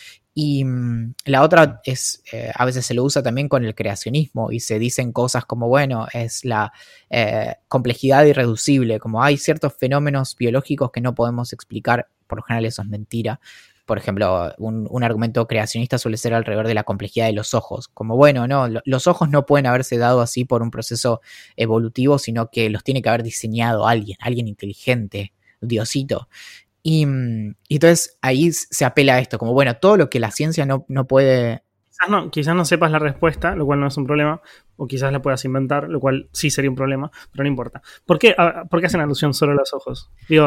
Y 0.40 0.64
mm, 0.64 1.14
la 1.24 1.42
otra 1.42 1.80
es, 1.82 2.22
eh, 2.30 2.52
a 2.54 2.64
veces 2.64 2.86
se 2.86 2.94
lo 2.94 3.02
usa 3.02 3.24
también 3.24 3.48
con 3.48 3.64
el 3.64 3.74
creacionismo 3.74 4.52
y 4.52 4.60
se 4.60 4.78
dicen 4.78 5.10
cosas 5.10 5.44
como, 5.44 5.66
bueno, 5.66 6.06
es 6.12 6.44
la 6.44 6.72
eh, 7.10 7.56
complejidad 7.66 8.24
irreducible, 8.24 9.00
como 9.00 9.20
hay 9.20 9.36
ciertos 9.36 9.74
fenómenos 9.74 10.36
biológicos 10.36 10.92
que 10.92 11.00
no 11.00 11.12
podemos 11.12 11.52
explicar 11.52 12.06
por 12.28 12.38
lo 12.38 12.44
general 12.44 12.66
eso 12.66 12.82
es 12.82 12.88
mentira. 12.88 13.40
Por 13.84 13.98
ejemplo, 13.98 14.54
un, 14.58 15.02
argumento 15.02 15.48
creacionista 15.48 15.98
suele 15.98 16.16
ser 16.16 16.34
alrededor 16.34 16.68
de 16.68 16.74
la 16.74 16.84
complejidad 16.84 17.26
de 17.26 17.32
los 17.32 17.52
ojos. 17.52 17.88
Como, 17.88 18.14
bueno, 18.14 18.46
no, 18.46 18.68
los 18.84 19.08
ojos 19.08 19.28
no 19.30 19.44
pueden 19.44 19.66
haberse 19.66 19.98
dado 19.98 20.20
así 20.20 20.44
por 20.44 20.62
un 20.62 20.70
proceso 20.70 21.20
evolutivo, 21.56 22.16
sino 22.20 22.48
que 22.48 22.70
los 22.70 22.84
tiene 22.84 23.02
que 23.02 23.08
haber 23.08 23.24
diseñado 23.24 23.88
alguien, 23.88 24.18
alguien 24.20 24.46
inteligente, 24.46 25.32
Diosito. 25.60 26.28
Y, 26.90 27.04
mm, 27.04 27.54
y 27.68 27.74
entonces 27.74 28.16
ahí 28.22 28.50
se 28.52 28.84
apela 28.86 29.16
a 29.16 29.18
esto, 29.18 29.38
como 29.38 29.52
bueno, 29.52 29.74
todo 29.76 29.96
lo 29.98 30.08
que 30.08 30.20
la 30.20 30.30
ciencia 30.30 30.64
no, 30.64 30.86
no 30.88 31.06
puede 31.06 31.62
Quizás 31.90 32.08
no, 32.10 32.30
quizás 32.30 32.54
no 32.54 32.64
sepas 32.64 32.90
la 32.92 32.98
respuesta, 33.00 33.54
lo 33.56 33.66
cual 33.66 33.80
no 33.80 33.88
es 33.88 33.96
un 33.98 34.06
problema, 34.06 34.40
o 34.76 34.86
quizás 34.86 35.12
la 35.12 35.20
puedas 35.20 35.44
inventar, 35.44 35.88
lo 35.88 35.98
cual 36.00 36.28
sí 36.32 36.48
sería 36.48 36.70
un 36.70 36.76
problema, 36.76 37.10
pero 37.32 37.42
no 37.44 37.48
importa. 37.50 37.82
¿Por 38.06 38.18
qué, 38.18 38.34
a- 38.38 38.64
por 38.70 38.80
qué 38.80 38.86
hacen 38.86 39.00
alusión 39.00 39.34
solo 39.34 39.52
a 39.52 39.56
los 39.56 39.74
ojos? 39.74 40.08
Digo, 40.28 40.46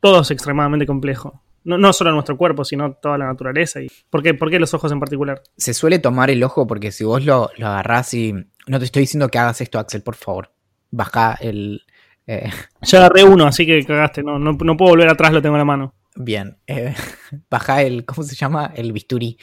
todo 0.00 0.20
es 0.20 0.30
extremadamente 0.30 0.86
complejo. 0.86 1.42
No, 1.64 1.76
no 1.78 1.92
solo 1.92 2.12
nuestro 2.12 2.36
cuerpo, 2.36 2.64
sino 2.64 2.92
toda 2.92 3.16
la 3.18 3.26
naturaleza. 3.26 3.80
Y, 3.80 3.88
¿por, 4.10 4.22
qué, 4.22 4.34
¿Por 4.34 4.50
qué 4.50 4.60
los 4.60 4.72
ojos 4.74 4.92
en 4.92 5.00
particular? 5.00 5.42
se 5.56 5.74
suele 5.74 5.98
tomar 5.98 6.30
el 6.30 6.42
ojo 6.44 6.66
porque 6.66 6.92
si 6.92 7.02
vos 7.04 7.24
lo, 7.24 7.50
lo 7.56 7.66
agarrás 7.66 8.14
y... 8.14 8.32
No 8.66 8.78
te 8.78 8.84
estoy 8.84 9.00
diciendo 9.00 9.28
que 9.28 9.38
hagas 9.38 9.60
esto, 9.60 9.78
Axel, 9.78 10.02
por 10.02 10.14
favor. 10.16 10.52
Baja 10.90 11.36
el... 11.40 11.82
eh, 12.30 12.50
Ya 12.82 12.98
agarré 12.98 13.24
uno, 13.24 13.46
así 13.46 13.66
que 13.66 13.84
cagaste. 13.84 14.22
No, 14.22 14.38
no, 14.38 14.52
no 14.52 14.76
puedo 14.76 14.90
volver 14.90 15.08
atrás, 15.08 15.32
lo 15.32 15.42
tengo 15.42 15.56
en 15.56 15.60
la 15.60 15.64
mano. 15.64 15.94
bien. 16.14 16.58
eh, 16.66 16.94
baja 17.50 17.82
el... 17.82 18.04
¿Cómo 18.04 18.22
se 18.22 18.34
llama? 18.36 18.72
El 18.74 18.92
bisturí. 18.92 19.38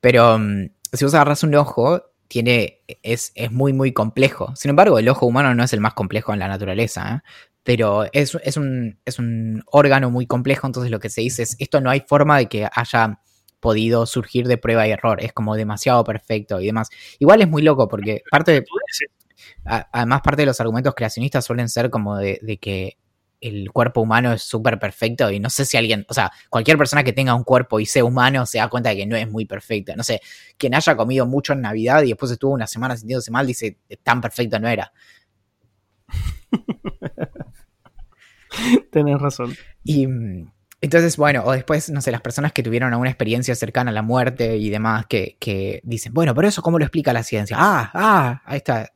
Pero 0.00 0.38
mm, 0.38 0.68
si 0.92 1.04
vos 1.04 1.14
agarras 1.14 1.42
un 1.42 1.54
ojo, 1.54 2.02
tiene... 2.28 2.82
Es, 3.02 3.32
es 3.34 3.50
muy, 3.52 3.72
muy 3.72 3.92
complejo. 3.92 4.54
Sin 4.56 4.70
embargo, 4.70 4.98
el 4.98 5.08
ojo 5.08 5.26
humano 5.26 5.54
no 5.54 5.64
es 5.64 5.72
el 5.72 5.80
más 5.80 5.94
complejo 5.94 6.32
en 6.32 6.38
la 6.38 6.48
naturaleza, 6.48 7.16
¿eh? 7.16 7.28
Pero 7.62 8.04
es, 8.12 8.38
es, 8.44 8.56
un, 8.56 9.00
es 9.04 9.18
un 9.18 9.64
órgano 9.66 10.08
muy 10.08 10.28
complejo, 10.28 10.68
entonces 10.68 10.92
lo 10.92 11.00
que 11.00 11.10
se 11.10 11.22
dice 11.22 11.42
es, 11.42 11.56
esto 11.58 11.80
no 11.80 11.90
hay 11.90 11.98
forma 11.98 12.38
de 12.38 12.46
que 12.46 12.68
haya 12.72 13.18
podido 13.58 14.06
surgir 14.06 14.46
de 14.46 14.56
prueba 14.56 14.86
y 14.86 14.92
error, 14.92 15.20
es 15.20 15.32
como 15.32 15.56
demasiado 15.56 16.04
perfecto 16.04 16.60
y 16.60 16.66
demás. 16.66 16.88
Igual 17.18 17.42
es 17.42 17.48
muy 17.48 17.62
loco 17.62 17.88
porque 17.88 18.22
parte 18.30 18.52
de, 18.52 18.64
a- 19.64 19.88
además 19.92 20.20
parte 20.22 20.42
de 20.42 20.46
los 20.46 20.60
argumentos 20.60 20.94
creacionistas 20.94 21.44
suelen 21.44 21.68
ser 21.68 21.90
como 21.90 22.16
de, 22.16 22.38
de 22.42 22.58
que 22.58 22.96
el 23.40 23.70
cuerpo 23.70 24.00
humano 24.00 24.32
es 24.32 24.42
súper 24.42 24.78
perfecto 24.78 25.30
y 25.30 25.38
no 25.40 25.50
sé 25.50 25.66
si 25.66 25.76
alguien, 25.76 26.06
o 26.08 26.14
sea, 26.14 26.32
cualquier 26.48 26.78
persona 26.78 27.04
que 27.04 27.12
tenga 27.12 27.34
un 27.34 27.44
cuerpo 27.44 27.78
y 27.78 27.86
sea 27.86 28.02
humano 28.04 28.46
se 28.46 28.58
da 28.58 28.68
cuenta 28.68 28.90
de 28.90 28.96
que 28.96 29.06
no 29.06 29.14
es 29.16 29.30
muy 29.30 29.44
perfecto. 29.44 29.94
No 29.94 30.02
sé, 30.02 30.22
quien 30.56 30.74
haya 30.74 30.96
comido 30.96 31.26
mucho 31.26 31.52
en 31.52 31.60
Navidad 31.60 32.02
y 32.02 32.08
después 32.08 32.32
estuvo 32.32 32.52
una 32.54 32.66
semana 32.66 32.96
sintiéndose 32.96 33.30
mal 33.30 33.46
dice, 33.46 33.78
tan 34.02 34.20
perfecto 34.22 34.58
no 34.58 34.68
era. 34.68 34.90
Tenés 38.90 39.20
razón. 39.20 39.54
Y 39.84 40.06
mm, 40.06 40.50
entonces, 40.80 41.16
bueno, 41.16 41.42
o 41.44 41.52
después, 41.52 41.90
no 41.90 42.00
sé, 42.00 42.10
las 42.10 42.20
personas 42.20 42.52
que 42.52 42.62
tuvieron 42.62 42.92
alguna 42.92 43.10
experiencia 43.10 43.54
cercana 43.54 43.90
a 43.90 43.94
la 43.94 44.02
muerte 44.02 44.56
y 44.56 44.70
demás, 44.70 45.06
que, 45.06 45.36
que 45.40 45.80
dicen, 45.84 46.12
bueno, 46.14 46.34
pero 46.34 46.48
eso, 46.48 46.62
¿cómo 46.62 46.78
lo 46.78 46.84
explica 46.84 47.12
la 47.12 47.22
ciencia? 47.22 47.56
Ah, 47.58 47.90
ah, 47.94 48.42
ahí 48.44 48.58
está. 48.58 48.92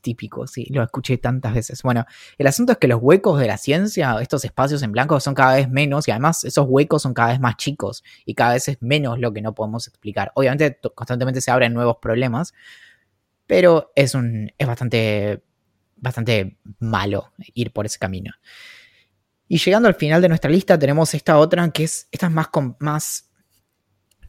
Típico, 0.00 0.46
sí, 0.46 0.66
lo 0.70 0.82
escuché 0.82 1.18
tantas 1.18 1.54
veces. 1.54 1.82
Bueno, 1.82 2.06
el 2.38 2.46
asunto 2.46 2.72
es 2.72 2.78
que 2.78 2.88
los 2.88 3.00
huecos 3.02 3.38
de 3.38 3.46
la 3.46 3.56
ciencia, 3.56 4.16
estos 4.20 4.44
espacios 4.44 4.82
en 4.82 4.92
blanco, 4.92 5.18
son 5.20 5.34
cada 5.34 5.54
vez 5.54 5.68
menos 5.68 6.08
y 6.08 6.10
además 6.10 6.44
esos 6.44 6.66
huecos 6.68 7.02
son 7.02 7.14
cada 7.14 7.30
vez 7.30 7.40
más 7.40 7.56
chicos 7.56 8.02
y 8.24 8.34
cada 8.34 8.54
vez 8.54 8.68
es 8.68 8.80
menos 8.80 9.18
lo 9.18 9.32
que 9.32 9.42
no 9.42 9.54
podemos 9.54 9.86
explicar. 9.88 10.32
Obviamente, 10.34 10.78
constantemente 10.94 11.40
se 11.40 11.50
abren 11.50 11.74
nuevos 11.74 11.96
problemas, 12.00 12.54
pero 13.46 13.92
es, 13.94 14.14
un, 14.14 14.52
es 14.56 14.66
bastante, 14.66 15.42
bastante 15.96 16.56
malo 16.78 17.32
ir 17.54 17.72
por 17.72 17.86
ese 17.86 17.98
camino. 17.98 18.32
Y 19.48 19.58
llegando 19.58 19.88
al 19.88 19.94
final 19.94 20.22
de 20.22 20.28
nuestra 20.28 20.50
lista 20.50 20.78
tenemos 20.78 21.12
esta 21.12 21.38
otra 21.38 21.70
que 21.70 21.84
es, 21.84 22.08
esta 22.10 22.26
es 22.26 22.32
más, 22.32 22.48
más 22.78 23.28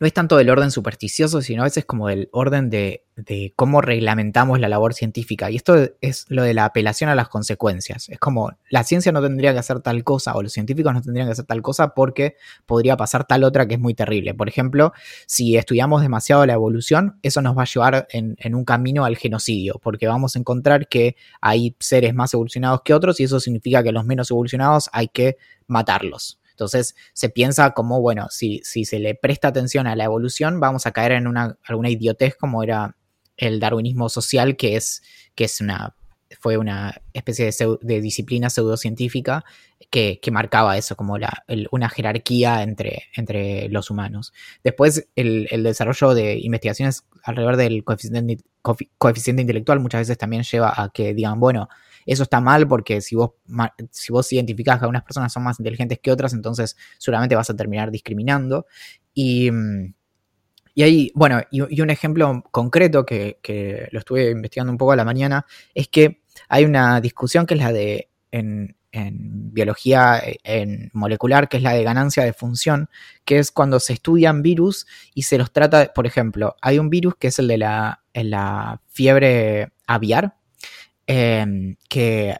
no 0.03 0.07
es 0.07 0.13
tanto 0.13 0.35
del 0.35 0.49
orden 0.49 0.69
supersticioso, 0.69 1.41
sino 1.41 1.61
a 1.61 1.63
veces 1.63 1.85
como 1.85 2.09
del 2.09 2.27
orden 2.33 2.69
de, 2.69 3.05
cómo 3.55 3.79
reglamentamos 3.79 4.59
la 4.59 4.67
labor 4.67 4.93
científica. 4.93 5.49
Y 5.49 5.55
esto 5.55 5.75
es 6.01 6.25
lo 6.27 6.43
de 6.43 6.53
la 6.53 6.65
apelación 6.65 7.09
a 7.09 7.15
las 7.15 7.29
consecuencias. 7.29 8.09
Es 8.09 8.19
como 8.19 8.51
la 8.69 8.83
ciencia 8.83 9.13
no 9.13 9.21
tendría 9.21 9.53
que 9.53 9.59
hacer 9.59 9.79
tal 9.79 10.03
cosa 10.03 10.35
o 10.35 10.43
los 10.43 10.51
científicos 10.51 10.93
no 10.93 11.01
tendrían 11.01 11.27
que 11.27 11.31
hacer 11.31 11.45
tal 11.45 11.61
cosa 11.61 11.93
porque 11.93 12.35
podría 12.65 12.97
pasar 12.97 13.25
tal 13.25 13.45
otra 13.45 13.65
que 13.65 13.75
es 13.75 13.79
muy 13.79 13.93
terrible. 13.93 14.33
Por 14.33 14.49
ejemplo, 14.49 14.91
si 15.25 15.55
estudiamos 15.55 16.01
demasiado 16.01 16.45
la 16.45 16.51
evolución, 16.51 17.17
eso 17.21 17.41
nos 17.41 17.57
va 17.57 17.61
a 17.61 17.65
llevar 17.65 18.07
en 18.11 18.55
un 18.55 18.65
camino 18.65 19.05
al 19.05 19.15
genocidio, 19.15 19.79
porque 19.81 20.05
vamos 20.07 20.35
a 20.35 20.39
encontrar 20.39 20.89
que 20.89 21.15
hay 21.39 21.77
seres 21.79 22.13
más 22.13 22.33
evolucionados 22.33 22.81
que 22.83 22.93
otros 22.93 23.21
y 23.21 23.23
eso 23.23 23.39
significa 23.39 23.81
que 23.81 23.93
los 23.93 24.03
menos 24.03 24.29
evolucionados 24.31 24.89
hay 24.91 25.07
que 25.07 25.37
matarlos. 25.67 26.41
Entonces 26.53 26.95
se 27.13 27.29
piensa 27.29 27.71
como, 27.71 27.99
bueno, 27.99 28.27
si, 28.29 28.61
si 28.63 28.85
se 28.85 28.99
le 28.99 29.15
presta 29.15 29.49
atención 29.49 29.87
a 29.87 29.95
la 29.95 30.05
evolución, 30.05 30.59
vamos 30.59 30.85
a 30.85 30.91
caer 30.91 31.13
en 31.13 31.27
una, 31.27 31.57
alguna 31.65 31.89
idiotez 31.89 32.35
como 32.35 32.63
era 32.63 32.95
el 33.37 33.59
darwinismo 33.59 34.09
social, 34.09 34.55
que 34.55 34.75
es, 34.75 35.01
que 35.33 35.45
es 35.45 35.59
una, 35.61 35.95
fue 36.39 36.57
una 36.57 37.01
especie 37.13 37.51
de, 37.81 38.01
disciplina 38.01 38.49
pseudocientífica 38.49 39.43
que, 39.89 40.19
que 40.21 40.31
marcaba 40.31 40.77
eso, 40.77 40.95
como 40.95 41.17
la, 41.17 41.43
una 41.71 41.89
jerarquía 41.89 42.63
entre, 42.63 43.03
entre 43.15 43.69
los 43.69 43.89
humanos. 43.89 44.33
Después, 44.63 45.07
el, 45.15 45.47
el 45.51 45.63
desarrollo 45.63 46.13
de 46.13 46.37
investigaciones 46.39 47.03
alrededor 47.23 47.57
del 47.57 47.83
coeficiente, 47.83 48.37
coefi- 48.63 48.89
coeficiente 48.97 49.41
intelectual 49.41 49.79
muchas 49.79 50.01
veces 50.01 50.17
también 50.17 50.43
lleva 50.43 50.73
a 50.75 50.89
que 50.89 51.13
digan, 51.13 51.39
bueno, 51.39 51.69
eso 52.05 52.23
está 52.23 52.41
mal 52.41 52.67
porque 52.67 53.01
si 53.01 53.15
vos, 53.15 53.31
si 53.91 54.11
vos 54.11 54.31
identificás 54.31 54.79
que 54.79 54.85
algunas 54.85 55.03
personas 55.03 55.31
son 55.31 55.43
más 55.43 55.59
inteligentes 55.59 55.99
que 55.99 56.11
otras, 56.11 56.33
entonces 56.33 56.77
seguramente 56.97 57.35
vas 57.35 57.49
a 57.49 57.55
terminar 57.55 57.91
discriminando. 57.91 58.65
Y, 59.13 59.49
y 60.75 60.83
ahí, 60.83 61.11
bueno, 61.15 61.41
y, 61.51 61.81
un 61.81 61.89
ejemplo 61.89 62.43
concreto 62.51 63.05
que, 63.05 63.39
que 63.41 63.87
lo 63.91 63.99
estuve 63.99 64.31
investigando 64.31 64.71
un 64.71 64.77
poco 64.77 64.91
a 64.93 64.95
la 64.95 65.05
mañana 65.05 65.45
es 65.73 65.87
que 65.87 66.23
hay 66.49 66.65
una 66.65 66.99
discusión 67.01 67.45
que 67.45 67.53
es 67.53 67.59
la 67.59 67.71
de 67.71 68.09
en, 68.31 68.75
en 68.93 69.53
biología 69.53 70.21
en 70.43 70.89
molecular, 70.93 71.49
que 71.49 71.57
es 71.57 71.63
la 71.63 71.73
de 71.73 71.83
ganancia 71.83 72.23
de 72.23 72.31
función, 72.31 72.89
que 73.25 73.39
es 73.39 73.51
cuando 73.51 73.79
se 73.79 73.93
estudian 73.93 74.41
virus 74.41 74.87
y 75.13 75.23
se 75.23 75.37
los 75.37 75.51
trata, 75.51 75.91
por 75.93 76.05
ejemplo, 76.05 76.55
hay 76.61 76.79
un 76.79 76.89
virus 76.89 77.15
que 77.15 77.27
es 77.27 77.39
el 77.39 77.47
de 77.47 77.57
la, 77.57 78.03
la 78.13 78.81
fiebre 78.87 79.71
aviar, 79.87 80.35
eh, 81.05 81.75
que 81.89 82.35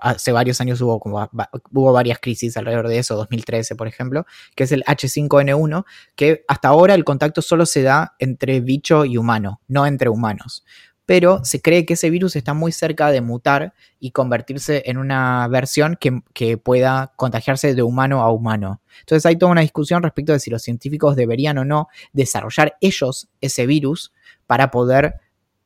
hace 0.00 0.32
varios 0.32 0.60
años 0.60 0.80
hubo, 0.80 0.98
como, 1.00 1.28
hubo 1.72 1.92
varias 1.92 2.18
crisis 2.18 2.56
alrededor 2.56 2.88
de 2.88 2.98
eso, 2.98 3.14
2013 3.14 3.76
por 3.76 3.88
ejemplo, 3.88 4.26
que 4.54 4.64
es 4.64 4.72
el 4.72 4.84
H5N1, 4.84 5.84
que 6.14 6.44
hasta 6.48 6.68
ahora 6.68 6.94
el 6.94 7.04
contacto 7.04 7.42
solo 7.42 7.66
se 7.66 7.82
da 7.82 8.14
entre 8.18 8.60
bicho 8.60 9.04
y 9.04 9.18
humano, 9.18 9.60
no 9.68 9.86
entre 9.86 10.08
humanos. 10.08 10.64
Pero 11.04 11.44
se 11.44 11.60
cree 11.62 11.86
que 11.86 11.94
ese 11.94 12.10
virus 12.10 12.34
está 12.34 12.52
muy 12.52 12.72
cerca 12.72 13.12
de 13.12 13.20
mutar 13.20 13.74
y 14.00 14.10
convertirse 14.10 14.82
en 14.86 14.96
una 14.98 15.46
versión 15.46 15.96
que, 16.00 16.20
que 16.32 16.56
pueda 16.56 17.12
contagiarse 17.14 17.74
de 17.74 17.82
humano 17.82 18.22
a 18.22 18.32
humano. 18.32 18.80
Entonces 19.00 19.24
hay 19.24 19.36
toda 19.36 19.52
una 19.52 19.60
discusión 19.60 20.02
respecto 20.02 20.32
de 20.32 20.40
si 20.40 20.50
los 20.50 20.62
científicos 20.62 21.14
deberían 21.14 21.58
o 21.58 21.64
no 21.64 21.88
desarrollar 22.12 22.76
ellos 22.80 23.28
ese 23.40 23.66
virus 23.66 24.12
para 24.48 24.72
poder 24.72 25.20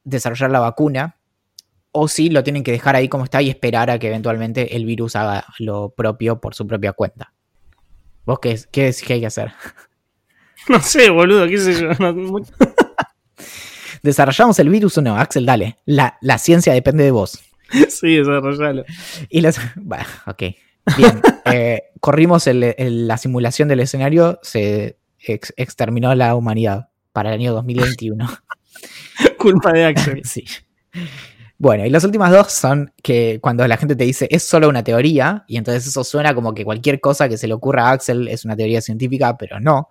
desarrollar 0.04 0.50
la 0.50 0.60
vacuna 0.60 1.16
o 1.92 2.08
si 2.08 2.30
lo 2.30 2.42
tienen 2.44 2.62
que 2.62 2.72
dejar 2.72 2.96
ahí 2.96 3.08
como 3.08 3.24
está 3.24 3.42
y 3.42 3.50
esperar 3.50 3.90
a 3.90 3.98
que 3.98 4.08
eventualmente 4.08 4.76
el 4.76 4.84
virus 4.84 5.16
haga 5.16 5.44
lo 5.58 5.90
propio 5.90 6.40
por 6.40 6.54
su 6.54 6.66
propia 6.66 6.92
cuenta. 6.92 7.32
¿Vos 8.26 8.38
qué, 8.40 8.58
qué 8.70 8.84
decís 8.84 9.02
que 9.02 9.14
hay 9.14 9.20
que 9.20 9.26
hacer? 9.26 9.52
No 10.68 10.78
sé, 10.80 11.08
boludo, 11.08 11.48
qué 11.48 11.56
sé 11.56 11.72
yo. 11.80 11.88
no- 11.98 12.36
¿Desarrollamos 14.02 14.58
el 14.58 14.68
virus 14.68 14.96
o 14.98 15.02
no? 15.02 15.16
Axel, 15.16 15.46
dale. 15.46 15.78
La, 15.86 16.18
la 16.20 16.38
ciencia 16.38 16.72
depende 16.72 17.02
de 17.04 17.10
vos. 17.10 17.38
sí, 17.88 18.16
desarrollalo. 18.16 18.84
Y 19.28 19.40
los... 19.40 19.56
Bueno, 19.76 20.04
ok. 20.26 20.42
Bien. 20.96 21.20
eh, 21.46 21.82
corrimos 22.00 22.46
el- 22.46 22.74
el- 22.76 23.08
la 23.08 23.16
simulación 23.18 23.68
del 23.68 23.80
escenario, 23.80 24.38
se 24.42 24.98
ex- 25.18 25.54
exterminó 25.56 26.14
la 26.14 26.34
humanidad 26.34 26.88
para 27.12 27.30
el 27.30 27.40
año 27.40 27.52
2021. 27.54 28.28
Culpa 29.38 29.72
de 29.72 29.84
Axel. 29.86 30.20
sí. 30.24 30.44
Bueno, 31.60 31.84
y 31.84 31.90
las 31.90 32.04
últimas 32.04 32.32
dos 32.32 32.50
son 32.52 32.90
que 33.02 33.38
cuando 33.42 33.68
la 33.68 33.76
gente 33.76 33.94
te 33.94 34.04
dice 34.04 34.26
es 34.30 34.42
solo 34.44 34.66
una 34.66 34.82
teoría, 34.82 35.44
y 35.46 35.58
entonces 35.58 35.86
eso 35.86 36.04
suena 36.04 36.34
como 36.34 36.54
que 36.54 36.64
cualquier 36.64 37.00
cosa 37.00 37.28
que 37.28 37.36
se 37.36 37.46
le 37.46 37.52
ocurra 37.52 37.88
a 37.88 37.92
Axel 37.92 38.28
es 38.28 38.46
una 38.46 38.56
teoría 38.56 38.80
científica, 38.80 39.36
pero 39.36 39.60
no. 39.60 39.90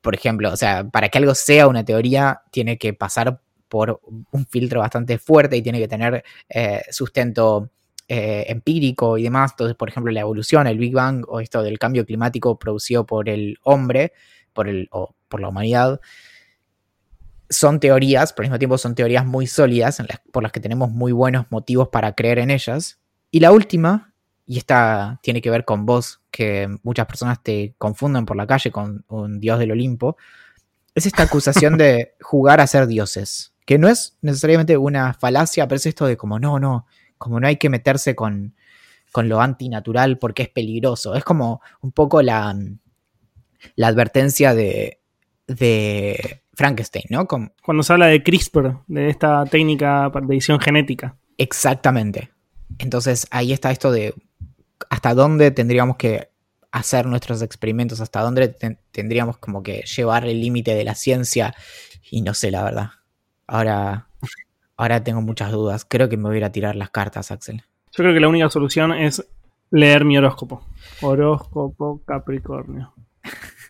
Por 0.00 0.16
ejemplo, 0.16 0.52
o 0.52 0.56
sea, 0.56 0.82
para 0.90 1.08
que 1.10 1.18
algo 1.18 1.36
sea 1.36 1.68
una 1.68 1.84
teoría, 1.84 2.42
tiene 2.50 2.78
que 2.78 2.94
pasar 2.94 3.40
por 3.68 4.00
un 4.32 4.46
filtro 4.46 4.80
bastante 4.80 5.18
fuerte 5.18 5.56
y 5.56 5.62
tiene 5.62 5.78
que 5.78 5.86
tener 5.86 6.24
eh, 6.48 6.82
sustento 6.90 7.70
eh, 8.08 8.46
empírico 8.48 9.16
y 9.16 9.22
demás. 9.22 9.52
Entonces, 9.52 9.76
por 9.76 9.88
ejemplo, 9.88 10.10
la 10.10 10.20
evolución, 10.22 10.66
el 10.66 10.78
Big 10.78 10.94
Bang 10.94 11.24
o 11.28 11.38
esto 11.38 11.62
del 11.62 11.78
cambio 11.78 12.04
climático 12.04 12.58
producido 12.58 13.06
por 13.06 13.28
el 13.28 13.56
hombre, 13.62 14.12
por 14.52 14.68
el, 14.68 14.88
o 14.90 15.14
por 15.28 15.40
la 15.40 15.48
humanidad, 15.48 16.00
son 17.54 17.80
teorías, 17.80 18.32
pero 18.32 18.44
al 18.44 18.50
mismo 18.50 18.58
tiempo 18.58 18.78
son 18.78 18.94
teorías 18.94 19.24
muy 19.26 19.46
sólidas 19.46 20.00
en 20.00 20.06
las- 20.08 20.20
por 20.32 20.42
las 20.42 20.52
que 20.52 20.60
tenemos 20.60 20.90
muy 20.90 21.12
buenos 21.12 21.46
motivos 21.50 21.88
para 21.88 22.14
creer 22.14 22.38
en 22.38 22.50
ellas. 22.50 22.98
Y 23.30 23.40
la 23.40 23.52
última, 23.52 24.14
y 24.46 24.58
esta 24.58 25.18
tiene 25.22 25.40
que 25.40 25.50
ver 25.50 25.64
con 25.64 25.86
vos, 25.86 26.20
que 26.30 26.68
muchas 26.82 27.06
personas 27.06 27.42
te 27.42 27.74
confunden 27.78 28.26
por 28.26 28.36
la 28.36 28.46
calle 28.46 28.70
con 28.70 29.04
un 29.08 29.40
dios 29.40 29.58
del 29.58 29.72
Olimpo, 29.72 30.16
es 30.94 31.06
esta 31.06 31.24
acusación 31.24 31.76
de 31.78 32.14
jugar 32.20 32.60
a 32.60 32.66
ser 32.66 32.86
dioses, 32.86 33.52
que 33.66 33.78
no 33.78 33.88
es 33.88 34.16
necesariamente 34.22 34.76
una 34.76 35.14
falacia, 35.14 35.66
pero 35.68 35.76
es 35.76 35.86
esto 35.86 36.06
de 36.06 36.16
como 36.16 36.38
no, 36.38 36.58
no, 36.60 36.86
como 37.18 37.40
no 37.40 37.46
hay 37.46 37.56
que 37.56 37.70
meterse 37.70 38.14
con, 38.14 38.54
con 39.12 39.28
lo 39.28 39.40
antinatural 39.40 40.18
porque 40.18 40.42
es 40.44 40.48
peligroso. 40.50 41.14
Es 41.14 41.24
como 41.24 41.60
un 41.80 41.92
poco 41.92 42.22
la, 42.22 42.54
la 43.76 43.88
advertencia 43.88 44.54
de, 44.54 45.00
de 45.46 46.42
Frankenstein, 46.56 47.04
¿no? 47.10 47.26
Cuando 47.26 47.82
se 47.82 47.92
habla 47.92 48.06
de 48.06 48.22
CRISPR, 48.22 48.78
de 48.86 49.08
esta 49.08 49.44
técnica 49.46 50.10
de 50.10 50.34
edición 50.34 50.60
genética. 50.60 51.16
exactamente. 51.38 52.30
Entonces 52.78 53.26
ahí 53.30 53.52
está 53.52 53.70
esto 53.70 53.92
de 53.92 54.14
hasta 54.90 55.14
dónde 55.14 55.50
tendríamos 55.52 55.96
que 55.96 56.28
hacer 56.72 57.06
nuestros 57.06 57.40
experimentos, 57.42 58.00
hasta 58.00 58.20
dónde 58.20 58.48
ten- 58.48 58.78
tendríamos 58.90 59.38
como 59.38 59.62
que 59.62 59.82
llevar 59.82 60.26
el 60.26 60.40
límite 60.40 60.74
de 60.74 60.82
la 60.84 60.94
ciencia 60.96 61.54
y 62.10 62.22
no 62.22 62.34
sé 62.34 62.50
la 62.50 62.64
verdad. 62.64 62.90
Ahora, 63.46 64.08
ahora 64.76 65.04
tengo 65.04 65.20
muchas 65.20 65.52
dudas. 65.52 65.84
Creo 65.88 66.08
que 66.08 66.16
me 66.16 66.24
voy 66.24 66.34
a 66.34 66.38
ir 66.38 66.44
a 66.44 66.50
tirar 66.52 66.74
las 66.74 66.90
cartas, 66.90 67.30
Axel. 67.30 67.58
Yo 67.92 68.02
creo 68.02 68.12
que 68.14 68.20
la 68.20 68.28
única 68.28 68.50
solución 68.50 68.92
es 68.92 69.24
leer 69.70 70.04
mi 70.04 70.18
horóscopo. 70.18 70.66
Horóscopo 71.00 72.00
Capricornio. 72.04 72.92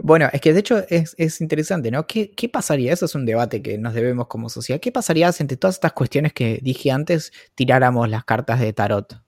Bueno, 0.00 0.28
es 0.32 0.40
que 0.40 0.52
de 0.52 0.60
hecho 0.60 0.84
es, 0.88 1.16
es 1.18 1.40
interesante, 1.40 1.90
¿no? 1.90 2.06
¿Qué, 2.06 2.30
¿Qué 2.30 2.48
pasaría? 2.48 2.92
Eso 2.92 3.06
es 3.06 3.14
un 3.16 3.26
debate 3.26 3.62
que 3.62 3.78
nos 3.78 3.94
debemos 3.94 4.28
como 4.28 4.48
sociedad. 4.48 4.80
¿Qué 4.80 4.92
pasaría 4.92 5.32
si 5.32 5.42
entre 5.42 5.56
todas 5.56 5.74
estas 5.74 5.92
cuestiones 5.92 6.32
que 6.32 6.60
dije 6.62 6.92
antes 6.92 7.32
tiráramos 7.56 8.08
las 8.08 8.24
cartas 8.24 8.60
de 8.60 8.72
tarot? 8.72 9.20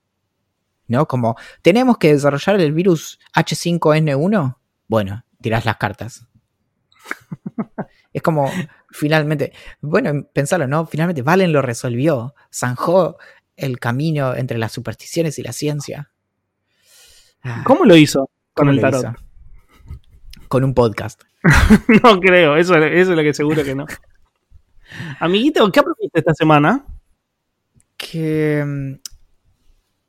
¿No? 0.87 1.09
Como, 1.09 1.37
¿tenemos 1.63 1.99
que 1.99 2.13
desarrollar 2.13 2.61
el 2.61 2.73
virus 2.73 3.19
H5N1? 3.35 4.59
Bueno, 4.87 5.25
tirás 5.41 5.65
las 5.65 5.77
cartas. 5.77 6.27
es 8.13 8.23
como, 8.23 8.49
finalmente, 8.91 9.53
bueno, 9.81 10.25
pensalo, 10.33 10.69
¿no? 10.69 10.87
Finalmente 10.87 11.23
Valen 11.23 11.53
lo 11.53 11.63
resolvió. 11.63 12.35
Zanjó 12.55 13.19
el 13.57 13.81
camino 13.81 14.37
entre 14.37 14.57
las 14.57 14.71
supersticiones 14.71 15.37
y 15.41 15.43
la 15.43 15.53
ciencia. 15.53 16.13
Ah, 17.43 17.65
¿Cómo 17.67 17.85
lo 17.85 17.97
hizo 17.97 18.31
con 18.55 18.69
¿cómo 18.69 18.71
el 18.71 18.81
tarot? 18.81 19.30
Con 20.51 20.65
un 20.65 20.75
podcast. 20.75 21.23
No 22.03 22.19
creo, 22.19 22.57
eso, 22.57 22.75
eso 22.75 23.11
es 23.13 23.17
lo 23.17 23.23
que 23.23 23.33
seguro 23.33 23.63
que 23.63 23.77
no. 23.77 23.87
Amiguito, 25.21 25.71
¿qué 25.71 25.79
aprendiste 25.79 26.19
esta 26.19 26.35
semana? 26.35 26.85
que... 27.97 28.65
mm, 28.67 28.95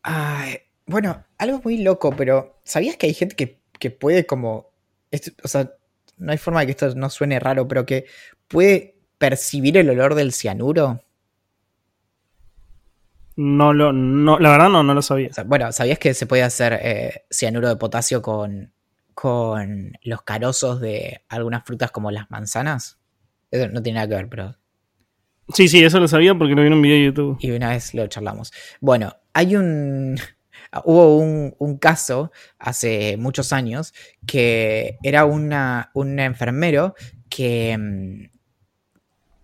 ay, 0.01 0.57
bueno, 0.87 1.23
algo 1.37 1.61
muy 1.63 1.77
loco, 1.83 2.15
pero 2.15 2.59
¿sabías 2.63 2.97
que 2.97 3.05
hay 3.05 3.13
gente 3.13 3.35
que, 3.35 3.61
que 3.77 3.91
puede 3.91 4.25
como... 4.25 4.71
o 5.43 5.47
sea, 5.47 5.71
no 6.17 6.31
hay 6.31 6.39
forma 6.39 6.61
de 6.61 6.65
que 6.65 6.71
esto 6.71 6.95
no 6.95 7.11
suene 7.11 7.39
raro, 7.39 7.67
pero 7.67 7.85
que 7.85 8.05
puede 8.47 8.97
percibir 9.19 9.77
el 9.77 9.91
olor 9.91 10.15
del 10.15 10.33
cianuro? 10.33 11.03
No 13.35 13.73
lo, 13.73 13.93
no, 13.93 14.39
la 14.39 14.49
verdad 14.49 14.69
no, 14.69 14.81
no 14.81 14.95
lo 14.95 15.03
sabía. 15.03 15.29
O 15.29 15.33
sea, 15.33 15.43
bueno, 15.43 15.71
¿sabías 15.71 15.99
que 15.99 16.15
se 16.15 16.25
puede 16.25 16.41
hacer 16.41 16.79
eh, 16.81 17.25
cianuro 17.29 17.69
de 17.69 17.75
potasio 17.75 18.23
con, 18.23 18.73
con 19.13 19.93
los 20.03 20.21
carozos 20.23 20.79
de 20.79 21.23
algunas 21.29 21.63
frutas 21.63 21.91
como 21.91 22.11
las 22.11 22.29
manzanas? 22.31 22.99
Eso 23.51 23.67
no 23.69 23.81
tiene 23.83 23.95
nada 23.97 24.07
que 24.07 24.15
ver, 24.15 24.29
pero 24.29 24.55
Sí, 25.53 25.67
sí, 25.67 25.83
eso 25.83 25.99
lo 25.99 26.07
sabía 26.07 26.35
porque 26.35 26.55
lo 26.55 26.61
vi 26.61 26.67
en 26.67 26.73
un 26.73 26.81
video 26.81 26.97
de 26.97 27.05
YouTube. 27.05 27.37
y 27.41 27.51
una 27.51 27.69
vez 27.69 27.93
lo 27.93 28.07
charlamos. 28.07 28.51
Bueno, 28.79 29.15
hay 29.33 29.55
un. 29.55 30.17
Hubo 30.85 31.17
un, 31.17 31.53
un 31.59 31.77
caso 31.77 32.31
hace 32.57 33.17
muchos 33.17 33.51
años 33.51 33.93
que 34.25 34.97
era 35.03 35.25
una, 35.25 35.91
un 35.93 36.17
enfermero 36.19 36.95
que, 37.29 37.77
mm, 37.77 38.37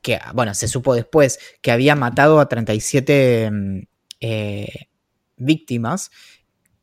que, 0.02 0.20
bueno, 0.34 0.54
se 0.54 0.70
supo 0.70 0.96
después 0.96 1.40
que 1.62 1.72
había 1.72 1.96
matado 1.96 2.40
a 2.40 2.48
37 2.48 3.52
mm, 3.52 3.80
eh, 4.22 4.88
víctimas 5.36 6.12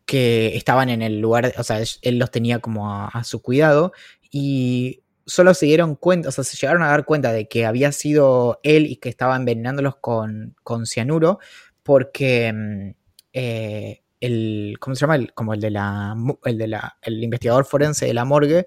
que 0.07 0.57
estaban 0.57 0.89
en 0.91 1.03
el 1.03 1.21
lugar, 1.21 1.53
o 1.57 1.63
sea, 1.63 1.81
él 2.03 2.19
los 2.19 2.31
tenía 2.31 2.59
como 2.59 2.93
a, 2.93 3.25
su 3.25 3.41
cuidado 3.43 3.93
y 4.31 5.03
solo 5.27 5.55
se 5.55 5.67
dieron 5.67 5.97
cuenta, 5.97 6.29
o 6.29 6.33
sea, 6.33 6.45
se 6.45 6.57
llegaron 6.57 6.83
a 6.83 6.89
dar 6.89 7.05
cuenta 7.05 7.33
de 7.33 7.49
que 7.49 7.65
había 7.67 7.93
sido 7.93 8.61
él 8.63 8.87
y 8.87 8.97
que 8.97 9.09
estaba 9.09 9.37
envenenándolos 9.37 9.97
con, 9.97 10.57
con 10.63 10.87
cianuro 10.87 11.39
porque 11.83 12.53
mm, 12.53 12.91
eh, 13.33 14.03
el, 14.21 14.77
¿cómo 14.81 14.95
se 14.97 15.01
llama? 15.03 15.17
El- 15.17 15.33
como 15.35 15.55
el 15.55 15.61
de 15.61 15.71
la, 15.71 16.15
el 16.45 16.59
de 16.59 16.69
la, 16.69 16.97
el 17.03 17.23
investigador 17.23 17.65
forense 17.65 18.07
de 18.07 18.15
la 18.15 18.25
morgue 18.25 18.67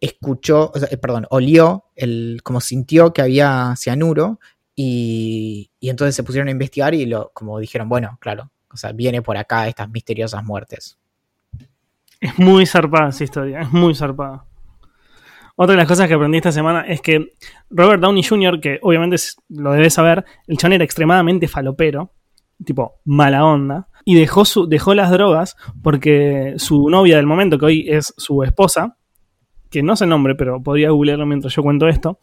escuchó, 0.00 0.72
o 0.74 0.78
sea, 0.78 0.88
eh, 0.90 0.96
perdón, 0.96 1.26
olió, 1.30 1.84
el, 1.96 2.40
como 2.42 2.60
sintió 2.60 3.12
que 3.12 3.22
había 3.22 3.74
cianuro 3.76 4.40
y, 4.74 5.70
y 5.80 5.90
entonces 5.90 6.16
se 6.16 6.24
pusieron 6.24 6.48
a 6.48 6.52
investigar 6.52 6.94
y 6.94 7.06
lo, 7.06 7.30
como 7.34 7.58
dijeron, 7.60 7.88
bueno, 7.88 8.18
claro, 8.20 8.50
o 8.72 8.76
sea, 8.76 8.92
viene 8.92 9.22
por 9.22 9.36
acá 9.36 9.68
estas 9.68 9.90
misteriosas 9.90 10.44
muertes. 10.44 10.98
Es 12.20 12.38
muy 12.38 12.66
zarpada 12.66 13.08
esa 13.08 13.24
historia, 13.24 13.60
es 13.60 13.72
muy 13.72 13.94
zarpada. 13.94 14.44
Otra 15.56 15.74
de 15.74 15.78
las 15.78 15.88
cosas 15.88 16.08
que 16.08 16.14
aprendí 16.14 16.38
esta 16.38 16.52
semana 16.52 16.82
es 16.82 17.00
que 17.00 17.32
Robert 17.70 18.00
Downey 18.00 18.22
Jr., 18.22 18.60
que 18.60 18.78
obviamente 18.82 19.16
lo 19.48 19.72
debes 19.72 19.94
saber, 19.94 20.24
el 20.46 20.56
chabón 20.56 20.74
era 20.74 20.84
extremadamente 20.84 21.46
falopero, 21.48 22.12
tipo 22.64 23.00
mala 23.04 23.44
onda, 23.44 23.88
y 24.04 24.14
dejó, 24.14 24.44
su, 24.44 24.66
dejó 24.66 24.94
las 24.94 25.10
drogas 25.10 25.56
porque 25.82 26.54
su 26.56 26.88
novia 26.88 27.16
del 27.16 27.26
momento, 27.26 27.58
que 27.58 27.66
hoy 27.66 27.86
es 27.88 28.14
su 28.16 28.42
esposa, 28.42 28.96
que 29.70 29.82
no 29.82 29.96
sé 29.96 30.04
el 30.04 30.10
nombre, 30.10 30.34
pero 30.34 30.62
podría 30.62 30.90
googlearlo 30.90 31.26
mientras 31.26 31.54
yo 31.54 31.62
cuento 31.62 31.88
esto, 31.88 32.18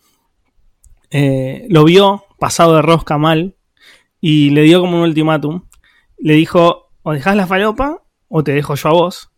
eh, 1.12 1.66
lo 1.70 1.84
vio 1.84 2.24
pasado 2.38 2.76
de 2.76 2.82
rosca 2.82 3.18
mal 3.18 3.56
y 4.22 4.52
le 4.52 4.62
dio 4.64 4.82
como 4.82 4.97
un 4.97 5.04
ultimátum. 5.04 5.64
Le 6.20 6.34
dijo, 6.34 6.91
o 7.03 7.13
dejás 7.13 7.36
la 7.36 7.47
falopa 7.47 8.03
o 8.28 8.43
te 8.43 8.51
dejo 8.53 8.76
yo 8.76 8.89
a 8.89 8.93
vos. 8.93 9.32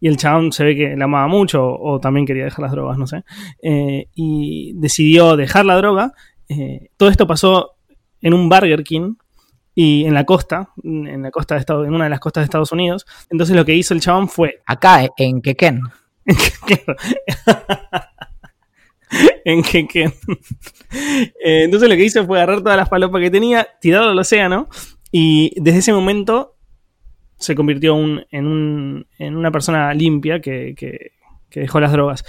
Y 0.00 0.08
el 0.08 0.16
chabón 0.16 0.52
se 0.52 0.64
ve 0.64 0.74
que 0.76 0.96
la 0.96 1.04
amaba 1.04 1.28
mucho 1.28 1.64
o 1.66 2.00
también 2.00 2.26
quería 2.26 2.44
dejar 2.44 2.60
las 2.62 2.72
drogas, 2.72 2.96
no 2.98 3.06
sé. 3.06 3.24
Eh, 3.62 4.08
y 4.14 4.72
decidió 4.76 5.36
dejar 5.36 5.66
la 5.66 5.76
droga. 5.76 6.12
Eh, 6.48 6.88
todo 6.96 7.08
esto 7.10 7.26
pasó 7.26 7.72
en 8.20 8.32
un 8.34 8.48
Burger 8.48 8.82
King 8.84 9.14
y 9.74 10.04
en 10.06 10.14
la 10.14 10.24
costa, 10.24 10.70
en 10.82 11.22
la 11.22 11.30
costa 11.30 11.54
de 11.54 11.60
Estados, 11.60 11.86
en 11.86 11.94
una 11.94 12.04
de 12.04 12.10
las 12.10 12.20
costas 12.20 12.42
de 12.42 12.46
Estados 12.46 12.72
Unidos. 12.72 13.04
Entonces 13.30 13.54
lo 13.54 13.64
que 13.66 13.74
hizo 13.74 13.92
el 13.94 14.00
chabón 14.00 14.28
fue 14.28 14.60
Acá, 14.66 15.06
en 15.18 15.42
Quequén. 15.42 15.80
En 19.44 19.62
que, 19.62 19.86
que- 19.86 20.12
Eh, 21.44 21.64
entonces 21.64 21.88
lo 21.88 21.94
que 21.96 22.04
hizo 22.04 22.24
fue 22.26 22.38
agarrar 22.38 22.60
todas 22.62 22.76
las 22.76 22.88
palopas 22.88 23.20
que 23.20 23.30
tenía, 23.30 23.66
tirarlo 23.80 24.10
al 24.10 24.18
océano 24.18 24.68
y 25.10 25.52
desde 25.60 25.78
ese 25.80 25.92
momento 25.92 26.56
se 27.38 27.54
convirtió 27.54 27.94
un- 27.94 28.24
en, 28.30 28.46
un- 28.46 29.06
en 29.18 29.36
una 29.36 29.50
persona 29.50 29.92
limpia 29.94 30.40
que, 30.40 30.74
que- 30.76 31.12
que 31.50 31.60
dejó 31.60 31.80
las 31.80 31.92
drogas. 31.92 32.24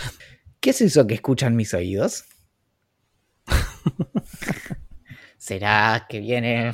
¿Qué 0.59 0.71
es 0.71 0.81
eso 0.81 1.07
que 1.07 1.13
escuchan 1.15 1.55
mis 1.55 1.73
oídos? 1.73 2.25
¿Será 5.37 6.05
que 6.09 6.19
viene? 6.19 6.73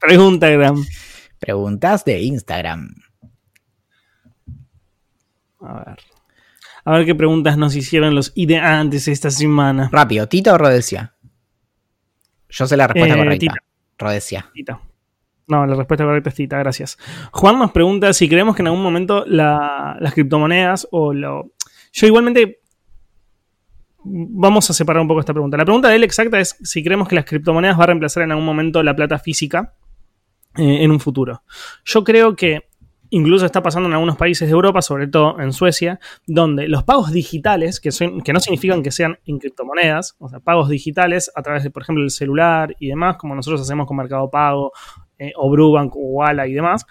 Pregunta. 0.00 0.46
Preguntas 1.38 2.04
de 2.04 2.20
Instagram. 2.22 2.88
A 5.66 5.84
ver. 5.86 5.98
A 6.86 6.92
ver 6.92 7.06
qué 7.06 7.14
preguntas 7.14 7.56
nos 7.56 7.74
hicieron 7.76 8.14
los 8.14 8.32
ideantes 8.34 9.08
esta 9.08 9.30
semana. 9.30 9.88
Rápido, 9.90 10.28
¿Tita 10.28 10.52
o 10.54 10.58
Rodesia? 10.58 11.14
Yo 12.50 12.66
sé 12.66 12.76
la 12.76 12.86
respuesta 12.86 13.14
Eh, 13.14 13.18
correcta. 13.18 13.38
Tita. 13.38 13.54
Rodesia. 13.98 14.50
Tita. 14.52 14.80
No, 15.46 15.66
la 15.66 15.74
respuesta 15.74 16.04
correcta 16.04 16.28
es 16.30 16.34
Tita, 16.36 16.58
gracias. 16.58 16.98
Juan 17.32 17.58
nos 17.58 17.70
pregunta 17.72 18.12
si 18.12 18.28
creemos 18.28 18.54
que 18.56 18.62
en 18.62 18.66
algún 18.68 18.82
momento 18.82 19.24
la- 19.26 19.96
las 20.00 20.12
criptomonedas 20.14 20.86
o 20.90 21.12
lo... 21.14 21.52
Yo 21.92 22.06
igualmente... 22.06 22.60
Vamos 24.06 24.68
a 24.68 24.74
separar 24.74 25.00
un 25.00 25.08
poco 25.08 25.20
esta 25.20 25.32
pregunta. 25.32 25.56
La 25.56 25.64
pregunta 25.64 25.88
de 25.88 25.96
él 25.96 26.04
exacta 26.04 26.38
es 26.38 26.56
si 26.62 26.84
creemos 26.84 27.08
que 27.08 27.14
las 27.14 27.24
criptomonedas 27.24 27.78
va 27.78 27.84
a 27.84 27.86
reemplazar 27.86 28.22
en 28.24 28.32
algún 28.32 28.44
momento 28.44 28.82
la 28.82 28.94
plata 28.94 29.18
física 29.18 29.72
eh, 30.56 30.84
en 30.84 30.90
un 30.90 31.00
futuro. 31.00 31.42
Yo 31.86 32.04
creo 32.04 32.36
que 32.36 32.68
incluso 33.14 33.46
está 33.46 33.62
pasando 33.62 33.88
en 33.88 33.92
algunos 33.92 34.16
países 34.16 34.48
de 34.48 34.52
Europa, 34.52 34.82
sobre 34.82 35.06
todo 35.06 35.40
en 35.40 35.52
Suecia, 35.52 36.00
donde 36.26 36.66
los 36.66 36.82
pagos 36.82 37.12
digitales, 37.12 37.78
que, 37.78 37.92
son, 37.92 38.20
que 38.22 38.32
no 38.32 38.40
significan 38.40 38.82
que 38.82 38.90
sean 38.90 39.18
en 39.24 39.38
criptomonedas, 39.38 40.16
o 40.18 40.28
sea, 40.28 40.40
pagos 40.40 40.68
digitales 40.68 41.30
a 41.36 41.42
través 41.42 41.62
de, 41.62 41.70
por 41.70 41.82
ejemplo, 41.82 42.02
el 42.02 42.10
celular 42.10 42.74
y 42.80 42.88
demás, 42.88 43.16
como 43.16 43.36
nosotros 43.36 43.60
hacemos 43.60 43.86
con 43.86 43.96
Mercado 43.96 44.28
Pago, 44.30 44.72
eh, 45.16 45.32
o 45.36 45.48
Brubank, 45.48 45.94
o 45.94 46.00
Walla 46.00 46.44
y 46.48 46.54
demás, 46.54 46.84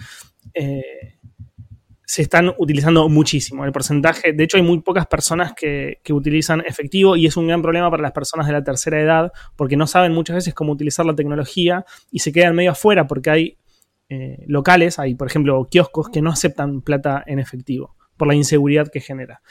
eh, 0.53 1.17
se 2.05 2.21
están 2.21 2.53
utilizando 2.57 3.09
muchísimo. 3.09 3.65
El 3.65 3.74
porcentaje, 3.74 4.32
de 4.32 4.43
hecho, 4.45 4.55
hay 4.55 4.63
muy 4.63 4.80
pocas 4.80 5.05
personas 5.07 5.53
que, 5.53 5.99
que 6.03 6.13
utilizan 6.13 6.63
efectivo 6.65 7.17
y 7.17 7.26
es 7.26 7.36
un 7.36 7.47
gran 7.47 7.61
problema 7.61 7.91
para 7.91 8.01
las 8.01 8.13
personas 8.13 8.47
de 8.47 8.53
la 8.53 8.63
tercera 8.63 9.01
edad 9.01 9.34
porque 9.57 9.76
no 9.76 9.88
saben 9.88 10.13
muchas 10.13 10.38
veces 10.38 10.53
cómo 10.53 10.71
utilizar 10.71 11.05
la 11.05 11.15
tecnología 11.15 11.84
y 12.11 12.19
se 12.19 12.32
quedan 12.32 12.55
medio 12.55 12.71
afuera 12.71 13.07
porque 13.07 13.30
hay 13.30 13.57
eh, 14.10 14.43
locales, 14.47 14.99
hay 14.99 15.16
por 15.16 15.28
ejemplo 15.28 15.68
kioscos 15.70 16.10
que 16.10 16.22
no 16.22 16.32
aceptan 16.32 16.82
plata 16.82 17.24
en 17.26 17.39
efectivo 17.39 17.95
por 18.18 18.28
la 18.28 18.36
inseguridad 18.36 18.89
que 18.91 18.99
genera. 18.99 19.41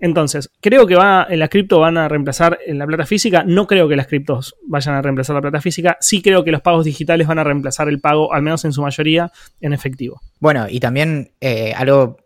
Entonces, 0.00 0.50
creo 0.60 0.86
que 0.86 0.96
va, 0.96 1.26
en 1.28 1.38
la 1.38 1.48
cripto 1.48 1.78
van 1.78 1.98
a 1.98 2.08
reemplazar 2.08 2.58
la 2.66 2.86
plata 2.86 3.04
física. 3.04 3.44
No 3.46 3.66
creo 3.66 3.86
que 3.86 3.96
las 3.96 4.06
criptos 4.06 4.56
vayan 4.66 4.94
a 4.94 5.02
reemplazar 5.02 5.36
la 5.36 5.42
plata 5.42 5.60
física. 5.60 5.98
Sí 6.00 6.22
creo 6.22 6.42
que 6.42 6.50
los 6.50 6.62
pagos 6.62 6.86
digitales 6.86 7.26
van 7.26 7.38
a 7.38 7.44
reemplazar 7.44 7.88
el 7.88 8.00
pago, 8.00 8.32
al 8.32 8.42
menos 8.42 8.64
en 8.64 8.72
su 8.72 8.80
mayoría, 8.80 9.30
en 9.60 9.74
efectivo. 9.74 10.20
Bueno, 10.38 10.66
y 10.68 10.80
también 10.80 11.32
eh, 11.40 11.74
algo, 11.76 12.16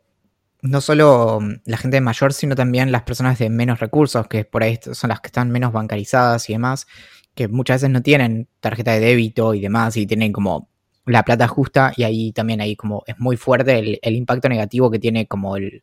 no 0.62 0.81
solo 0.81 1.41
mm, 1.41 1.62
la 1.64 1.77
gente 1.77 2.01
mayor, 2.01 2.33
sino 2.33 2.55
también 2.55 2.93
las 2.93 3.03
personas 3.03 3.39
de 3.41 3.51
menos 3.51 3.81
recursos, 3.81 4.29
que 4.29 4.45
por 4.45 4.62
ahí 4.62 4.79
son 4.93 5.09
las 5.09 5.20
que 5.20 5.29
están 5.29 5.51
menos 5.51 5.72
bancarizadas 5.72 6.49
y 6.49 6.53
demás, 6.53 6.87
que 7.35 7.49
muchas 7.49 7.83
veces 7.83 7.91
no 7.91 8.03
tienen 8.03 8.47
tarjeta 8.61 8.93
de 8.93 9.01
débito 9.01 9.53
y 9.53 9.61
demás, 9.61 9.97
y 9.97 10.07
tienen 10.07 10.33
como 10.33 10.68
la 11.07 11.23
plata 11.23 11.49
justa, 11.49 11.93
y 11.97 12.05
ahí 12.05 12.33
también 12.33 12.61
ahí 12.61 12.77
como 12.77 13.03
es 13.07 13.19
muy 13.19 13.37
fuerte 13.37 13.79
el, 13.79 13.99
el 14.03 14.17
impacto 14.17 14.49
negativo 14.49 14.91
que 14.91 14.99
tiene 14.99 15.27
como 15.27 15.57
el 15.57 15.83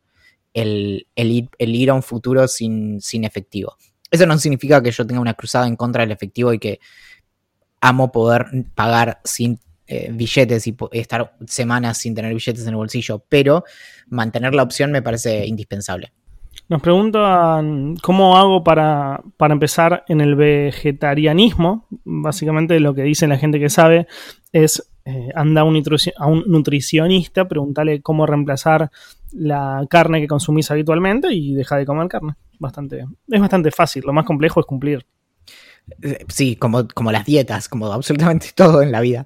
el, 0.54 1.06
ir, 1.16 1.50
el 1.58 1.76
ir 1.76 1.90
a 1.90 1.94
un 1.94 2.04
futuro 2.04 2.48
sin, 2.48 3.02
sin 3.02 3.24
efectivo. 3.24 3.76
Eso 4.10 4.26
no 4.26 4.38
significa 4.38 4.82
que 4.82 4.92
yo 4.92 5.06
tenga 5.06 5.22
una 5.22 5.34
cruzada 5.34 5.68
en 5.68 5.76
contra 5.76 6.02
del 6.02 6.12
efectivo 6.12 6.54
y 6.54 6.60
que 6.60 6.80
amo 7.80 8.12
poder 8.12 8.46
pagar 8.76 9.22
sin 9.24 9.60
eh, 9.88 10.10
billetes 10.12 10.68
y 10.68 10.76
estar 10.92 11.36
semanas 11.46 11.98
sin 11.98 12.14
tener 12.14 12.34
billetes 12.34 12.64
en 12.64 12.70
el 12.70 12.76
bolsillo, 12.76 13.24
pero 13.28 13.64
mantener 14.10 14.54
la 14.54 14.64
opción 14.64 14.92
me 14.92 15.02
parece 15.02 15.46
indispensable. 15.46 16.12
Nos 16.68 16.82
preguntan 16.82 17.98
cómo 17.98 18.38
hago 18.38 18.64
para, 18.64 19.22
para, 19.36 19.54
empezar 19.54 20.06
en 20.08 20.22
el 20.22 20.36
vegetarianismo. 20.36 21.88
Básicamente 21.90 22.80
lo 22.80 22.94
que 22.94 23.04
dice 23.04 23.28
la 23.28 23.38
gente 23.38 23.60
que 23.60 23.70
sabe 23.70 24.08
es 24.54 24.91
eh, 25.06 25.30
anda 25.36 25.62
a 25.62 25.64
un, 25.64 25.82
a 26.18 26.28
un 26.28 26.44
nutricionista, 26.48 27.48
pregúntale 27.48 28.02
cómo 28.02 28.26
reemplazar 28.26 28.92
la 29.34 29.86
carne 29.90 30.22
que 30.22 30.28
consumís 30.28 30.70
habitualmente 30.72 31.34
y 31.34 31.56
deja 31.56 31.78
de 31.78 31.86
comer 31.86 32.08
carne. 32.08 32.36
Bastante, 32.60 33.06
es 33.28 33.42
bastante 33.42 33.72
fácil, 33.72 34.04
lo 34.06 34.14
más 34.14 34.26
complejo 34.26 34.60
es 34.60 34.66
cumplir. 34.66 35.06
Eh, 36.02 36.26
sí, 36.28 36.56
como, 36.56 36.88
como 36.88 37.12
las 37.12 37.26
dietas, 37.26 37.68
como 37.68 37.88
absolutamente 37.88 38.50
todo 38.56 38.82
en 38.82 38.92
la 38.92 39.02
vida. 39.02 39.26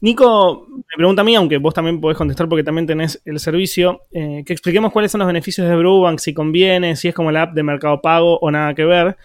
Nico 0.00 0.66
me 0.68 0.96
pregunta 0.96 1.22
a 1.22 1.24
mí, 1.24 1.34
aunque 1.34 1.56
vos 1.56 1.72
también 1.72 2.00
podés 2.00 2.18
contestar 2.18 2.48
porque 2.48 2.62
también 2.62 2.86
tenés 2.86 3.20
el 3.24 3.40
servicio, 3.40 4.02
eh, 4.12 4.42
que 4.46 4.52
expliquemos 4.52 4.92
cuáles 4.92 5.10
son 5.10 5.20
los 5.20 5.26
beneficios 5.26 5.68
de 5.68 5.74
Brubank, 5.74 6.18
si 6.18 6.34
conviene, 6.34 6.96
si 6.96 7.08
es 7.08 7.14
como 7.14 7.32
la 7.32 7.42
app 7.42 7.54
de 7.54 7.62
Mercado 7.62 8.00
Pago 8.02 8.38
o 8.38 8.50
nada 8.50 8.74
que 8.74 8.84
ver. 8.84 9.16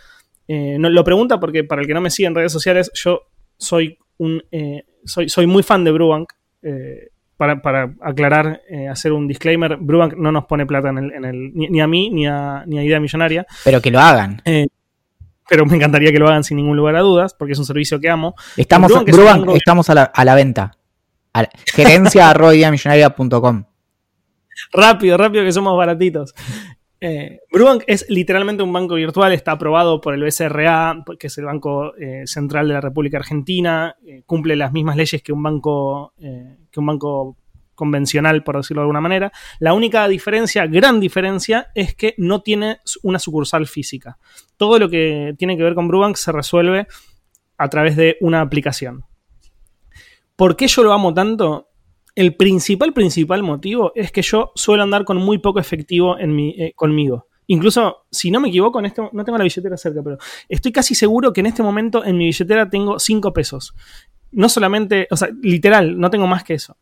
Eh, 0.48 0.78
no, 0.80 0.90
lo 0.90 1.04
pregunta 1.04 1.40
porque 1.40 1.64
para 1.64 1.82
el 1.82 1.88
que 1.88 1.94
no 1.94 2.02
me 2.02 2.10
sigue 2.10 2.28
en 2.28 2.36
redes 2.36 2.52
sociales, 2.52 2.90
yo 2.94 3.24
soy 3.58 3.98
un 4.22 4.44
soy, 5.04 5.30
soy 5.30 5.48
muy 5.48 5.64
fan 5.64 5.84
de 5.84 5.92
Brubank 5.92 6.32
para, 7.62 7.92
aclarar, 8.02 8.62
eh, 8.70 8.88
hacer 8.88 9.12
un 9.12 9.28
disclaimer, 9.28 9.78
Brubank 9.78 10.14
no 10.16 10.32
nos 10.32 10.46
pone 10.46 10.66
plata 10.68 10.90
en 10.90 11.26
el, 11.26 11.52
ni, 11.54 11.82
a 11.82 11.88
mí 11.88 12.12
ni 12.12 12.28
a, 12.28 12.64
ni 12.68 12.78
a 12.78 12.84
Idea 12.84 13.00
Millonaria. 13.00 13.48
Pero 13.64 13.82
que 13.82 13.90
lo 13.90 14.00
hagan. 14.00 14.42
Eh, 14.46 14.68
pero 15.50 15.66
me 15.66 15.76
encantaría 15.76 16.12
que 16.12 16.20
lo 16.20 16.28
hagan 16.28 16.44
sin 16.44 16.58
ningún 16.58 16.78
lugar 16.78 16.96
a 16.96 17.00
dudas, 17.00 17.34
porque 17.34 17.54
es 17.54 17.60
un 17.60 17.66
servicio 17.66 18.00
que 18.00 18.10
amo. 18.10 18.36
Estamos, 18.56 18.92
Brubank, 19.06 19.50
estamos 19.56 19.90
a 19.90 19.96
la, 19.96 20.04
a 20.04 20.24
la 20.24 20.36
venta. 20.36 20.78
Gerencia 21.66 22.32
Rápido, 24.72 25.18
rápido, 25.18 25.44
que 25.44 25.52
somos 25.52 25.76
baratitos. 25.76 26.36
Eh, 27.04 27.40
Brubank 27.52 27.84
es 27.88 28.06
literalmente 28.10 28.62
un 28.62 28.72
banco 28.72 28.94
virtual, 28.94 29.34
está 29.34 29.54
aprobado 29.54 30.00
por 30.00 30.14
el 30.14 30.24
BCRA, 30.24 31.04
que 31.18 31.28
es 31.28 31.38
el 31.40 31.46
Banco 31.46 31.96
eh, 31.98 32.28
Central 32.28 32.68
de 32.68 32.76
la 32.76 32.82
República 32.82 33.18
Argentina, 33.18 33.96
eh, 34.06 34.22
cumple 34.28 34.56
las 34.56 34.72
mismas 34.72 34.96
leyes 34.96 35.24
que 35.24 35.34
un 35.34 35.42
banco, 35.42 36.14
que 36.20 36.80
un 36.80 36.86
banco 36.86 37.38
convencional, 37.74 38.44
por 38.44 38.58
decirlo 38.58 38.82
de 38.82 38.84
alguna 38.84 39.02
manera. 39.02 39.32
La 39.60 39.74
única 39.74 40.08
diferencia, 40.08 40.68
gran 40.68 41.00
diferencia, 41.00 41.72
es 41.74 41.96
que 41.96 42.14
no 42.20 42.44
tiene 42.44 42.78
una 43.02 43.18
sucursal 43.18 43.66
física. 43.66 44.20
Todo 44.56 44.78
lo 44.78 44.88
que 44.88 45.34
tiene 45.40 45.58
que 45.58 45.64
ver 45.64 45.74
con 45.74 45.88
Brubank 45.88 46.18
se 46.18 46.32
resuelve 46.32 46.86
a 47.58 47.68
través 47.70 47.96
de 47.96 48.18
una 48.22 48.42
aplicación. 48.42 49.06
¿Por 50.36 50.56
qué 50.56 50.68
yo 50.68 50.84
lo 50.84 50.94
amo 50.94 51.16
tanto? 51.16 51.71
El 52.16 52.36
principal, 52.36 52.94
principal 52.94 53.44
motivo 53.44 53.92
es 53.96 54.12
que 54.12 54.22
yo 54.22 54.52
suelo 54.56 54.84
andar 54.84 55.06
con 55.06 55.18
muy 55.18 55.38
poco 55.38 55.60
efectivo 55.60 56.18
en 56.20 56.36
mi, 56.36 56.50
eh, 56.52 56.74
conmigo. 56.76 57.28
Incluso, 57.48 58.06
si 58.10 58.32
no 58.32 58.40
me 58.40 58.50
equivoco, 58.50 58.80
en 58.80 58.86
este, 58.86 59.02
no 59.12 59.24
tengo 59.26 59.38
la 59.38 59.44
billetera 59.44 59.76
cerca, 59.78 60.02
pero 60.04 60.18
estoy 60.48 60.72
casi 60.72 60.96
seguro 60.96 61.34
que 61.34 61.42
en 61.42 61.48
este 61.48 61.64
momento 61.64 62.04
en 62.06 62.18
mi 62.18 62.26
billetera 62.26 62.70
tengo 62.70 63.00
5 63.00 63.34
pesos. 63.34 63.74
No 64.32 64.48
solamente, 64.48 65.08
o 65.12 65.18
sea, 65.18 65.30
literal, 65.42 66.00
no 66.00 66.10
tengo 66.10 66.28
más 66.28 66.44
que 66.44 66.54
eso. 66.54 66.78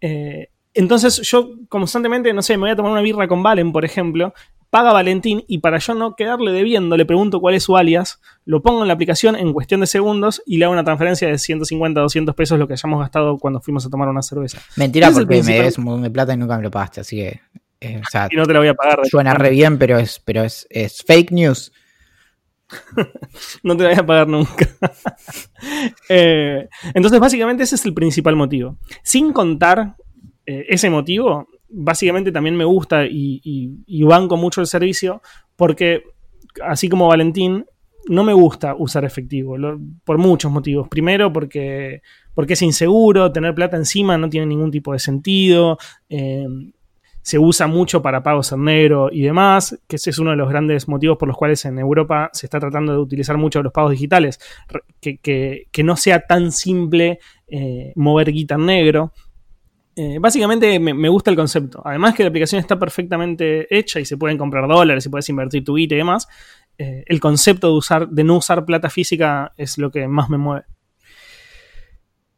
Eh, 0.00 0.48
entonces 0.74 1.22
yo 1.22 1.52
constantemente, 1.68 2.32
no 2.32 2.42
sé, 2.42 2.56
me 2.56 2.62
voy 2.62 2.70
a 2.70 2.76
tomar 2.76 2.92
una 2.92 3.00
birra 3.00 3.28
con 3.28 3.42
Valen, 3.42 3.72
por 3.72 3.84
ejemplo, 3.84 4.34
paga 4.74 4.92
Valentín 4.92 5.44
y 5.46 5.58
para 5.58 5.78
yo 5.78 5.94
no 5.94 6.16
quedarle 6.16 6.50
debiendo, 6.50 6.96
le 6.96 7.06
pregunto 7.06 7.38
cuál 7.38 7.54
es 7.54 7.62
su 7.62 7.76
alias, 7.76 8.20
lo 8.44 8.60
pongo 8.60 8.82
en 8.82 8.88
la 8.88 8.94
aplicación 8.94 9.36
en 9.36 9.52
cuestión 9.52 9.80
de 9.80 9.86
segundos 9.86 10.42
y 10.46 10.56
le 10.56 10.64
hago 10.64 10.72
una 10.72 10.82
transferencia 10.82 11.28
de 11.28 11.38
150, 11.38 12.00
200 12.00 12.34
pesos, 12.34 12.58
lo 12.58 12.66
que 12.66 12.72
hayamos 12.72 12.98
gastado 12.98 13.38
cuando 13.38 13.60
fuimos 13.60 13.86
a 13.86 13.88
tomar 13.88 14.08
una 14.08 14.20
cerveza. 14.20 14.58
Mentira, 14.74 15.12
porque 15.12 15.44
me 15.44 15.52
debes 15.54 15.78
un 15.78 15.84
montón 15.84 16.02
de 16.02 16.10
plata 16.10 16.34
y 16.34 16.38
nunca 16.38 16.56
me 16.56 16.64
lo 16.64 16.72
pagaste, 16.72 17.02
así 17.02 17.18
que. 17.18 17.40
Eh, 17.80 18.02
y 18.30 18.36
no 18.36 18.46
te 18.46 18.52
lo 18.52 18.58
voy 18.58 18.66
a 18.66 18.74
pagar. 18.74 18.98
Suena 19.04 19.32
re 19.34 19.50
bien, 19.50 19.78
pero 19.78 19.96
es, 19.96 20.20
pero 20.24 20.42
es, 20.42 20.66
fake 21.06 21.30
news. 21.30 21.72
no 23.62 23.76
te 23.76 23.84
lo 23.84 23.88
voy 23.90 23.98
a 23.98 24.06
pagar 24.06 24.26
nunca. 24.26 24.68
Eh, 26.08 26.68
entonces, 26.92 27.20
básicamente, 27.20 27.62
ese 27.62 27.76
es 27.76 27.84
el 27.86 27.94
principal 27.94 28.34
motivo. 28.34 28.76
Sin 29.04 29.32
contar 29.32 29.94
eh, 30.44 30.66
ese 30.68 30.90
motivo, 30.90 31.48
básicamente 31.68 32.32
también 32.32 32.56
me 32.56 32.64
gusta 32.64 33.04
y, 33.06 34.02
banco 34.04 34.36
mucho 34.36 34.60
el 34.60 34.66
servicio 34.66 35.22
porque, 35.56 36.04
así 36.62 36.88
como 36.88 37.08
Valentín, 37.08 37.64
no 38.08 38.22
me 38.22 38.34
gusta 38.34 38.74
usar 38.76 39.04
efectivo, 39.04 39.56
por 40.04 40.18
muchos 40.18 40.52
motivos. 40.52 40.88
Primero, 40.88 41.32
porque, 41.32 42.02
porque 42.34 42.52
es 42.52 42.62
inseguro, 42.62 43.32
tener 43.32 43.54
plata 43.54 43.76
encima 43.76 44.18
no 44.18 44.28
tiene 44.28 44.46
ningún 44.46 44.70
tipo 44.70 44.92
de 44.92 44.98
sentido. 44.98 45.78
Eh, 46.08 46.46
se 47.24 47.38
usa 47.38 47.66
mucho 47.66 48.02
para 48.02 48.22
pagos 48.22 48.52
en 48.52 48.64
negro 48.64 49.08
y 49.10 49.22
demás, 49.22 49.80
que 49.88 49.96
ese 49.96 50.10
es 50.10 50.18
uno 50.18 50.32
de 50.32 50.36
los 50.36 50.50
grandes 50.50 50.88
motivos 50.88 51.16
por 51.16 51.26
los 51.26 51.38
cuales 51.38 51.64
en 51.64 51.78
Europa 51.78 52.28
se 52.34 52.44
está 52.44 52.60
tratando 52.60 52.92
de 52.92 52.98
utilizar 52.98 53.38
mucho 53.38 53.62
los 53.62 53.72
pagos 53.72 53.92
digitales, 53.92 54.38
que, 55.00 55.66
no 55.82 55.96
sea 55.96 56.20
tan 56.20 56.52
simple 56.52 57.20
eh, 57.48 57.94
mover 57.96 58.30
guita 58.30 58.56
en 58.56 58.66
negro. 58.66 59.12
Eh, 59.96 60.18
básicamente 60.18 60.78
me, 60.80 61.08
gusta 61.08 61.30
el 61.30 61.36
concepto. 61.36 61.80
Además 61.84 62.14
que 62.14 62.24
la 62.24 62.28
aplicación 62.28 62.60
está 62.60 62.78
perfectamente 62.78 63.66
hecha 63.76 64.00
y 64.00 64.04
se 64.04 64.16
pueden 64.16 64.36
comprar 64.36 64.66
dólares 64.66 65.06
y 65.06 65.08
puedes 65.08 65.28
invertir 65.28 65.64
tu 65.64 65.76
guita 65.76 65.94
y 65.94 65.98
demás. 65.98 66.26
Eh, 66.76 67.04
el 67.06 67.20
concepto 67.20 67.68
de, 67.68 67.74
usar, 67.74 68.08
de 68.08 68.24
no 68.24 68.36
usar 68.36 68.64
plata 68.64 68.90
física 68.90 69.52
es 69.56 69.78
lo 69.78 69.90
que 69.90 70.08
más 70.08 70.28
me 70.28 70.38
mueve. 70.38 70.64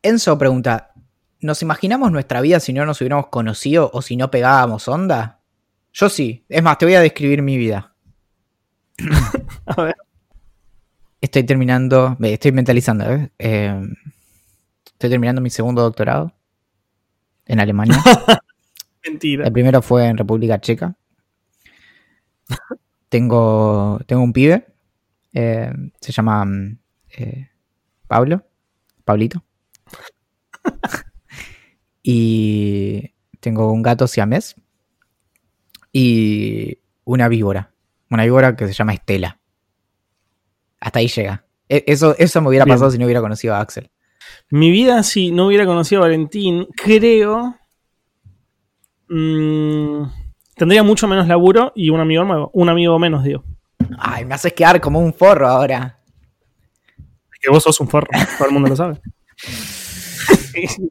Enzo 0.03 0.37
pregunta, 0.37 0.93
¿nos 1.41 1.63
imaginamos 1.63 2.13
nuestra 2.13 2.43
vida 2.43 2.61
si 2.61 2.73
no 2.73 2.85
nos 2.85 3.01
hubiéramos 3.01 3.29
conocido 3.29 3.91
o 3.93 4.03
si 4.03 4.17
no 4.17 4.31
pegábamos 4.31 4.87
onda? 4.89 5.41
Yo 5.93 6.11
sí. 6.11 6.45
Es 6.49 6.63
más, 6.63 6.77
te 6.77 6.85
voy 6.85 6.95
a 6.95 7.01
describir 7.01 7.41
mi 7.41 7.57
vida. 7.57 7.95
a 9.67 9.83
ver. 9.83 9.97
Estoy 11.23 11.45
terminando, 11.45 12.17
estoy 12.21 12.53
mentalizando, 12.53 13.11
¿eh? 13.11 13.31
estoy 13.39 15.11
terminando 15.11 15.41
mi 15.41 15.51
segundo 15.51 15.83
doctorado 15.83 16.36
en 17.47 17.61
Alemania. 17.61 18.03
Mentira. 19.05 19.47
El 19.47 19.53
primero 19.53 19.83
fue 19.83 20.07
en 20.07 20.17
República 20.17 20.61
Checa. 20.61 20.97
tengo, 23.09 24.01
tengo 24.07 24.23
un 24.23 24.33
pibe. 24.33 24.67
Eh, 25.33 25.73
se 26.01 26.13
llama 26.13 26.47
eh, 27.11 27.49
Pablo. 28.07 28.45
Pablito. 29.05 29.45
y 32.03 33.15
tengo 33.41 33.73
un 33.73 33.83
gato 33.83 34.07
siamés. 34.07 34.57
Y 35.93 36.79
una 37.05 37.29
víbora. 37.29 37.73
Una 38.11 38.25
víbora 38.25 38.57
que 38.57 38.67
se 38.67 38.73
llama 38.73 38.95
Estela. 38.95 39.41
Hasta 40.81 40.99
ahí 40.99 41.09
llega. 41.09 41.47
E, 41.69 41.85
eso, 41.87 42.17
eso 42.19 42.41
me 42.41 42.49
hubiera 42.49 42.67
pasado 42.67 42.91
si 42.91 42.99
no 42.99 43.05
hubiera 43.05 43.21
conocido 43.21 43.55
a 43.55 43.61
Axel. 43.61 43.91
Mi 44.51 44.71
vida, 44.71 45.03
si 45.03 45.33
no 45.33 45.47
hubiera 45.47 45.67
conocido 45.67 46.03
a 46.03 46.05
Valentín, 46.05 46.69
creo. 46.77 47.57
Mmm, 49.09 50.05
tendría 50.55 50.83
mucho 50.83 51.09
menos 51.09 51.27
laburo 51.27 51.73
y 51.75 51.91
un 51.91 52.01
amigo 52.01 52.25
nuevo. 52.25 52.51
Un 52.53 52.69
amigo 52.69 52.99
menos, 52.99 53.25
digo. 53.25 53.45
Ay, 53.99 54.25
me 54.25 54.35
haces 54.35 54.53
quedar 54.53 54.81
como 54.81 55.01
un 55.01 55.13
forro 55.13 55.49
ahora. 55.49 55.99
Es 56.97 57.41
que 57.41 57.51
vos 57.51 57.63
sos 57.63 57.81
un 57.81 57.89
forro, 57.89 58.09
todo 58.39 58.49
el 58.49 58.55
mundo 58.55 58.69
lo 58.69 58.77
sabe. 58.77 59.01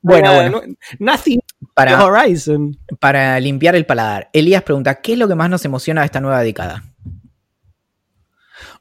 bueno, 0.00 0.34
bueno. 0.34 0.62
nothing 0.98 1.40
para, 1.74 2.04
horizon. 2.04 2.76
para 3.00 3.38
limpiar 3.40 3.74
el 3.74 3.84
paladar. 3.84 4.30
Elías 4.32 4.62
pregunta: 4.62 4.94
¿Qué 4.96 5.12
es 5.14 5.18
lo 5.18 5.28
que 5.28 5.34
más 5.34 5.50
nos 5.50 5.64
emociona 5.64 6.02
de 6.02 6.06
esta 6.06 6.20
nueva 6.20 6.40
década? 6.42 6.84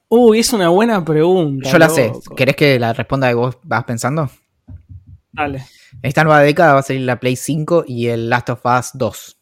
Uy, 0.10 0.39
es 0.39 0.53
una 0.53 0.70
buena 0.70 1.03
pregunta. 1.03 1.70
Yo 1.70 1.78
la 1.78 1.89
sé. 1.89 2.12
¿Querés 2.38 2.56
que 2.56 2.80
la 2.80 2.93
responda 2.93 3.28
de 3.28 3.34
vos 3.34 3.58
vas 3.64 3.84
pensando? 3.86 4.30
Dale. 5.34 5.66
Esta 6.01 6.24
nueva 6.24 6.41
década 6.41 6.74
va 6.74 6.80
a 6.80 6.84
salir 6.84 7.01
la 7.03 7.20
Play 7.20 7.36
5 7.36 7.84
y 7.88 8.08
el 8.08 8.30
Last 8.30 8.49
of 8.49 8.62
Us 8.66 8.91
2. 8.93 9.38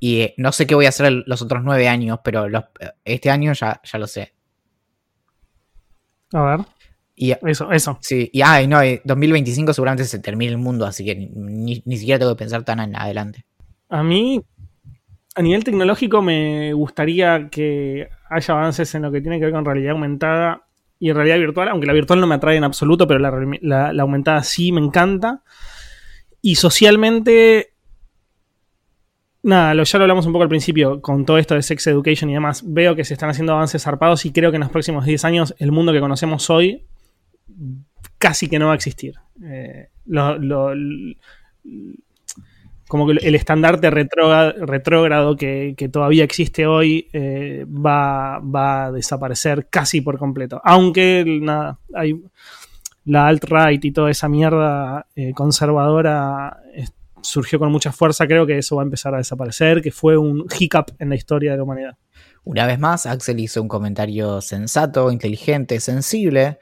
Y 0.00 0.20
eh, 0.20 0.34
no 0.36 0.52
sé 0.52 0.66
qué 0.66 0.74
voy 0.74 0.86
a 0.86 0.90
hacer 0.90 1.06
el- 1.06 1.24
los 1.26 1.42
otros 1.42 1.62
nueve 1.64 1.88
años, 1.88 2.20
pero 2.22 2.48
los- 2.48 2.64
este 3.04 3.30
año 3.30 3.52
ya, 3.52 3.80
ya 3.82 3.98
lo 3.98 4.06
sé. 4.06 4.32
A 6.32 6.42
ver, 6.42 6.60
Y 7.16 7.32
eso, 7.48 7.72
eso. 7.72 7.98
sí, 8.02 8.30
y 8.32 8.42
ay, 8.42 8.68
no, 8.68 8.80
eh, 8.82 9.00
2025 9.04 9.72
seguramente 9.72 10.04
se 10.04 10.18
termine 10.20 10.52
el 10.52 10.58
mundo, 10.58 10.86
así 10.86 11.04
que 11.04 11.16
ni- 11.16 11.82
ni 11.84 11.96
siquiera 11.96 12.18
tengo 12.18 12.34
que 12.36 12.38
pensar 12.38 12.64
tan 12.64 12.78
en 12.80 12.94
adelante. 12.94 13.44
A 13.88 14.02
mí, 14.04 14.40
a 15.34 15.42
nivel 15.42 15.64
tecnológico, 15.64 16.20
me 16.22 16.72
gustaría 16.74 17.48
que 17.50 18.08
haya 18.30 18.54
avances 18.54 18.94
en 18.94 19.02
lo 19.02 19.10
que 19.12 19.20
tiene 19.20 19.38
que 19.38 19.44
ver 19.46 19.54
con 19.54 19.64
realidad 19.64 19.92
aumentada 19.92 20.62
y 20.98 21.12
realidad 21.12 21.38
virtual, 21.38 21.68
aunque 21.68 21.86
la 21.86 21.92
virtual 21.92 22.20
no 22.20 22.26
me 22.26 22.34
atrae 22.34 22.56
en 22.56 22.64
absoluto, 22.64 23.06
pero 23.06 23.20
la, 23.20 23.92
la 23.92 24.02
aumentada 24.02 24.42
sí 24.42 24.72
me 24.72 24.80
encanta. 24.80 25.42
Y 26.42 26.56
socialmente, 26.56 27.72
nada, 29.42 29.74
lo, 29.74 29.84
ya 29.84 29.98
lo 29.98 30.04
hablamos 30.04 30.26
un 30.26 30.32
poco 30.32 30.42
al 30.42 30.48
principio, 30.48 31.00
con 31.00 31.24
todo 31.24 31.38
esto 31.38 31.54
de 31.54 31.62
sex 31.62 31.86
education 31.86 32.30
y 32.30 32.34
demás, 32.34 32.62
veo 32.66 32.94
que 32.96 33.04
se 33.04 33.14
están 33.14 33.30
haciendo 33.30 33.52
avances 33.52 33.82
zarpados 33.82 34.24
y 34.26 34.32
creo 34.32 34.50
que 34.50 34.56
en 34.56 34.62
los 34.62 34.70
próximos 34.70 35.04
10 35.04 35.24
años 35.24 35.54
el 35.58 35.72
mundo 35.72 35.92
que 35.92 36.00
conocemos 36.00 36.48
hoy 36.50 36.84
casi 38.18 38.48
que 38.48 38.58
no 38.58 38.66
va 38.66 38.72
a 38.72 38.76
existir. 38.76 39.14
Eh, 39.44 39.88
lo- 40.06 40.36
lo- 40.38 40.74
como 42.88 43.06
que 43.06 43.12
el 43.12 43.34
estandarte 43.34 43.90
retrógrado 43.90 45.36
que, 45.36 45.90
todavía 45.92 46.24
existe 46.24 46.66
hoy 46.66 47.08
eh, 47.12 47.64
va, 47.68 48.36
a 48.36 48.92
desaparecer 48.92 49.68
casi 49.68 50.00
por 50.00 50.18
completo. 50.18 50.60
Aunque 50.64 51.24
nada, 51.26 51.78
la 53.04 53.28
alt-right 53.28 53.84
y 53.84 53.92
toda 53.92 54.10
esa 54.10 54.28
mierda 54.28 55.06
eh, 55.14 55.32
conservadora 55.34 56.58
surgió 57.22 57.58
con 57.58 57.70
mucha 57.70 57.92
fuerza, 57.92 58.26
creo 58.26 58.46
que 58.46 58.58
eso 58.58 58.76
va 58.76 58.82
a 58.82 58.84
empezar 58.84 59.14
a 59.14 59.18
desaparecer, 59.18 59.82
que 59.82 59.90
fue 59.90 60.16
un 60.16 60.46
hiccup 60.58 60.92
en 60.98 61.08
la 61.08 61.14
historia 61.14 61.52
de 61.52 61.56
la 61.58 61.62
humanidad. 61.62 61.96
Una 62.44 62.66
vez 62.66 62.78
más, 62.78 63.06
Axel 63.06 63.40
hizo 63.40 63.60
un 63.60 63.68
comentario 63.68 64.40
sensato, 64.40 65.10
inteligente, 65.10 65.80
sensible. 65.80 66.58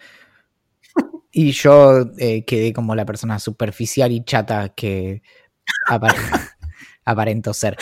Y 1.31 1.53
yo 1.53 2.07
eh, 2.19 2.45
quedé 2.45 2.73
como 2.73 2.95
la 2.95 3.05
persona 3.05 3.39
superficial 3.39 4.11
y 4.11 4.25
chata 4.25 4.71
que 4.71 5.23
aparento 7.05 7.55
ser. 7.55 7.77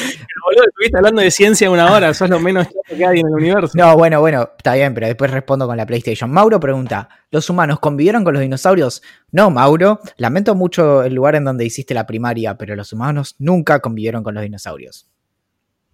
Boludo, 0.44 0.64
estuviste 0.68 0.96
hablando 0.98 1.22
de 1.22 1.30
ciencia 1.30 1.70
una 1.70 1.90
hora, 1.92 2.12
sos 2.12 2.28
lo 2.28 2.38
menos 2.40 2.66
chato 2.66 2.80
que 2.96 3.06
hay 3.06 3.20
en 3.20 3.26
el 3.28 3.32
universo. 3.34 3.72
No, 3.74 3.96
bueno, 3.96 4.20
bueno, 4.20 4.50
está 4.56 4.74
bien, 4.74 4.92
pero 4.92 5.06
después 5.06 5.30
respondo 5.30 5.66
con 5.66 5.76
la 5.76 5.86
PlayStation. 5.86 6.30
Mauro 6.30 6.60
pregunta: 6.60 7.08
¿Los 7.30 7.48
humanos 7.48 7.80
convivieron 7.80 8.22
con 8.24 8.34
los 8.34 8.42
dinosaurios? 8.42 9.02
No, 9.32 9.50
Mauro. 9.50 10.00
Lamento 10.18 10.54
mucho 10.54 11.02
el 11.02 11.14
lugar 11.14 11.36
en 11.36 11.44
donde 11.44 11.64
hiciste 11.64 11.94
la 11.94 12.06
primaria, 12.06 12.56
pero 12.58 12.76
los 12.76 12.92
humanos 12.92 13.36
nunca 13.38 13.80
convivieron 13.80 14.22
con 14.22 14.34
los 14.34 14.42
dinosaurios. 14.42 15.08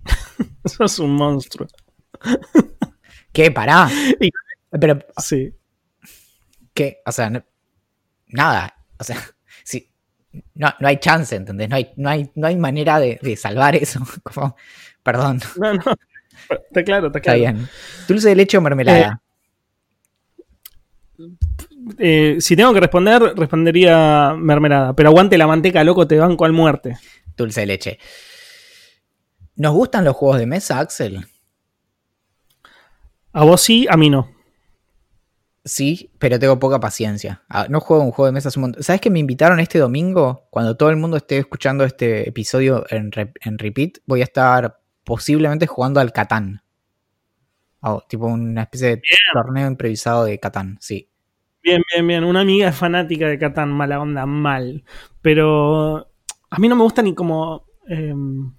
Sos 0.64 0.99
un 0.99 1.14
monstruo. 1.14 1.68
¿Qué? 3.32 3.51
Pará. 3.53 3.88
Pero, 4.80 4.99
Sí. 5.18 5.55
¿qué? 6.74 7.01
O 7.07 7.12
sea, 7.12 7.30
no- 7.30 7.45
nada. 8.28 8.74
O 8.99 9.05
sea. 9.05 9.16
No, 10.55 10.72
no 10.78 10.89
hay 10.89 10.99
chance, 10.99 11.35
¿entendés? 11.35 11.68
No 11.68 11.76
hay, 11.76 11.91
no 11.97 12.09
hay, 12.09 12.31
no 12.35 12.47
hay 12.47 12.57
manera 12.57 13.01
de, 13.01 13.18
de 13.20 13.37
salvar 13.37 13.74
eso. 13.76 14.01
Como, 14.22 14.57
perdón, 15.03 15.41
No, 15.57 15.74
no. 15.74 15.83
Está 16.49 16.83
claro, 16.85 17.09
está 17.09 17.18
está 17.18 17.33
claro. 17.33 17.39
bien. 17.39 17.68
¿Dulce 18.09 18.28
de 18.31 18.37
leche 18.37 18.59
o 18.59 18.61
mermelada? 18.61 19.20
Eh, 21.99 22.37
si 22.41 22.57
tengo 22.57 22.72
que 22.72 22.81
responder, 22.81 23.22
respondería 23.37 24.35
mermelada. 24.37 24.95
Pero 24.95 25.11
aguante 25.11 25.39
la 25.39 25.47
manteca, 25.47 25.85
loco, 25.85 26.07
te 26.07 26.18
banco 26.18 26.45
al 26.45 26.53
muerte. 26.53 26.97
Dulce 27.37 27.61
de 27.61 27.66
leche. 27.66 27.99
¿Nos 29.57 29.74
gustan 29.74 30.05
los 30.05 30.16
juegos 30.16 30.39
de 30.39 30.47
mesa, 30.47 30.78
Axel? 30.81 31.26
A 33.33 33.45
vos 33.45 33.61
sí, 33.61 33.87
a 33.89 33.97
mí 33.97 34.11
no. 34.11 34.31
Sí, 35.65 36.11
pero 36.19 36.39
tengo 36.39 36.59
poca 36.59 36.81
paciencia. 36.81 37.43
Ah, 37.49 37.67
No 37.69 37.81
juego 37.81 38.03
un 38.03 38.13
juego 38.13 38.27
de 38.27 38.33
mesa 38.33 38.49
hace 38.49 38.59
un 38.59 38.63
montón. 38.63 38.83
¿Sabes 38.83 39.01
que 39.03 39.11
me 39.11 39.19
invitaron 39.19 39.61
este 39.61 39.79
domingo? 39.79 40.47
Cuando 40.51 40.77
todo 40.77 40.89
el 40.91 40.97
mundo 40.97 41.17
esté 41.19 41.39
escuchando 41.39 41.85
este 41.85 42.29
episodio 42.29 42.85
en, 42.91 43.13
re- 43.13 43.33
en 43.45 43.59
repeat, 43.59 43.99
voy 44.07 44.23
a 44.23 44.25
estar 44.25 44.81
posiblemente 45.05 45.67
jugando 45.67 46.01
al 46.01 46.13
Catán. 46.13 46.63
Oh, 47.83 48.03
tipo 48.09 48.27
una 48.27 48.63
especie 48.63 48.89
de 48.97 49.03
torneo 49.33 49.67
improvisado 49.67 50.25
de 50.25 50.39
Catán, 50.39 50.77
sí. 50.81 51.09
Bien, 51.63 51.83
bien, 51.95 52.07
bien. 52.07 52.25
Una 52.25 52.41
amiga 52.41 52.69
es 52.69 52.77
fanática 52.77 53.27
de 53.29 53.39
Catán, 53.39 53.71
mala 53.71 54.01
onda, 54.01 54.27
mal. 54.27 54.85
Pero 55.23 55.99
a 56.51 56.59
mí 56.59 56.69
no 56.69 56.77
me 56.77 56.83
gusta 56.83 57.03
ni 57.03 57.15
como. 57.15 57.67
em, 57.87 58.53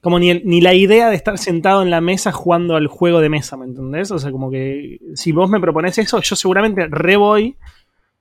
como 0.00 0.18
ni, 0.18 0.30
el- 0.30 0.42
ni 0.44 0.60
la 0.60 0.74
idea 0.74 1.10
de 1.10 1.16
estar 1.16 1.36
sentado 1.38 1.82
en 1.82 1.90
la 1.90 2.00
mesa 2.00 2.32
jugando 2.32 2.76
al 2.76 2.86
juego 2.86 3.20
de 3.20 3.28
mesa, 3.28 3.56
¿me 3.56 3.66
entendés? 3.66 4.10
O 4.10 4.18
sea, 4.18 4.30
como 4.30 4.50
que 4.50 4.98
si 5.14 5.32
vos 5.32 5.50
me 5.50 5.60
propones 5.60 5.98
eso, 5.98 6.20
yo 6.20 6.36
seguramente 6.36 6.86
re 6.90 7.16
voy, 7.16 7.56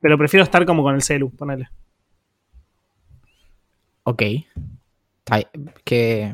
pero 0.01 0.17
prefiero 0.17 0.43
estar 0.43 0.65
como 0.65 0.83
con 0.83 0.95
el 0.95 1.01
celu, 1.01 1.29
ponele. 1.31 1.69
Ok. 4.03 4.23
Ay, 5.29 5.45
qué, 5.83 6.33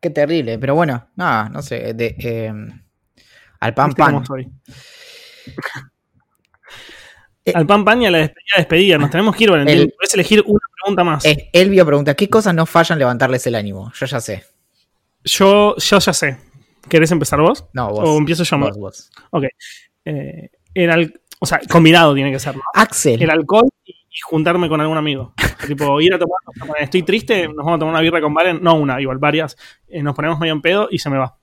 qué 0.00 0.10
terrible, 0.10 0.58
pero 0.58 0.74
bueno, 0.74 1.06
nada, 1.16 1.48
no 1.48 1.62
sé. 1.62 1.92
De, 1.94 2.16
eh, 2.18 2.52
al 3.60 3.74
pan 3.74 3.88
¿Viste 3.90 4.02
pan. 4.02 4.24
Eh, 7.44 7.52
Al 7.54 7.66
pan 7.66 7.84
pan 7.84 8.02
y 8.02 8.06
a 8.06 8.10
la 8.10 8.18
despedida, 8.18 8.54
despedida. 8.56 8.98
Nos 8.98 9.10
tenemos 9.10 9.36
que 9.36 9.44
ir, 9.44 9.50
Valentín. 9.50 9.78
El- 9.78 9.92
Puedes 9.96 10.12
elegir 10.14 10.42
una 10.46 10.58
pregunta 10.82 11.04
más. 11.04 11.24
Eh, 11.24 11.48
Elvio 11.52 11.86
pregunta, 11.86 12.14
¿qué 12.14 12.28
cosas 12.28 12.54
no 12.54 12.66
fallan 12.66 12.98
levantarles 12.98 13.46
el 13.46 13.54
ánimo? 13.54 13.92
Yo 13.94 14.06
ya 14.06 14.20
sé. 14.20 14.44
Yo, 15.26 15.76
yo 15.76 15.98
ya 15.98 16.12
sé. 16.12 16.38
¿Querés 16.88 17.10
empezar 17.10 17.40
vos? 17.40 17.66
No, 17.72 17.90
vos. 17.90 18.08
¿O 18.08 18.16
empiezo 18.16 18.44
yo? 18.44 18.58
vos, 18.58 18.78
vos. 18.78 19.10
Ok. 19.30 19.44
Eh, 20.04 20.50
el 20.74 21.20
o 21.38 21.46
sea, 21.46 21.60
combinado 21.70 22.14
tiene 22.14 22.32
que 22.32 22.38
ser, 22.38 22.56
¿no? 22.56 22.62
Axel. 22.74 23.22
El 23.22 23.30
alcohol 23.30 23.68
y, 23.84 23.92
y 23.92 24.20
juntarme 24.24 24.68
con 24.68 24.80
algún 24.80 24.96
amigo. 24.96 25.34
tipo, 25.66 26.00
ir 26.00 26.14
a 26.14 26.18
tomar, 26.18 26.38
estoy 26.80 27.02
triste, 27.02 27.46
nos 27.48 27.56
vamos 27.56 27.76
a 27.76 27.78
tomar 27.78 27.94
una 27.94 28.00
birra 28.00 28.20
con 28.20 28.32
Valen, 28.32 28.62
no 28.62 28.74
una, 28.74 29.00
igual 29.00 29.18
varias. 29.18 29.56
Eh, 29.88 30.02
nos 30.02 30.14
ponemos 30.14 30.38
medio 30.38 30.54
en 30.54 30.62
pedo 30.62 30.88
y 30.90 30.98
se 30.98 31.10
me 31.10 31.18
va. 31.18 31.38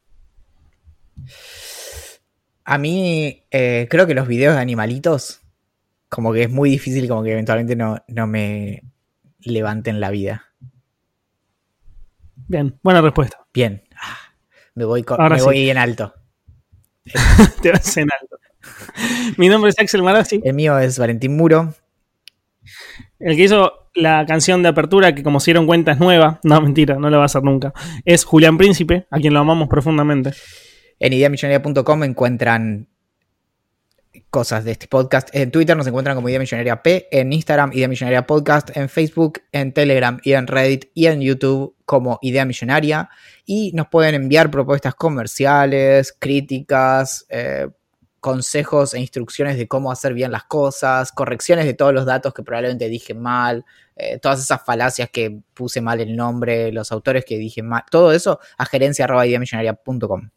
A 2.65 2.77
mí 2.77 3.45
eh, 3.51 3.87
creo 3.89 4.07
que 4.07 4.15
los 4.15 4.27
videos 4.27 4.55
de 4.55 4.61
animalitos, 4.61 5.41
como 6.09 6.33
que 6.33 6.43
es 6.43 6.49
muy 6.49 6.69
difícil, 6.69 7.07
como 7.07 7.23
que 7.23 7.33
eventualmente 7.33 7.75
no, 7.75 7.97
no 8.07 8.25
me 8.25 8.81
levanten 9.39 9.99
la 9.99 10.09
vida. 10.09 10.52
Bien, 12.47 12.77
buena 12.83 13.01
respuesta. 13.01 13.37
Bien. 13.53 13.83
Ah, 13.95 14.17
Me 14.75 14.85
voy, 14.85 15.03
co- 15.03 15.15
Ahora 15.19 15.35
me 15.35 15.39
sí. 15.39 15.45
voy 15.45 15.69
en 15.69 15.77
alto. 15.77 16.13
Te 17.61 17.71
vas 17.71 17.97
en 17.97 18.09
alto. 18.21 18.37
Mi 19.37 19.49
nombre 19.49 19.69
es 19.71 19.79
Axel 19.79 20.03
Marazzi, 20.03 20.41
El 20.43 20.53
mío 20.53 20.77
es 20.79 20.97
Valentín 20.97 21.35
Muro. 21.35 21.73
el 23.19 23.35
que 23.35 23.43
hizo 23.43 23.89
la 23.95 24.25
canción 24.25 24.63
de 24.63 24.69
apertura, 24.69 25.13
que 25.13 25.21
como 25.23 25.39
se 25.39 25.51
dieron 25.51 25.65
cuenta 25.67 25.91
es 25.91 25.99
nueva. 25.99 26.39
No, 26.43 26.61
mentira, 26.61 26.95
no 26.95 27.09
la 27.09 27.17
va 27.17 27.23
a 27.23 27.25
hacer 27.25 27.43
nunca. 27.43 27.73
Es 28.05 28.23
Julián 28.23 28.57
Príncipe, 28.57 29.05
a 29.11 29.19
quien 29.19 29.33
lo 29.33 29.39
amamos 29.41 29.67
profundamente. 29.67 30.31
En 30.99 31.13
ideamillonaria.com 31.13 32.03
encuentran 32.03 32.87
cosas 34.29 34.63
de 34.63 34.71
este 34.71 34.87
podcast. 34.87 35.29
En 35.33 35.51
Twitter 35.51 35.75
nos 35.75 35.87
encuentran 35.87 36.15
como 36.15 36.29
Idea 36.29 36.39
Millonaria 36.39 36.81
P, 36.81 37.07
en 37.11 37.33
Instagram 37.33 37.71
Idea 37.73 37.87
Millonaria 37.87 38.25
Podcast, 38.25 38.75
en 38.75 38.89
Facebook, 38.89 39.41
en 39.51 39.73
Telegram 39.73 40.19
y 40.23 40.33
en 40.33 40.47
Reddit 40.47 40.85
y 40.93 41.07
en 41.07 41.21
YouTube 41.21 41.75
como 41.85 42.19
Idea 42.21 42.45
Millonaria. 42.45 43.09
Y 43.45 43.71
nos 43.73 43.87
pueden 43.87 44.15
enviar 44.15 44.49
propuestas 44.51 44.95
comerciales, 44.95 46.15
críticas, 46.17 47.25
eh, 47.29 47.67
consejos 48.23 48.93
e 48.93 49.01
instrucciones 49.01 49.57
de 49.57 49.67
cómo 49.67 49.91
hacer 49.91 50.13
bien 50.13 50.31
las 50.31 50.45
cosas, 50.45 51.11
correcciones 51.11 51.65
de 51.65 51.73
todos 51.73 51.93
los 51.93 52.05
datos 52.05 52.33
que 52.33 52.41
probablemente 52.41 52.87
dije 52.87 53.13
mal, 53.13 53.65
eh, 53.97 54.17
todas 54.19 54.39
esas 54.39 54.63
falacias 54.63 55.09
que 55.11 55.41
puse 55.53 55.81
mal 55.81 55.99
el 55.99 56.15
nombre, 56.15 56.71
los 56.71 56.91
autores 56.93 57.25
que 57.25 57.37
dije 57.37 57.61
mal, 57.61 57.83
todo 57.91 58.13
eso 58.13 58.39
a 58.57 58.65
gerencia.ideamillonaria.com. 58.65 60.29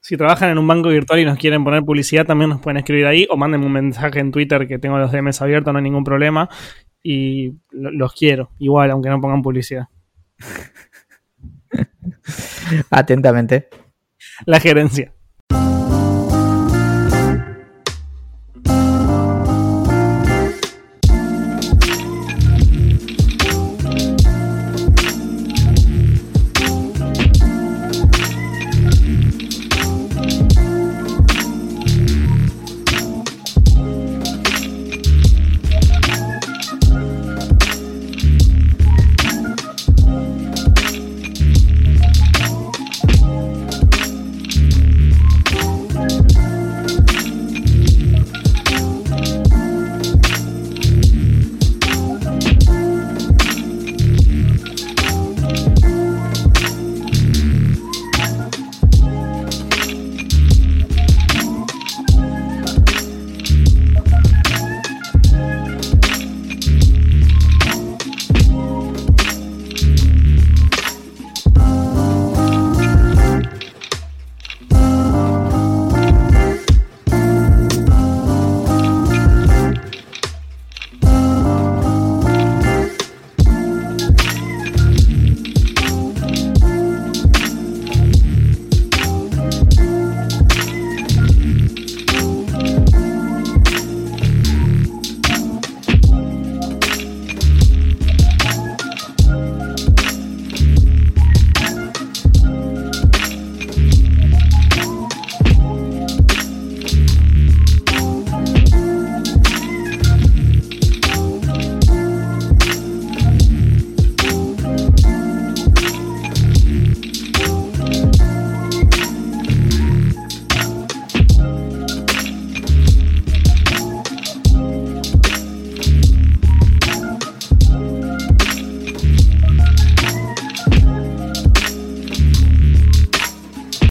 Si 0.00 0.16
trabajan 0.16 0.50
en 0.50 0.58
un 0.58 0.66
banco 0.66 0.88
virtual 0.90 1.20
y 1.20 1.24
nos 1.24 1.38
quieren 1.38 1.64
poner 1.64 1.82
publicidad, 1.82 2.24
también 2.24 2.50
nos 2.50 2.60
pueden 2.60 2.78
escribir 2.78 3.06
ahí 3.06 3.26
o 3.30 3.36
mándenme 3.36 3.66
un 3.66 3.72
mensaje 3.72 4.20
en 4.20 4.30
Twitter 4.32 4.66
que 4.66 4.78
tengo 4.78 4.96
los 4.98 5.12
DMs 5.12 5.42
abiertos, 5.42 5.72
no 5.72 5.78
hay 5.78 5.82
ningún 5.84 6.04
problema. 6.04 6.48
Y 7.02 7.54
lo- 7.70 7.90
los 7.90 8.12
quiero, 8.14 8.50
igual, 8.58 8.90
aunque 8.90 9.10
no 9.10 9.20
pongan 9.20 9.42
publicidad. 9.42 9.86
Atentamente. 12.90 13.68
La 14.46 14.60
gerencia. 14.60 15.12